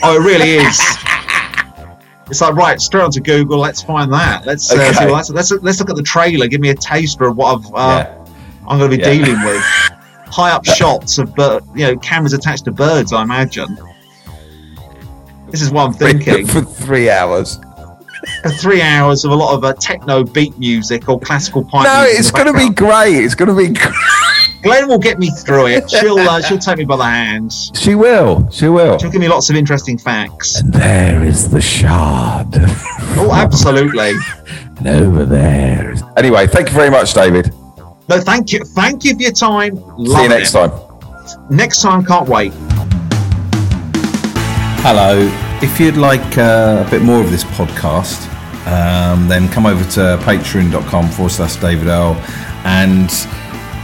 Oh, 0.03 0.15
it 0.21 0.25
really 0.25 0.55
is. 0.65 0.79
It's 2.31 2.41
like 2.41 2.53
right, 2.53 2.79
straight 2.79 3.01
onto 3.01 3.21
Google. 3.21 3.57
Let's 3.57 3.81
find 3.81 4.13
that. 4.13 4.45
Let's 4.45 4.71
uh, 4.71 4.75
Okay. 4.75 5.07
that's, 5.07 5.31
let's 5.31 5.49
let's 5.51 5.79
look 5.79 5.89
at 5.89 5.95
the 5.95 6.03
trailer. 6.03 6.45
Give 6.45 6.61
me 6.61 6.69
a 6.69 6.75
taster 6.75 7.23
of 7.25 7.35
what 7.37 7.55
I've 7.57 7.65
uh, 7.73 8.05
Yeah. 8.07 8.25
I'm 8.67 8.77
going 8.77 8.91
to 8.91 8.97
be 8.97 9.01
Yeah. 9.01 9.13
dealing 9.25 9.43
with. 9.43 9.63
High 10.27 10.51
up 10.51 10.63
shots 10.63 11.17
of 11.17 11.33
bird, 11.33 11.63
you 11.73 11.87
know, 11.87 11.97
cameras 11.97 12.33
attached 12.33 12.65
to 12.65 12.71
birds. 12.71 13.13
I 13.13 13.23
imagine. 13.23 13.75
This 15.49 15.63
is 15.63 15.71
what 15.71 15.87
I'm 15.87 15.93
thinking. 15.93 16.45
for 16.45 16.61
three 16.61 17.09
hours. 17.09 17.57
For 18.43 18.49
three 18.49 18.81
hours 18.81 19.23
of 19.25 19.31
a 19.31 19.35
lot 19.35 19.55
of 19.55 19.63
uh, 19.63 19.73
techno 19.73 20.23
beat 20.23 20.57
music 20.57 21.07
or 21.09 21.19
classical 21.19 21.63
pipe. 21.63 21.85
No, 21.85 22.01
music 22.03 22.19
it's 22.19 22.31
going 22.31 22.47
to 22.47 22.53
be 22.53 22.69
great. 22.73 23.23
It's 23.23 23.35
going 23.35 23.49
to 23.49 23.55
be. 23.55 23.73
Great. 23.73 23.93
Glenn 24.61 24.87
will 24.89 24.99
get 24.99 25.19
me 25.19 25.29
through 25.31 25.67
it. 25.67 25.89
She'll 25.99 26.19
uh, 26.19 26.41
she'll 26.41 26.57
take 26.57 26.77
me 26.79 26.85
by 26.85 26.97
the 26.97 27.03
hand. 27.05 27.53
She 27.75 27.95
will. 27.95 28.49
She 28.51 28.67
will. 28.67 28.97
She'll 28.97 29.09
give 29.11 29.21
me 29.21 29.29
lots 29.29 29.49
of 29.49 29.55
interesting 29.55 29.97
facts. 29.97 30.59
And 30.59 30.73
there 30.73 31.23
is 31.23 31.49
the 31.49 31.61
shard. 31.61 32.47
Oh, 33.15 33.31
absolutely. 33.33 34.11
and 34.77 34.87
over 34.87 35.23
there. 35.25 35.91
is- 35.93 36.03
Anyway, 36.17 36.45
thank 36.47 36.67
you 36.67 36.73
very 36.75 36.89
much, 36.89 37.13
David. 37.13 37.53
No, 38.09 38.19
thank 38.19 38.51
you, 38.51 38.59
thank 38.65 39.05
you 39.05 39.15
for 39.15 39.21
your 39.21 39.31
time. 39.31 39.77
See 39.77 40.23
you 40.23 40.29
next 40.29 40.51
time. 40.51 40.71
Next 41.49 41.81
time, 41.81 42.03
can't 42.03 42.27
wait. 42.27 42.51
Hello. 44.81 45.29
If 45.61 45.77
you'd 45.77 45.97
like 45.97 46.37
uh, 46.37 46.85
a 46.87 46.89
bit 46.89 47.01
more 47.01 47.21
of 47.21 47.31
this 47.31 47.43
podcast, 47.43 48.27
um, 48.65 49.27
then 49.27 49.49
come 49.49 49.65
over 49.65 49.83
to 49.91 50.17
patreon.com 50.23 51.09
forward 51.09 51.31
slash 51.31 51.57
David 51.57 51.87
Earl 51.87 52.13
and 52.63 53.11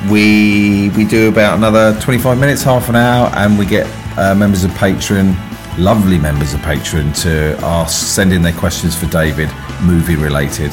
we 0.10 0.90
we 0.92 1.04
do 1.04 1.28
about 1.28 1.58
another 1.58 2.00
25 2.00 2.40
minutes, 2.40 2.64
half 2.64 2.88
an 2.88 2.96
hour, 2.96 3.30
and 3.36 3.60
we 3.60 3.66
get 3.66 3.88
uh, 4.18 4.34
members 4.34 4.64
of 4.64 4.72
Patreon, 4.72 5.36
lovely 5.78 6.18
members 6.18 6.54
of 6.54 6.62
Patreon, 6.62 7.20
to 7.24 7.58
ask, 7.66 8.08
send 8.08 8.32
in 8.32 8.42
their 8.42 8.54
questions 8.54 8.96
for 8.96 9.08
David, 9.08 9.50
movie 9.82 10.16
related, 10.16 10.72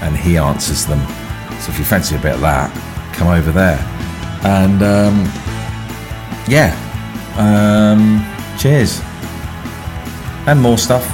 and 0.00 0.16
he 0.16 0.38
answers 0.38 0.86
them. 0.86 1.00
So 1.60 1.70
if 1.70 1.78
you 1.78 1.84
fancy 1.84 2.16
a 2.16 2.18
bit 2.18 2.34
of 2.34 2.40
that, 2.40 2.72
come 3.14 3.28
over 3.28 3.52
there. 3.52 3.78
And 4.44 4.82
um, 4.82 5.24
yeah, 6.48 6.72
um, 7.36 8.24
cheers 8.58 9.02
and 10.46 10.60
more 10.60 10.78
stuff. 10.78 11.04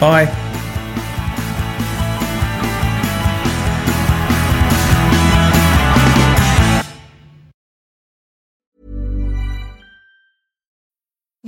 Bye. 0.00 0.41